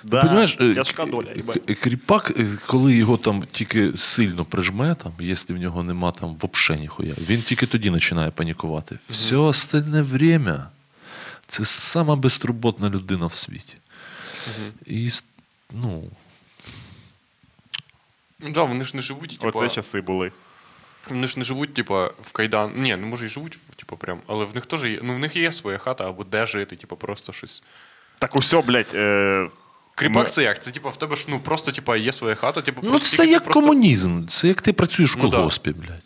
Да, 0.05 0.21
Понимаєш, 0.21 0.57
е, 0.61 0.75
тяжка 0.75 1.05
доля. 1.05 1.29
к- 1.67 1.75
кріпак, 1.75 2.33
е, 2.39 2.47
коли 2.67 2.95
його 2.95 3.17
там 3.17 3.45
тільки 3.53 3.93
сильно 3.99 4.45
прижме, 4.45 4.95
там, 4.95 5.13
якщо 5.19 5.55
в 5.55 5.57
нього 5.57 5.83
нема 5.83 6.13
там 6.13 6.35
вообще 6.37 6.77
ніхуя, 6.77 7.15
він 7.29 7.43
тільки 7.43 7.67
тоді 7.67 7.91
починає 7.91 8.31
панікувати. 8.31 8.99
Все 9.11 9.37
остальне 9.37 10.03
время 10.03 10.71
це 11.47 11.65
сама 11.65 12.17
безтурботна 12.17 12.91
людина 12.91 13.27
в 13.27 13.33
світі. 13.35 13.75
І 14.87 15.09
ну, 15.73 16.05
Ну 18.41 18.51
да, 18.51 18.63
вони 18.63 18.85
ж 18.85 18.97
не 18.97 19.03
живуть, 19.03 19.39
типа, 19.39 19.59
Оце 19.59 19.75
часи 19.75 20.01
були. 20.01 20.33
вони 21.09 21.27
ж 21.27 21.39
не 21.39 21.45
живуть, 21.45 21.75
типа, 21.75 22.07
в 22.23 22.33
кайдан. 22.33 22.73
Ні, 22.77 22.97
ну 22.97 23.07
може 23.07 23.27
і 23.27 23.29
живуть, 23.29 23.59
типа, 23.77 23.97
прям, 23.97 24.19
але 24.27 24.45
в 24.45 24.55
них 24.55 24.67
теж 24.67 24.85
є. 24.85 25.01
Ну, 25.03 25.15
в 25.15 25.19
них 25.19 25.37
є 25.37 25.53
своя 25.53 25.79
хата 25.79 26.09
або 26.09 26.25
де 26.25 26.47
жити, 26.47 26.77
типа, 26.77 26.97
просто 26.97 27.33
щось. 27.33 27.63
Так 28.19 28.37
усе, 28.37 28.63
блядь. 28.63 28.91
Е... 28.95 29.49
Кріпак 30.03 30.33
це 30.33 30.43
як? 30.43 30.63
Це 30.63 30.71
типа 30.71 30.89
в 30.89 30.97
тебе 30.97 31.17
ж 31.17 31.25
ну 31.29 31.41
просто 31.41 31.73
типа 31.73 31.97
є 31.97 32.13
своя 32.13 32.35
хата, 32.35 32.61
типу, 32.63 32.81
Ну, 32.85 32.91
просто 32.91 33.17
це 33.17 33.27
як 33.27 33.45
просто- 33.45 33.61
комунізм. 33.61 34.27
Це 34.27 34.49
як 34.49 34.61
ти 34.63 34.73
працюєш 34.73 35.15
в 35.15 35.19
Ну, 35.19 35.29
да. 35.29 35.37
колгоспі, 35.37 35.71
блядь. 35.71 36.03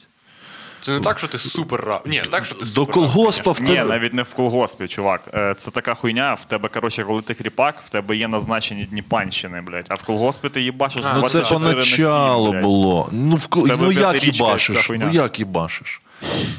Це 0.80 0.92
не 0.92 1.00
так, 1.00 1.18
що 1.18 1.28
ти 1.28 1.38
супер 1.38 1.80
раб. 1.80 2.00
Ні, 2.06 2.22
так, 2.30 2.44
що 2.44 2.54
ти 2.54 2.60
До 2.60 2.66
супер 2.70 2.94
колгоспа 2.94 3.52
в 3.52 3.60
Ні, 3.62 3.66
тебе. 3.74 3.88
навіть 3.88 4.14
не 4.14 4.22
в 4.22 4.34
колгоспі, 4.34 4.88
чувак. 4.88 5.22
Е, 5.34 5.54
Це 5.58 5.70
така 5.70 5.94
хуйня. 5.94 6.34
В 6.34 6.44
тебе, 6.44 6.68
коротше, 6.68 7.04
коли 7.04 7.22
ти 7.22 7.34
кріпак, 7.34 7.76
в 7.86 7.88
тебе 7.88 8.16
є 8.16 8.28
назначені 8.28 8.84
дні 8.84 9.02
панщини, 9.02 9.60
блядь. 9.60 9.86
А 9.88 9.94
в 9.94 10.02
колгоспі 10.02 10.48
ти 10.48 10.62
їбашиш 10.62 11.04
А, 11.06 11.08
Ну, 11.18 11.28
це 11.28 11.38
24 11.38 11.58
на 11.58 11.82
7, 11.84 11.96
поначалу 11.96 12.52
блядь. 12.52 12.62
було. 12.62 13.08
Ну, 13.12 13.36
в, 13.36 13.46
ко- 13.46 13.60
В 13.60 13.68
тебе 13.68 13.78
ну 13.82 13.92
як 13.92 14.00
п'ятирічка, 14.12 14.44
їбашиш? 14.44 14.86
хуйня. 14.86 15.06
Ну 15.06 15.12
як 15.12 15.38
їбашиш? 15.38 16.00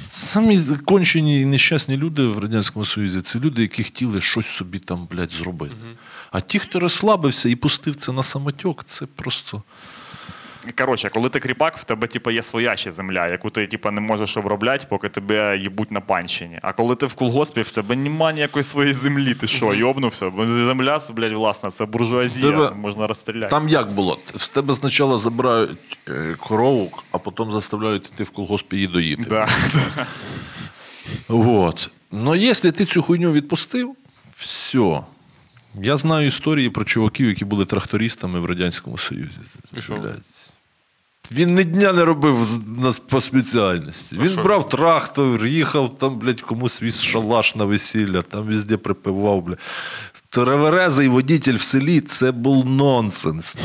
Самі 0.09 0.59
кончені 0.85 1.41
і 1.41 1.45
нещасні 1.45 1.97
люди 1.97 2.21
в 2.27 2.39
Радянському 2.39 2.85
Союзі 2.85 3.21
це 3.21 3.39
люди, 3.39 3.61
які 3.61 3.83
хотіли 3.83 4.21
щось 4.21 4.47
собі 4.47 4.79
там, 4.79 5.07
блядь, 5.11 5.31
зробити. 5.31 5.75
А 6.32 6.41
ті, 6.41 6.59
хто 6.59 6.80
розслабився 6.80 7.49
і 7.49 7.55
пустив 7.55 7.95
це 7.95 8.11
на 8.11 8.23
самотьок, 8.23 8.84
це 8.84 9.05
просто. 9.05 9.63
Коротше, 10.78 11.09
коли 11.09 11.30
ти 11.30 11.39
кріпак, 11.39 11.78
в 11.78 11.84
тебе 11.84 12.07
типу, 12.07 12.32
є 12.32 12.43
своя 12.43 12.75
ще 12.75 12.91
земля, 12.91 13.28
яку 13.28 13.49
ти 13.49 13.67
типу, 13.67 13.91
не 13.91 14.01
можеш 14.01 14.38
обробляти, 14.38 14.86
поки 14.89 15.09
тебе 15.09 15.57
їбуть 15.57 15.91
на 15.91 16.01
панщині. 16.01 16.59
А 16.61 16.73
коли 16.73 16.95
ти 16.95 17.05
в 17.05 17.13
колгоспі, 17.13 17.61
в 17.61 17.71
тебе 17.71 17.95
нема 17.95 18.32
ніякої 18.34 18.63
своєї 18.63 18.93
землі. 18.93 19.34
Ти 19.34 19.47
що, 19.47 19.73
йобнувся? 19.73 20.30
Бо 20.30 20.47
земля, 20.47 20.99
це, 20.99 21.13
блядь, 21.13 21.34
власна, 21.34 21.69
це 21.71 21.86
буржуазія, 21.86 22.51
Тебе- 22.51 22.71
можна 22.75 23.07
розстріляти. 23.07 23.49
Там 23.49 23.69
як 23.69 23.91
було? 23.91 24.19
З 24.38 24.49
тебе 24.49 24.75
спочатку 24.75 25.17
забирають 25.17 25.97
е, 26.09 26.36
корову, 26.39 26.91
а 27.11 27.17
потім 27.17 27.51
заставляють 27.51 28.05
йти 28.05 28.23
в 28.23 28.30
колгоспі 28.30 28.75
її 28.75 28.88
доїти. 28.88 29.23
Да. 29.23 29.47
Вот. 31.28 31.89
Но 32.11 32.36
якщо 32.36 32.71
ти 32.71 32.86
цю 32.86 33.01
хуйню 33.01 33.32
відпустив, 33.32 33.95
все. 34.36 35.01
Я 35.82 35.97
знаю 35.97 36.28
історії 36.28 36.69
про 36.69 36.84
чуваків, 36.84 37.28
які 37.28 37.45
були 37.45 37.65
трактористами 37.65 38.39
в 38.39 38.45
Радянському 38.45 38.97
Союзі. 38.97 39.38
І 39.78 39.82
що? 39.82 39.95
Блядь. 39.95 40.46
Він 41.32 41.55
ні 41.55 41.63
дня 41.63 41.93
не 41.93 42.05
робив 42.05 42.61
нас 42.78 42.99
по 42.99 43.21
спеціальності. 43.21 44.17
Він 44.17 44.36
брав 44.43 44.69
трактор, 44.69 45.45
їхав 45.45 45.97
там, 45.97 46.19
блядь, 46.19 46.41
комусь 46.41 46.84
віз 46.84 47.01
шалаш 47.01 47.55
на 47.55 47.65
весілля, 47.65 48.21
там 48.21 48.43
везде 48.45 48.78
припивав, 48.78 49.41
блядь. 49.41 49.59
Треверезий 50.30 51.07
водитель 51.07 51.55
в 51.55 51.61
селі 51.61 52.01
це 52.01 52.32
був 52.32 52.65
нонсенс. 52.65 53.55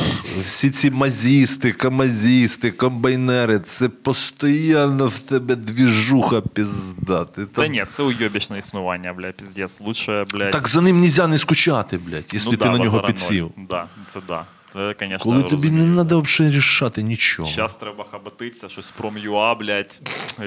Всі 0.40 0.70
ці 0.70 0.90
мазісти, 0.90 1.72
камазісти, 1.72 2.70
комбайнери, 2.70 3.58
це 3.58 3.88
постійно 3.88 5.06
в 5.06 5.18
тебе 5.18 5.56
двіжуха 5.56 6.40
пізда. 6.40 7.24
Ти 7.24 7.46
Та 7.46 7.62
там... 7.62 7.72
ні, 7.72 7.84
це 7.88 8.02
уйобічне 8.02 8.58
існування, 8.58 9.12
блядь, 9.12 9.34
піздець. 9.34 9.80
Лучше, 9.80 10.24
блядь. 10.32 10.50
Так 10.50 10.68
за 10.68 10.80
ним 10.80 11.00
нельзя 11.00 11.26
не 11.26 11.38
скучати, 11.38 11.98
блядь, 11.98 12.24
якщо 12.32 12.50
ти 12.50 12.56
Ну 12.60 12.64
да, 12.72 12.78
на 12.78 12.84
нього 12.84 13.02
підсів. 13.02 13.50
Да, 13.70 13.86
це 14.08 14.20
да. 14.28 14.44
Це, 14.72 14.94
конечно, 14.94 15.24
Коли 15.24 15.42
тобі 15.42 15.70
не 15.70 16.04
треба 16.04 16.22
взагалі 16.22 16.56
рішати 16.56 17.02
нічого. 17.02 17.50
Зараз 17.50 17.76
треба 17.76 18.04
хабатитися, 18.04 18.68
щось 18.68 18.90
пром'юа, 18.90 19.54
блядь, 19.54 20.02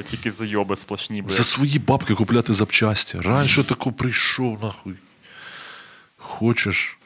тільки 0.09 0.31
зайоби 0.31 0.75
сплошні, 0.75 1.21
блядь. 1.21 1.35
За 1.35 1.43
свої 1.43 1.79
бабки 1.79 2.15
купляти 2.15 2.53
запчасті. 2.53 3.19
Раніше 3.19 3.63
тако 3.63 3.91
прийшов, 3.91 4.63
нахуй. 4.63 4.93
Хочеш. 6.17 6.97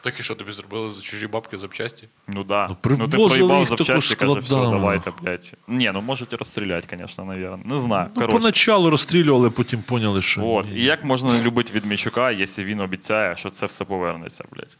Так 0.00 0.20
і 0.20 0.22
що 0.22 0.34
тобі 0.34 0.52
зробили 0.52 0.90
за 0.90 1.02
чужі 1.02 1.26
бабки 1.26 1.58
запчасті? 1.58 2.08
Ну 2.28 2.44
да. 2.44 2.68
Ну, 2.68 2.96
Ну, 2.98 3.08
ти 3.08 3.16
проїбав 3.16 3.66
запчасті, 3.66 4.14
каже, 4.14 4.38
все, 4.38 4.54
давайте, 4.54 5.12
блядь. 5.22 5.52
Ні, 5.68 5.90
ну 5.94 6.00
можете 6.00 6.36
розстріляти, 6.36 6.96
звісно, 6.98 7.24
навірно. 7.24 7.60
Не 7.64 7.78
знаю. 7.78 8.06
Ну, 8.08 8.14
Коротше. 8.14 8.38
поначалу 8.38 8.90
розстрілювали, 8.90 9.50
потім 9.50 9.82
поняли, 9.82 10.22
що. 10.22 10.46
От. 10.46 10.70
І 10.70 10.84
як 10.84 11.04
можна 11.04 11.32
не 11.32 11.42
любити 11.42 11.72
Відмійчука, 11.72 12.30
якщо 12.30 12.64
він 12.64 12.80
обіцяє, 12.80 13.36
що 13.36 13.50
це 13.50 13.66
все 13.66 13.84
повернеться, 13.84 14.44
блядь. 14.52 14.76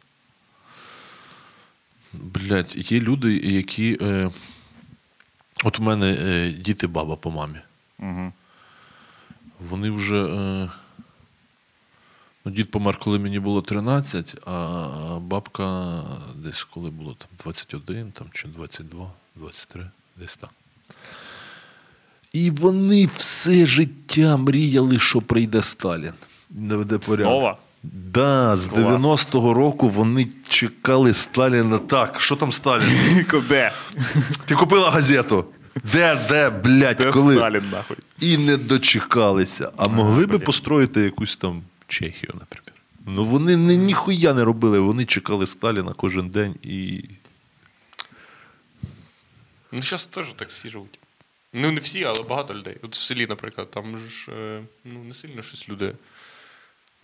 Блядь, 2.23 2.93
є 2.93 3.01
люди, 3.01 3.37
які. 3.37 3.99
Е... 4.01 4.31
От 5.65 5.79
у 5.79 5.83
мене 5.83 6.12
е, 6.12 6.53
діти 6.53 6.87
баба 6.87 7.17
по 7.17 7.31
мамі. 7.31 7.59
Угу. 7.99 8.33
Вони 9.61 9.91
вже. 9.91 10.25
Е... 10.25 10.71
Ну, 12.45 12.53
дід 12.53 12.71
помер, 12.71 12.99
коли 12.99 13.19
мені 13.19 13.39
було 13.39 13.62
13, 13.62 14.37
а 14.47 15.19
бабка 15.21 16.03
десь 16.35 16.65
коли 16.65 16.91
було 16.91 17.15
там 17.15 17.29
21 17.43 18.12
там, 18.12 18.27
чи 18.33 18.49
22, 18.49 19.11
23, 19.37 19.91
десь 20.17 20.37
так. 20.37 20.51
І 22.33 22.51
вони 22.51 23.07
все 23.07 23.67
життя 23.67 24.37
мріяли, 24.37 24.99
що 24.99 25.21
прийде 25.23 25.62
Сталін. 25.62 26.12
Наведе 26.51 26.99
порядок. 26.99 27.17
Знову? 27.17 27.57
Да, 27.93 28.57
з 28.57 28.68
90-го 28.68 29.55
року 29.55 29.89
вони 29.89 30.28
чекали 30.49 31.14
Сталіна. 31.14 31.78
Так, 31.78 32.20
що 32.20 32.37
там 32.37 32.53
Сталін? 32.53 32.89
Де? 33.49 33.72
Ти 34.47 34.55
купила 34.55 34.91
газету? 34.91 35.45
Де, 35.93 36.18
де, 36.28 36.51
блядь, 36.51 36.97
Де 36.97 37.11
коли? 37.11 37.37
Сталін, 37.37 37.70
нахуй? 37.70 37.97
І 38.20 38.39
не 38.39 38.57
дочекалися. 38.57 39.72
А 39.76 39.89
могли 39.89 40.26
би 40.26 40.39
построїти 40.39 41.01
якусь 41.01 41.37
там 41.37 41.62
Чехію, 41.89 42.35
наприклад. 42.41 42.74
Ну 43.07 43.24
вони 43.24 43.57
не, 43.57 43.76
ніхуя 43.76 44.35
не 44.35 44.45
робили, 44.45 44.78
вони 44.78 45.05
чекали 45.05 45.47
Сталіна 45.47 45.93
кожен 45.97 46.28
день 46.28 46.55
і. 46.62 47.05
Ну, 49.72 49.82
зараз 49.82 50.07
теж 50.07 50.26
так 50.37 50.49
всі 50.49 50.70
живуть. 50.70 50.99
Ну, 51.53 51.72
не 51.72 51.80
всі, 51.80 52.05
але 52.05 52.22
багато 52.22 52.55
людей. 52.55 52.76
От 52.82 52.97
в 52.97 53.01
селі, 53.01 53.26
наприклад, 53.26 53.70
там 53.70 53.99
ж 53.99 54.32
е, 54.32 54.62
ну, 54.85 55.05
не 55.05 55.14
сильно 55.14 55.43
щось 55.43 55.68
люди. 55.68 55.95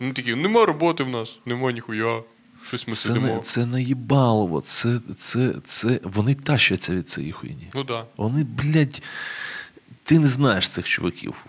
Ну 0.03 0.13
такі, 0.13 0.35
нема 0.35 0.65
роботи 0.65 1.03
в 1.03 1.09
нас, 1.09 1.39
нема 1.45 1.71
ніхуя. 1.71 2.23
Щось 2.67 2.87
ми 2.87 2.93
Це 2.93 2.99
сидимо. 2.99 3.27
не, 3.27 3.39
це 3.39 3.65
наїбалово. 3.65 4.61
Це, 4.61 4.99
це, 5.17 5.53
це, 5.65 5.99
вони 6.03 6.35
тащаться 6.35 6.95
від 6.95 7.09
цієї 7.09 7.31
хуйні. 7.31 7.67
Ну. 7.73 7.83
Да. 7.83 8.05
Вони, 8.17 8.43
блядь, 8.43 9.01
ти 10.03 10.19
не 10.19 10.27
знаєш 10.27 10.69
цих 10.69 10.87
чуваків. 10.87 11.45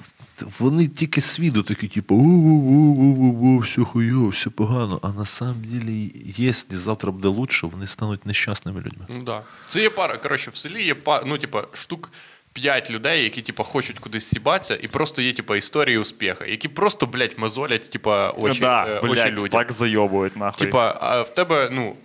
Вони 0.59 0.89
тільки 0.89 1.21
свіду 1.21 1.63
такі, 1.63 1.89
типу, 1.89 2.15
у-у-у-у-у, 2.15 3.59
все 3.59 3.83
хуйово, 3.83 4.29
все 4.29 4.51
погано. 4.51 4.99
А 5.03 5.09
на 5.09 5.27
самом 5.27 5.65
деле, 5.65 6.11
якщо 6.37 6.79
завтра 6.79 7.13
буде 7.13 7.29
лучше, 7.29 7.67
вони 7.67 7.87
стануть 7.87 8.27
нещасними 8.27 8.81
людьми. 8.81 9.07
Ну 9.09 9.23
да. 9.23 9.43
Це 9.69 9.83
є 9.83 9.91
пара. 9.91 10.19
Коротше, 10.19 10.51
в 10.51 10.57
селі 10.57 10.85
є 10.85 10.95
пара, 10.95 11.25
ну, 11.27 11.39
типа, 11.39 11.65
штук 11.73 12.11
5 12.53 12.91
людей, 12.91 13.25
які, 13.25 13.43
типа, 13.43 13.65
хочуть 13.65 13.99
кудись 13.99 14.29
сібатися, 14.29 14.79
і 14.83 14.89
просто 14.89 15.23
є, 15.23 15.33
типа, 15.33 15.57
історії 15.57 15.99
успіху, 15.99 16.45
які 16.45 16.69
просто, 16.69 17.07
блядь, 17.07 17.35
мозолять, 17.37 17.91
типа, 17.91 18.31
очі, 18.31 18.61
да, 18.61 18.87
е, 18.87 18.99
очі 18.99 19.13
блядь, 19.13 19.33
людям. 19.33 19.49
так 19.49 19.73
зайобують, 19.73 20.37
нахуй. 20.37 20.67
Типа, 20.67 20.99
а 21.01 21.23
в 21.23 21.35
тебе, 21.35 21.69
ну, 21.73 21.97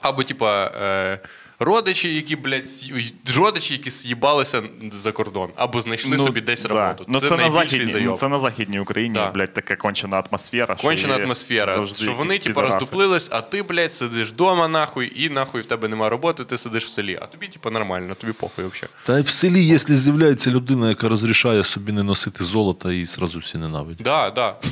або, 0.00 0.22
типа, 0.24 0.70
е, 0.82 1.18
родичі, 1.64 2.14
які, 2.14 2.36
блядь, 2.36 2.66
с'ї- 2.68 3.12
родичі, 3.36 3.74
які 3.74 3.90
з'їбалися 3.90 4.62
за 4.92 5.12
кордон, 5.12 5.48
або 5.56 5.82
знайшли 5.82 6.18
собі 6.18 6.40
десь 6.40 6.62
да. 6.62 6.68
роботу. 6.68 7.04
Ну, 7.08 7.20
це, 7.20 7.30
на 7.30 7.36
найбільший 7.36 7.64
західній, 7.68 7.92
зайоб. 7.92 8.10
ну, 8.10 8.16
це 8.16 8.28
на 8.28 8.38
західній 8.38 8.80
Україні, 8.80 9.14
Да. 9.14 9.30
блядь, 9.30 9.54
така 9.54 9.76
кончена 9.76 10.22
атмосфера. 10.30 10.76
що 10.78 10.88
Кончена 10.88 11.16
є 11.16 11.24
атмосфера. 11.24 11.74
завжди 11.74 11.96
Що 11.96 12.04
якісь 12.04 12.18
вони, 12.18 12.34
типу, 12.38 12.44
підараси. 12.44 12.74
роздуплились, 12.74 13.28
а 13.32 13.40
ти, 13.40 13.62
блядь, 13.62 13.92
сидиш 13.92 14.28
вдома, 14.28 14.68
нахуй, 14.68 15.12
і 15.24 15.28
нахуй 15.30 15.60
в 15.60 15.66
тебе 15.66 15.88
немає 15.88 16.10
роботи, 16.10 16.44
ти 16.44 16.58
сидиш 16.58 16.84
в 16.84 16.88
селі. 16.88 17.18
А 17.22 17.26
тобі, 17.26 17.46
типу, 17.48 17.70
нормально, 17.70 18.14
тобі 18.14 18.32
похуй 18.32 18.64
взагалі. 18.64 18.88
Та 19.04 19.18
й 19.18 19.22
в 19.22 19.28
селі, 19.28 19.66
якщо 19.66 19.96
з'являється 19.96 20.50
людина, 20.50 20.88
яка 20.88 21.08
розрішає 21.08 21.64
собі 21.64 21.92
не 21.92 22.02
носити 22.02 22.44
золото, 22.44 22.92
її 22.92 23.04
зразу 23.04 23.38
всі 23.38 23.58
ненавидять. 23.58 24.02
Да, 24.04 24.30
да. 24.30 24.56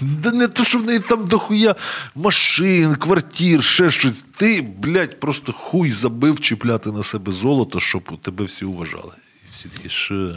Да 0.00 0.30
не 0.30 0.48
то, 0.48 0.64
що 0.64 0.78
в 0.78 0.82
неї 0.82 0.98
там 0.98 1.26
дохуя 1.26 1.74
машин, 2.14 2.94
квартир, 2.94 3.64
ще 3.64 3.90
щось. 3.90 4.12
Ти, 4.40 4.62
блядь, 4.62 5.20
просто 5.20 5.52
хуй 5.52 5.90
забив 5.90 6.40
чіпляти 6.40 6.92
на 6.92 7.02
себе 7.02 7.32
золото, 7.32 7.80
щоб 7.80 8.20
тебе 8.22 8.44
всі 8.44 8.64
уважали. 8.64 9.12
І 9.44 9.48
всі 9.52 9.68
такі, 9.68 9.88
що? 9.88 10.34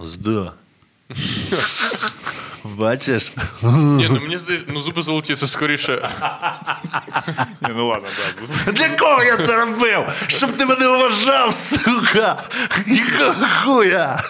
Зда. 0.00 0.52
Бачиш? 2.64 3.32
Ні, 3.62 4.08
ну 4.10 4.20
мені 4.20 4.36
здається, 4.36 4.66
ну 4.72 4.80
зуби 4.80 5.02
золоті 5.02 5.34
це 5.34 5.46
скоріше. 5.46 5.92
Ні, 7.62 7.68
ну 7.76 7.88
ладно, 7.88 8.08
да. 8.66 8.72
Для 8.72 8.88
кого 8.88 9.24
я 9.24 9.36
це 9.36 9.64
робив? 9.64 10.04
Щоб 10.26 10.52
ти 10.52 10.66
мене 10.66 10.88
уважав, 10.88 11.54
сука! 11.54 12.42
Якого 12.86 13.46
хуя? 13.64 14.22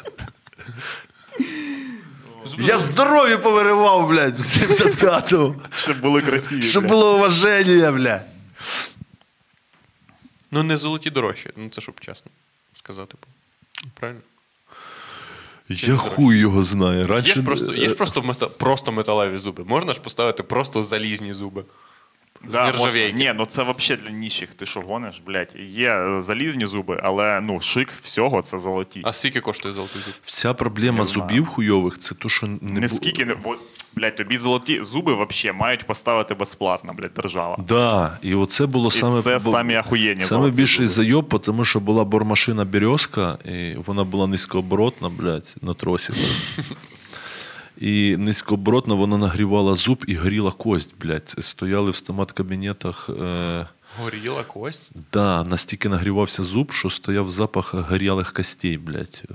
Я 2.59 2.79
здоров'я 2.79 3.39
повиривав, 3.39 4.09
блядь, 4.09 4.37
в 4.37 4.41
75-му. 4.41 5.57
Щоб 5.83 6.01
були 6.01 6.23
красиві. 6.23 6.63
Щоб 6.63 6.83
блядь. 6.83 6.93
було 6.93 7.17
уваження, 7.17 7.93
блядь. 7.93 8.23
Ну 10.51 10.63
не 10.63 10.77
золоті 10.77 11.11
дорожчі. 11.11 11.51
Ну 11.57 11.69
це 11.69 11.81
щоб 11.81 12.01
чесно 12.01 12.31
сказати. 12.75 13.15
Правильно? 13.95 14.21
Я 15.69 15.97
хуй 15.97 16.39
його 16.39 16.65
знаю. 16.65 17.23
Є 17.25 17.35
ж 17.35 17.43
просто, 17.43 17.75
є 17.75 17.89
ж 17.89 17.95
просто, 17.95 18.23
мета, 18.23 18.47
просто 18.47 18.93
металеві 18.93 19.39
зуби. 19.39 19.65
Можна 19.65 19.93
ж 19.93 20.01
поставити 20.01 20.43
просто 20.43 20.83
залізні 20.83 21.33
зуби. 21.33 21.65
Да, 22.49 22.73
можна. 22.79 23.11
Ні, 23.11 23.33
ну 23.37 23.47
це 23.47 23.63
взагалі 23.63 24.03
для 24.05 24.11
ніщих. 24.11 24.55
Ти 24.55 24.67
що 24.67 24.81
гониш, 24.81 25.23
блядь? 25.27 25.57
Є 25.71 25.91
е, 25.91 26.21
залізні 26.23 26.67
зуби, 26.67 27.01
але 27.03 27.41
ну 27.41 27.61
шик 27.61 27.89
всього 28.03 28.43
це 28.43 28.59
золоті. 28.59 29.01
А 29.05 29.13
скільки 29.13 29.41
коштує 29.41 29.75
золотий 29.75 30.03
зуб? 30.03 30.15
Вся 30.25 30.55
проблема 30.55 30.99
Не 30.99 31.05
знаю. 31.05 31.29
зубів 31.29 31.47
хуйових 31.47 31.99
це 31.99 32.15
то, 32.15 32.29
що 32.29 32.47
не, 32.47 32.59
Не 32.63 32.81
бу- 32.81 32.89
скільки 32.89 33.25
не 33.25 33.35
бо, 33.35 33.57
блядь, 33.97 34.17
тобі 34.17 34.39
золоті 34.39 34.83
зуби 34.83 35.15
взагалі 35.27 35.59
мають 35.59 35.87
поставити 35.87 36.35
безплатно, 36.35 36.93
блядь, 36.93 37.15
держава. 37.17 37.65
Да, 37.69 38.19
і 38.23 38.35
оце 38.35 38.67
було 38.67 38.89
І 38.89 38.91
саме 38.91 39.23
це 39.23 39.39
бо- 39.45 39.51
самі 39.51 39.75
ахуєнні 39.75 40.21
Саме 40.25 40.43
золоті 40.43 40.57
більший 40.57 40.87
зуби. 40.87 40.95
зайоб, 40.95 41.43
тому 41.43 41.65
що 41.65 41.81
була 41.81 42.05
бормашина 42.05 42.65
Березка, 42.65 43.39
і 43.45 43.75
вона 43.77 44.05
була 44.05 44.27
низькооборотна, 44.27 45.09
блядь, 45.09 45.55
на 45.63 45.75
тросі. 45.75 46.13
І 47.81 48.17
низькооборотно 48.17 48.97
вона 48.97 49.19
нагрівала 49.19 49.75
зуб 49.75 50.05
і 50.07 50.15
горіла 50.15 50.51
кость, 50.53 50.95
блядь. 51.01 51.35
Стояли 51.41 51.91
в 51.91 51.95
стомат-кабінетах. 51.95 53.11
Е- 53.11 53.67
Горіла 54.03 54.43
кость? 54.45 54.93
да, 55.13 55.45
настільки 55.45 55.89
нагрівався 55.89 56.43
зуб, 56.43 56.73
що 56.73 56.91
стояв 56.91 57.31
запах 57.31 57.75
горілих 57.75 58.33
костей, 58.33 58.79
блядь. 58.79 59.23
е, 59.31 59.35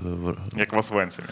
Як 0.58 0.74
в 0.74 0.78
Освенцимі. 0.78 1.28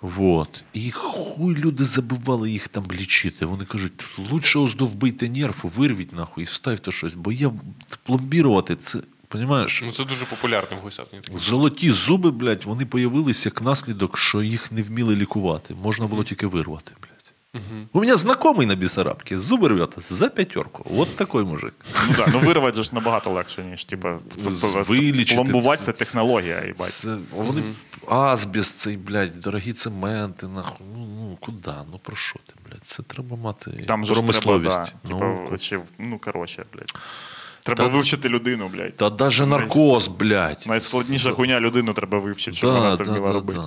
Вот. 0.00 0.64
І 0.72 0.90
хуй 0.90 1.56
люди 1.56 1.84
забивали 1.84 2.50
їх 2.50 2.68
там 2.68 2.84
лічити. 2.92 3.46
Вони 3.46 3.64
кажуть, 3.64 3.92
лучше 4.30 4.58
оздовбийте 4.58 5.28
нерв, 5.28 5.72
вирвіть 5.76 6.12
нахуй 6.12 6.44
і 6.44 6.46
вставте 6.46 6.92
щось, 6.92 7.14
бо 7.14 7.32
я 7.32 7.50
пломбірувати 8.02 8.76
це. 8.76 8.98
Понімаєш? 9.28 9.82
Ну 9.86 9.92
це 9.92 10.04
дуже 10.04 10.24
популярно 10.24 10.76
в 10.76 10.80
гусятині. 10.80 11.22
Золоті 11.34 11.90
зуби, 11.92 12.30
блядь, 12.30 12.64
вони 12.64 12.86
появилися 12.86 13.48
як 13.48 13.62
наслідок, 13.62 14.18
що 14.18 14.42
їх 14.42 14.72
не 14.72 14.82
вміли 14.82 15.16
лікувати. 15.16 15.74
Можна 15.74 16.06
було 16.06 16.24
тільки 16.24 16.46
вирвати, 16.46 16.92
блядь. 17.02 17.62
У 17.92 18.00
мене 18.00 18.16
знайомий 18.16 18.66
на 18.66 18.74
Бісарабці 18.74 19.36
зуби 19.36 19.68
рвет 19.68 19.94
за 19.98 20.28
п'ятерку. 20.28 20.82
Вот 20.90 21.16
такой 21.16 21.44
мужик. 21.44 21.74
Ну 22.08 22.14
да, 22.16 22.26
ну 22.32 22.38
вирвати 22.38 22.82
ж 22.82 22.94
набагато 22.94 23.30
легше, 23.30 23.64
ніж 23.64 23.84
типа 23.84 24.18
це, 24.36 24.50
це, 24.50 24.82
вилічити 24.82 25.34
пломбувати 25.42 25.82
це- 25.84 25.92
це 25.92 25.98
технологія, 25.98 26.64
їбать. 26.66 26.90
Це, 26.92 27.16
вони 27.32 27.62
азбест, 28.08 28.78
цей, 28.78 28.96
блядь, 28.96 29.40
дорогі 29.40 29.72
цементи, 29.72 30.48
нахуй. 30.48 30.86
Ну, 30.96 31.06
ну 31.06 31.36
куди? 31.40 31.72
Ну 31.92 31.98
про 32.02 32.16
що 32.16 32.38
ти, 32.46 32.52
блядь? 32.68 32.84
Це 32.84 33.02
треба 33.02 33.36
мати 33.36 33.70
Там 33.86 34.04
же 34.04 34.14
ж 34.14 34.20
треба, 34.20 34.32
промисловість. 34.42 34.92
да, 35.04 35.14
науку. 35.14 35.56
типа, 35.56 35.82
ну 35.98 36.18
коротше, 36.18 36.64
блядь. 36.72 36.92
Треба 37.62 37.84
Та- 37.84 37.90
вивчити 37.90 38.28
людину, 38.28 38.68
блядь. 38.68 38.96
Та 38.96 39.10
даже 39.10 39.46
наркоз, 39.46 40.08
блядь. 40.08 40.64
Найскладніша 40.66 41.30
хуйня 41.32 41.60
людину 41.60 41.92
треба 41.92 42.18
вивчити, 42.18 42.56
щоб 42.56 42.72
вона 42.72 42.96
це 42.96 43.04
вміла 43.04 43.32
робити. 43.32 43.60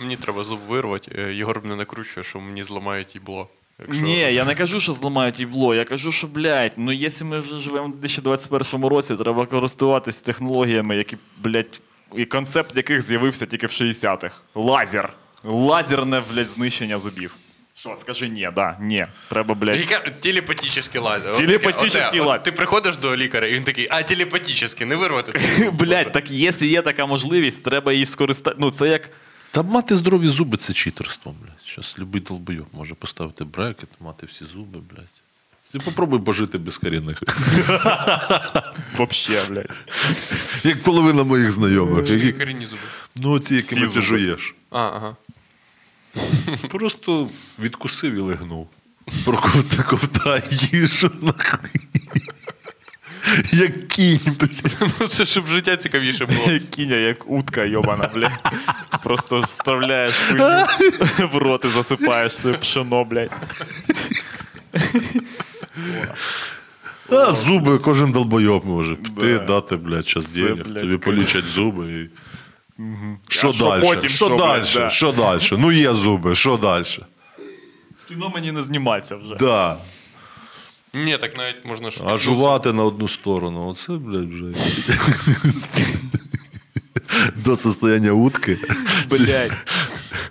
Мені 0.00 0.16
треба 0.16 0.44
зуб 0.44 0.58
вирвати. 0.68 1.12
е, 1.18 1.34
Єгор 1.34 1.60
мене 1.62 1.76
накручує, 1.76 2.24
що 2.24 2.40
мені 2.40 2.64
зламають 2.64 3.14
їбло. 3.14 3.48
Якщо- 3.80 4.02
Ні, 4.04 4.18
я 4.18 4.44
не 4.44 4.54
кажу, 4.54 4.80
що 4.80 4.92
зламають 4.92 5.40
їбло. 5.40 5.74
Я 5.74 5.84
кажу, 5.84 6.12
що, 6.12 6.26
блядь, 6.26 6.74
ну 6.76 6.92
якщо 6.92 7.24
ми 7.24 7.40
вже 7.40 7.58
живемо 7.58 7.86
в 7.88 7.90
2021 7.90 8.88
році, 8.88 9.16
треба 9.16 9.46
користуватись 9.46 10.22
технологіями, 10.22 10.96
які, 10.96 11.16
блядь, 11.42 11.80
і 12.16 12.24
концепт 12.24 12.76
яких 12.76 13.02
з'явився 13.02 13.46
тільки 13.46 13.66
в 13.66 13.70
60-х. 13.70 14.34
Лазер. 14.54 15.12
Лазерне, 15.44 16.22
блядь, 16.32 16.46
знищення 16.48 16.98
зубів. 16.98 17.34
Що, 17.76 17.94
скажи 17.96 18.28
ні, 18.28 18.50
да, 18.54 18.76
ні. 18.80 19.06
Треба, 19.28 19.54
блядь. 19.54 19.80
Яка 19.80 19.98
телепатічний 19.98 21.02
лазер. 21.04 21.36
Таке, 21.36 22.20
лазер. 22.20 22.42
Ти 22.42 22.52
приходиш 22.52 22.96
до 22.96 23.16
лікаря, 23.16 23.46
і 23.46 23.54
він 23.54 23.64
такий, 23.64 23.88
а 23.90 24.02
телепатічний, 24.02 24.88
не 24.88 24.96
вирвати. 24.96 25.40
Блядь, 25.72 26.12
так 26.12 26.30
якщо 26.30 26.64
є 26.64 26.82
така 26.82 27.06
можливість, 27.06 27.64
треба 27.64 27.92
її 27.92 28.06
скористати. 28.06 28.56
Ну, 28.60 28.70
це 28.70 28.88
як. 28.88 29.10
Та 29.50 29.62
мати 29.62 29.96
здорові 29.96 30.28
зуби 30.28 30.56
це 30.56 30.72
читерство, 30.72 31.34
блядь. 31.42 31.66
Щас 31.66 31.98
любий 31.98 32.20
долбойоб 32.20 32.66
може 32.72 32.94
поставити 32.94 33.44
брекет, 33.44 33.88
мати 34.00 34.26
всі 34.26 34.44
зуби, 34.44 34.80
блядь. 34.92 35.08
Ти 35.72 35.78
попробуй 35.78 36.20
пожити 36.20 36.58
без 36.58 36.78
корінних. 36.78 37.22
Вообще, 38.96 39.44
блядь. 39.48 39.80
Як 40.64 40.82
половина 40.82 41.22
моїх 41.22 41.50
знайомих. 41.50 42.10
Які 42.10 42.32
корінні 42.32 42.66
зуби. 42.66 42.82
Ну, 43.16 43.40
ті, 43.40 43.54
якими 43.54 43.88
ти 43.88 44.00
жуєш. 44.00 44.54
А, 44.70 44.78
ага. 44.78 45.16
Просто 46.70 47.30
відкусив 47.58 48.14
і 48.14 48.20
легнув. 48.20 48.68
Проковта 49.24 49.82
ковта 49.82 50.42
їжу 50.50 51.10
нахуй. 51.22 51.70
Як 53.52 53.88
кінь, 53.88 54.20
блядь. 54.40 54.76
Ну 55.00 55.06
це 55.06 55.26
щоб 55.26 55.46
життя 55.46 55.76
цікавіше 55.76 56.26
було. 56.26 56.52
Як 56.52 56.70
Кіня, 56.70 56.96
як 56.96 57.30
утка, 57.30 57.64
йобана, 57.64 58.10
блядь. 58.14 58.52
Просто 59.04 59.40
вставляєш 59.40 60.14
хуйню 60.14 61.28
в 61.32 61.36
рот 61.36 61.64
і 61.64 61.68
засипаєш 61.68 62.36
це 62.36 62.52
пшено, 62.52 63.04
блядь. 63.04 63.30
А 67.10 67.32
зуби 67.32 67.78
кожен 67.78 68.12
долбойоб 68.12 68.66
може 68.66 68.94
піти, 68.94 69.38
Да. 69.38 69.44
дати, 69.44 69.76
блядь, 69.76 70.06
час 70.08 70.34
денег, 70.34 70.64
тобі 70.74 70.96
полічать 70.96 71.44
зуби 71.44 71.92
і. 71.92 72.08
Що 73.28 73.48
А 73.48 73.52
що 73.52 73.64
далі? 73.64 73.82
потім, 73.82 74.10
Що 74.10 74.26
що, 74.26 74.36
далі? 74.36 74.60
блядь, 74.60 74.72
да. 74.76 74.88
Що 74.90 75.12
далі? 75.12 75.40
Ну 75.52 75.72
є 75.72 75.92
зуби, 75.92 76.34
що 76.34 76.56
далі? 76.56 76.84
В 78.04 78.08
кіно 78.08 78.30
мені 78.34 78.52
не 78.52 78.62
зніматися 78.62 79.16
вже. 79.16 79.34
Да. 79.34 79.76
Ні, 80.94 81.18
так 81.18 81.36
навіть 81.36 81.64
можна 81.64 81.90
ж. 81.90 82.00
А 82.06 82.16
жувати 82.16 82.72
на 82.72 82.84
одну 82.84 83.08
сторону, 83.08 83.68
оце, 83.68 83.92
блядь, 83.92 84.28
вже. 84.32 84.44
До 87.36 87.56
состояння 87.56 88.12
утки. 88.12 88.58
Блядь. 89.10 89.52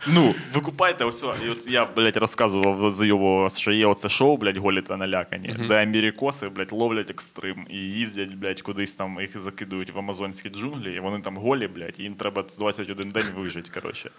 Ну, 0.08 0.36
ви 0.54 0.62
купайте 0.62 1.06
ось, 1.06 1.24
і 1.46 1.50
от 1.50 1.68
я, 1.68 1.86
блядь, 1.86 2.18
розказував 2.18 2.92
зайобував, 2.92 3.52
що 3.52 3.72
є 3.72 3.86
оце 3.86 4.10
шоу, 4.10 4.38
блядь, 4.38 4.58
голі 4.58 4.82
та 4.82 4.98
налякані, 4.98 5.56
де 5.68 5.84
америкоси, 5.84 6.50
блядь, 6.50 6.72
ловлять 6.72 7.10
екстрим 7.10 7.68
і 7.70 7.78
їздять, 7.78 8.34
блядь, 8.36 8.62
кудись 8.62 8.96
там 8.96 9.18
їх 9.22 9.40
закидують 9.40 9.92
в 9.92 10.00
амазонські 10.00 10.50
джунглі, 10.50 10.96
і 10.96 11.00
вони 11.00 11.20
там 11.22 11.38
голі, 11.38 11.68
блядь, 11.68 12.00
і 12.00 12.04
їм 12.04 12.16
треба 12.16 12.44
21 12.60 13.10
день 13.10 13.26
вижити, 13.36 13.72
коротше. 13.82 14.12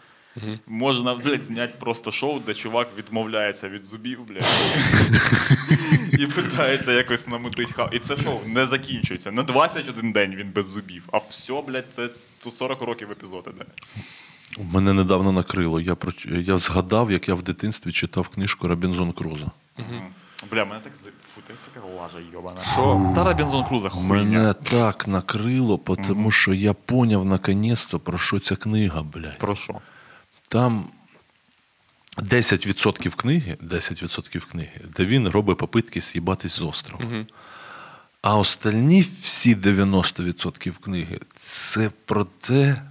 Можна, 0.66 1.14
блядь, 1.14 1.46
зняти 1.46 1.74
просто 1.80 2.10
шоу, 2.10 2.40
де 2.46 2.54
чувак 2.54 2.88
відмовляється 2.98 3.68
від 3.68 3.86
зубів, 3.86 4.24
блядь. 4.24 4.44
І 6.18 6.26
питається 6.26 6.92
якось 6.92 7.28
намутить 7.28 7.72
хав. 7.72 7.94
І 7.94 7.98
це 7.98 8.16
шоу 8.16 8.40
не 8.46 8.66
закінчується. 8.66 9.32
Не 9.32 9.42
21 9.42 10.12
день 10.12 10.34
він 10.34 10.50
без 10.50 10.66
зубів, 10.66 11.02
а 11.12 11.18
все, 11.18 11.62
блядь, 11.66 11.84
це 11.90 12.08
це 12.38 12.50
40 12.50 12.82
років 12.82 13.10
епізод 13.10 13.48
іде. 13.54 13.64
Мене 14.72 14.92
недавно 14.92 15.32
накрило. 15.32 15.80
Я, 15.80 15.94
про... 15.94 16.12
я 16.26 16.58
згадав, 16.58 17.10
як 17.10 17.28
я 17.28 17.34
в 17.34 17.42
дитинстві 17.42 17.92
читав 17.92 18.28
книжку 18.28 18.68
Робінзон 18.68 19.12
Круза. 19.12 19.46
Бля, 20.50 20.64
мене 20.64 20.80
так 20.80 20.92
Фу, 21.34 21.40
ти 21.46 21.54
це 21.74 21.80
лажа 22.00 22.18
йобана. 22.32 22.60
Що? 22.60 23.12
Та 23.14 23.24
Робінзон 23.24 23.64
Круза 23.64 23.88
хуйня. 23.88 24.08
Мене 24.08 24.52
так 24.52 25.08
накрило, 25.08 25.80
тому 26.06 26.30
що 26.30 26.54
я 26.54 26.72
поняв 26.72 27.24
наконець-то, 27.24 27.98
про 27.98 28.18
що 28.18 28.38
ця 28.38 28.56
книга, 28.56 29.02
блядь. 29.02 29.38
Про 29.38 29.56
що? 29.56 29.74
Там 30.48 30.88
10% 32.16 33.16
книги, 33.16 33.56
10% 33.62 34.50
книги, 34.50 34.80
де 34.96 35.04
він 35.04 35.28
робить 35.28 35.58
попитки 35.58 36.00
з'їбатись 36.00 36.52
з 36.52 36.62
острова. 36.62 37.04
А 38.22 38.36
остальні 38.36 39.00
всі 39.22 39.54
90% 39.56 40.80
книги 40.80 41.20
це 41.36 41.90
про 42.04 42.24
те, 42.24 42.82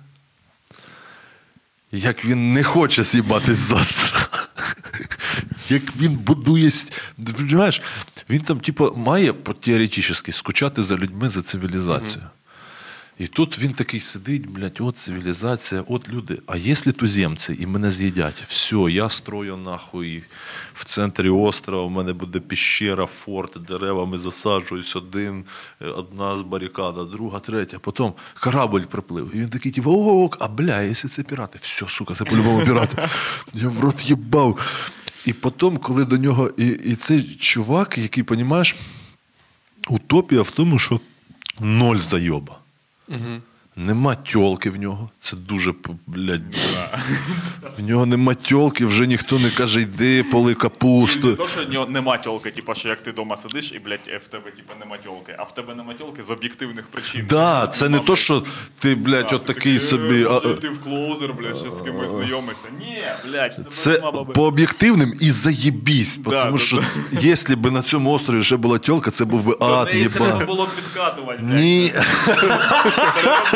як 1.93 2.25
він 2.25 2.53
не 2.53 2.63
хоче 2.63 3.03
з'їбатись 3.03 3.57
завтра. 3.57 4.27
Як 5.69 5.95
він 5.97 6.15
будує. 6.15 6.71
Ти 6.71 8.23
він 8.29 8.41
там, 8.41 8.59
типу, 8.59 8.93
має 8.95 9.33
теоретично 9.33 10.33
скучати 10.33 10.83
за 10.83 10.95
людьми 10.95 11.29
за 11.29 11.41
цивілізацію. 11.41 12.23
І 13.23 13.27
тут 13.27 13.59
він 13.59 13.73
такий 13.73 13.99
сидить, 13.99 14.49
блядь, 14.49 14.77
от 14.79 14.97
цивілізація, 14.97 15.83
от 15.87 16.09
люди. 16.09 16.39
А 16.47 16.57
якщо 16.57 16.91
туземці 16.91 17.57
і 17.59 17.65
мене 17.65 17.91
з'їдять, 17.91 18.43
все, 18.47 18.75
я 18.75 19.09
строю 19.09 19.57
нахуй 19.57 20.23
в 20.73 20.85
центрі 20.85 21.29
острова, 21.29 21.85
в 21.85 21.91
мене 21.91 22.13
буде 22.13 22.39
піщера, 22.39 23.05
форт, 23.05 23.57
деревами 23.67 24.17
засаджуюсь 24.17 24.95
один, 24.95 25.43
е, 25.81 25.85
одна 25.85 26.35
барикада, 26.35 27.03
друга, 27.03 27.39
третя. 27.39 27.79
Потім 27.79 28.13
корабль 28.39 28.81
приплив. 28.81 29.31
І 29.35 29.39
він 29.39 29.49
такий, 29.49 29.71
типу, 29.71 29.91
о, 29.91 30.29
а 30.39 30.47
бля, 30.47 30.81
якщо 30.81 31.07
це 31.07 31.23
пірати, 31.23 31.59
все, 31.61 31.85
сука, 31.89 32.13
це 32.13 32.23
по-любому 32.23 32.65
пірати. 32.65 32.97
Я 33.53 33.67
в 33.67 33.79
рот 33.79 34.09
їбав. 34.09 34.59
І 35.25 35.33
потім, 35.33 35.77
коли 35.77 36.05
до 36.05 36.17
нього, 36.17 36.51
і, 36.57 36.67
і 36.67 36.95
цей 36.95 37.23
чувак, 37.23 37.97
який, 37.97 38.23
розумієш, 38.27 38.75
утопія 39.87 40.41
в 40.41 40.51
тому, 40.51 40.79
що 40.79 40.99
ноль 41.59 41.97
зайоба. 41.97 42.62
Mm-hmm. 43.09 43.52
Нема 43.75 44.15
тьолки 44.15 44.69
в 44.69 44.79
нього. 44.79 45.09
Це 45.21 45.35
дуже, 45.37 45.73
блядь. 46.07 46.41
В 47.77 47.83
нього 47.83 48.05
нема 48.05 48.33
тьолки, 48.33 48.85
вже 48.85 49.07
ніхто 49.07 49.39
не 49.39 49.49
каже, 49.49 49.81
йди, 49.81 50.23
поли 50.23 50.49
Не 50.51 50.55
капусту. 50.55 51.35
то, 51.35 51.47
що 51.47 51.65
в 51.65 51.69
нього 51.69 51.85
нема 51.89 52.17
тьолки, 52.17 52.51
типу, 52.51 52.73
що 52.75 52.89
як 52.89 53.01
ти 53.01 53.11
вдома 53.11 53.37
сидиш 53.37 53.71
і, 53.71 53.79
блядь, 53.79 54.21
в 54.25 54.27
тебе 54.27 54.51
типу, 54.51 54.73
нема 54.79 54.97
тьолки, 54.97 55.35
а 55.39 55.43
в 55.43 55.53
тебе 55.53 55.75
нема 55.75 55.93
тьолки 55.93 56.23
з 56.23 56.29
об'єктивних 56.29 56.87
причин. 56.87 57.25
Да, 57.29 57.67
це 57.67 57.89
не 57.89 57.99
то, 57.99 58.15
що 58.15 58.43
ти, 58.79 58.95
блядь, 58.95 59.33
от 59.33 59.45
такий 59.45 59.75
«Е, 59.75 59.79
собі. 59.79 60.25
а. 60.25 60.39
Ти 60.39 60.69
в 60.69 60.81
клоузер, 60.81 61.33
блядь, 61.33 61.57
ще 61.57 61.71
з 61.71 61.81
кимось 61.81 62.09
знайомиться. 62.09 62.67
Ні, 62.79 63.03
блядь, 63.31 63.59
Це 63.71 64.01
по 64.35 64.43
об'єктивним 64.43 65.13
і 65.19 65.31
заєбісь. 65.31 66.17
Да, 66.17 66.43
тому 66.43 66.57
да, 66.57 66.63
що 66.63 66.83
якщо 67.21 67.55
б 67.55 67.71
на 67.71 67.81
цьому 67.81 68.11
острові 68.11 68.43
ще 68.43 68.57
була 68.57 68.77
тьолка, 68.77 69.11
це 69.11 69.25
був 69.25 69.43
би 69.43 69.57
ад, 69.59 69.87
неї 69.93 70.09
треба 70.09 70.45
було 70.45 70.65
б 70.65 70.69
підкатувати. 70.75 71.43
Ні. 71.43 71.93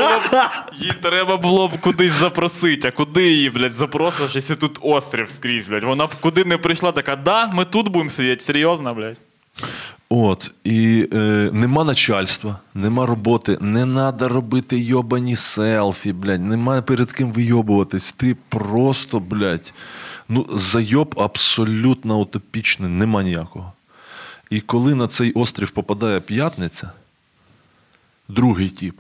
Було 0.08 0.20
б, 0.20 0.50
їй 0.80 0.94
треба 1.02 1.38
було 1.38 1.68
б 1.68 1.82
кудись 1.82 2.12
запросити, 2.12 2.88
а 2.88 2.92
куди 2.92 3.28
її, 3.32 3.50
блядь, 3.50 3.72
запросиш, 3.72 4.36
якщо 4.36 4.56
тут 4.56 4.80
острів 4.82 5.32
скрізь, 5.32 5.68
блядь. 5.68 5.84
Вона 5.84 6.08
б 6.08 6.16
куди 6.20 6.46
не 6.46 6.58
прийшла, 6.58 6.92
така, 6.92 7.16
да, 7.16 7.48
ми 7.48 7.66
тут 7.66 7.90
будемо 7.90 8.10
сидіти, 8.10 8.44
серйозно, 8.44 8.94
блядь. 8.94 9.18
От, 10.10 10.52
і 10.64 11.08
е, 11.14 11.50
нема 11.54 11.84
начальства, 11.84 12.60
нема 12.74 13.06
роботи, 13.06 13.58
не 13.62 13.84
треба 13.84 14.28
робити 14.28 14.80
йобані 14.80 15.36
селфі, 15.36 16.14
блядь, 16.14 16.46
нема 16.46 16.82
перед 16.82 17.12
ким 17.12 17.32
вийобуватись. 17.32 18.12
Ти 18.12 18.38
просто, 18.50 19.20
блядь, 19.20 19.74
ну, 20.30 20.48
зайоб 20.54 21.16
абсолютно 21.18 22.20
утопічний, 22.20 22.90
нема 22.90 23.24
ніякого. 23.24 23.74
І 24.50 24.62
коли 24.62 24.96
на 24.96 25.08
цей 25.08 25.32
острів 25.32 25.70
попадає 25.70 26.20
п'ятниця, 26.20 26.92
другий 28.28 28.70
тип, 28.70 28.96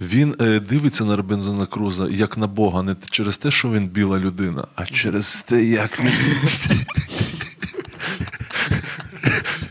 він 0.00 0.34
е, 0.40 0.60
дивиться 0.60 1.04
на 1.04 1.16
Робінзона 1.16 1.66
Круза 1.66 2.08
як 2.10 2.38
на 2.38 2.46
Бога, 2.46 2.82
не 2.82 2.96
через 3.10 3.38
те, 3.38 3.50
що 3.50 3.72
він 3.72 3.88
біла 3.88 4.18
людина, 4.18 4.66
а 4.74 4.86
через 4.86 5.42
те, 5.42 5.64
як 5.64 6.00
він. 6.00 6.12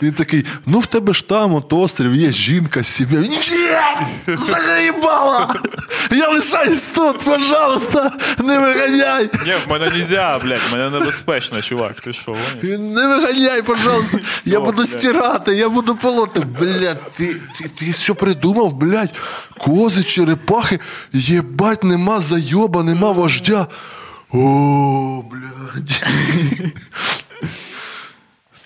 Він 0.02 0.14
такий, 0.14 0.46
ну 0.66 0.80
в 0.80 0.86
тебе 0.86 1.14
ж 1.14 1.28
там 1.28 1.54
от 1.54 1.74
острів, 1.74 2.16
є 2.16 2.32
жінка, 2.32 2.84
сім'я. 2.84 3.20
Ні! 3.20 3.39
Заїбала! 4.28 5.56
Я 6.12 6.30
лишаюсь 6.30 6.88
тут, 6.88 7.20
пожалуйста, 7.20 8.12
не 8.39 8.60
виганяй! 8.60 9.30
Ні, 9.46 9.54
в 9.68 9.72
мене 9.72 9.89
нельзя, 9.89 10.39
блядь, 10.43 10.62
в 10.72 10.76
мене 10.76 11.00
небезпечно, 11.00 11.62
чувак. 11.62 12.02
Ти 12.02 12.14
що. 12.14 12.36
Не 12.64 13.08
виганяй, 13.08 13.62
пожалуйста. 13.62 14.20
Я 14.46 14.60
буду 14.60 14.86
стирати, 14.86 15.56
я 15.56 15.70
буду 15.70 15.96
полоти. 15.96 16.39
Блядь, 16.39 17.12
ти, 17.18 17.36
ти, 17.60 17.68
ти 17.70 17.91
все 17.91 18.14
придумав, 18.14 18.74
блядь. 18.74 19.14
Кози, 19.58 20.04
черепахи, 20.04 20.80
єбать, 21.14 21.84
нема 21.84 22.22
зайоба, 22.22 22.84
нема 22.84 23.12
вождя. 23.12 23.68
О, 24.32 25.24
блядь. 25.32 26.02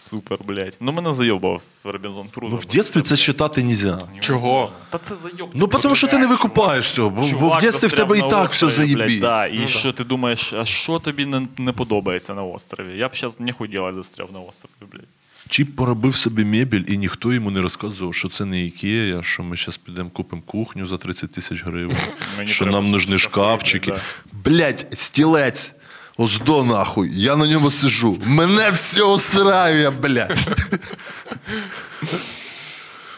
Супер, 0.09 0.37
блядь. 0.47 0.77
Ну 0.79 0.91
мене 0.91 1.13
зайобав 1.13 1.61
Робінзон 1.83 2.27
Круз. 2.27 2.51
Ну, 2.51 2.57
в 2.57 2.65
дитинстві 2.65 3.01
це 3.01 3.17
считати 3.17 3.63
нельзя. 3.63 3.99
Чого? 4.19 4.71
Та 4.89 4.97
це 4.97 5.15
зайоб. 5.15 5.49
Ну, 5.53 5.67
тому 5.67 5.95
що 5.95 6.07
ти 6.07 6.17
не 6.17 6.27
викупаєш 6.27 6.91
цього, 6.91 7.09
бо, 7.09 7.21
бо 7.39 7.49
в 7.49 7.55
дитинстві 7.55 7.87
в 7.87 7.91
тебе 7.91 8.17
і 8.17 8.21
так 8.21 8.51
все 8.51 8.69
заєбіть. 8.69 9.21
Да, 9.21 9.47
і 9.47 9.67
що 9.67 9.91
ти 9.91 10.03
думаєш, 10.03 10.53
а 10.53 10.65
що 10.65 10.99
тобі 10.99 11.25
не, 11.25 11.47
не 11.57 11.71
подобається 11.71 12.33
на 12.33 12.43
острові? 12.43 12.97
Я 12.97 13.07
б 13.07 13.15
зараз 13.15 13.39
не 13.39 13.53
хотіла 13.53 13.93
застряв 13.93 14.29
на 14.33 14.39
острові, 14.39 14.91
блядь. 14.91 15.07
Чіп 15.49 15.75
поробив 15.75 16.15
собі 16.15 16.45
мебель, 16.45 16.83
і 16.87 16.97
ніхто 16.97 17.33
йому 17.33 17.51
не 17.51 17.61
розказував, 17.61 18.15
що 18.15 18.29
це 18.29 18.45
не 18.45 18.63
Ікея, 18.63 19.23
що 19.23 19.43
ми 19.43 19.55
зараз 19.55 19.77
підемо 19.77 20.09
купимо 20.09 20.41
кухню 20.45 20.85
за 20.85 20.97
30 20.97 21.31
тисяч 21.31 21.63
гривень, 21.65 21.97
Мені 22.37 22.51
що 22.51 22.65
нам 22.65 22.89
нужні 22.91 23.19
шкафчики. 23.19 23.93
Блять, 24.31 24.87
стілець. 24.93 25.73
Оздо 26.19 26.63
нахуй, 26.63 27.09
я 27.13 27.35
на 27.35 27.47
ньому 27.47 27.71
сижу. 27.71 28.17
Мене 28.25 28.71
все 28.71 29.03
устраює, 29.03 29.89
блядь. 29.89 30.47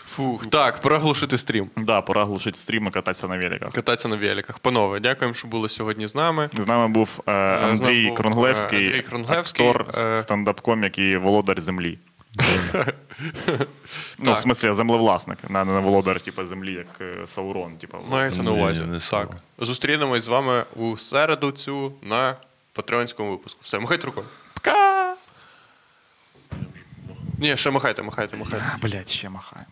Фух. 0.06 0.48
Так, 0.48 0.82
пора 0.82 1.00
глушити 1.00 1.38
стрім. 1.38 1.70
Да, 1.78 2.02
пора 2.02 2.26
глушити 2.26 2.58
стрім 2.58 2.88
і 2.88 2.92
кататися 2.92 3.28
на 3.28 3.38
великах. 3.38 3.72
Кататися 3.72 4.08
на 4.08 4.16
великах. 4.16 4.60
Панове, 4.60 5.00
дякуємо, 5.00 5.34
що 5.36 5.48
були 5.48 5.70
сьогодні 5.70 6.08
з 6.08 6.16
нами. 6.16 6.50
З 6.54 6.68
нами 6.68 6.88
був 6.88 7.20
е, 7.20 7.24
з 7.24 7.26
нами 7.62 7.72
Андрій 7.72 8.06
був, 8.08 8.16
Кронглевський, 8.16 8.84
е, 8.84 8.86
Андрій 8.88 9.02
Кронглевський, 9.02 9.68
актор, 9.68 9.86
е, 9.98 10.16
стендап-комік 10.16 11.00
і 11.00 11.18
володар 11.18 11.62
землі. 11.62 12.00
ну, 14.18 14.24
в 14.24 14.26
Так. 14.26 14.38
смислі, 14.38 14.74
землевласник, 14.74 15.38
не, 15.50 15.66
не 15.66 15.80
володар, 15.80 16.22
типу, 16.22 16.46
землі, 16.46 16.74
як 16.74 16.88
е, 17.02 17.28
Саурон. 17.28 17.78
Типу. 17.78 17.98
Мається 18.10 18.44
на 18.44 18.52
Ні, 18.52 18.58
увазі. 18.58 18.84
не 18.84 19.00
так. 19.00 19.30
Зустрінемось 19.60 20.24
з 20.24 20.28
вами 20.28 20.64
у 20.76 20.98
середу 20.98 21.52
цю 21.52 21.94
на 22.02 22.36
патреонському 22.74 23.32
випуску. 23.32 23.60
Все, 23.64 23.80
махайте 23.80 24.08
рукою. 24.08 24.28
Пока! 24.54 25.16
Ні, 27.38 27.58
ще 27.58 27.72
махайте, 27.72 28.02
махайте, 28.02 28.38
махайте. 28.38 28.66
Блять, 28.82 29.10
ще 29.12 29.30
махаємо. 29.30 29.72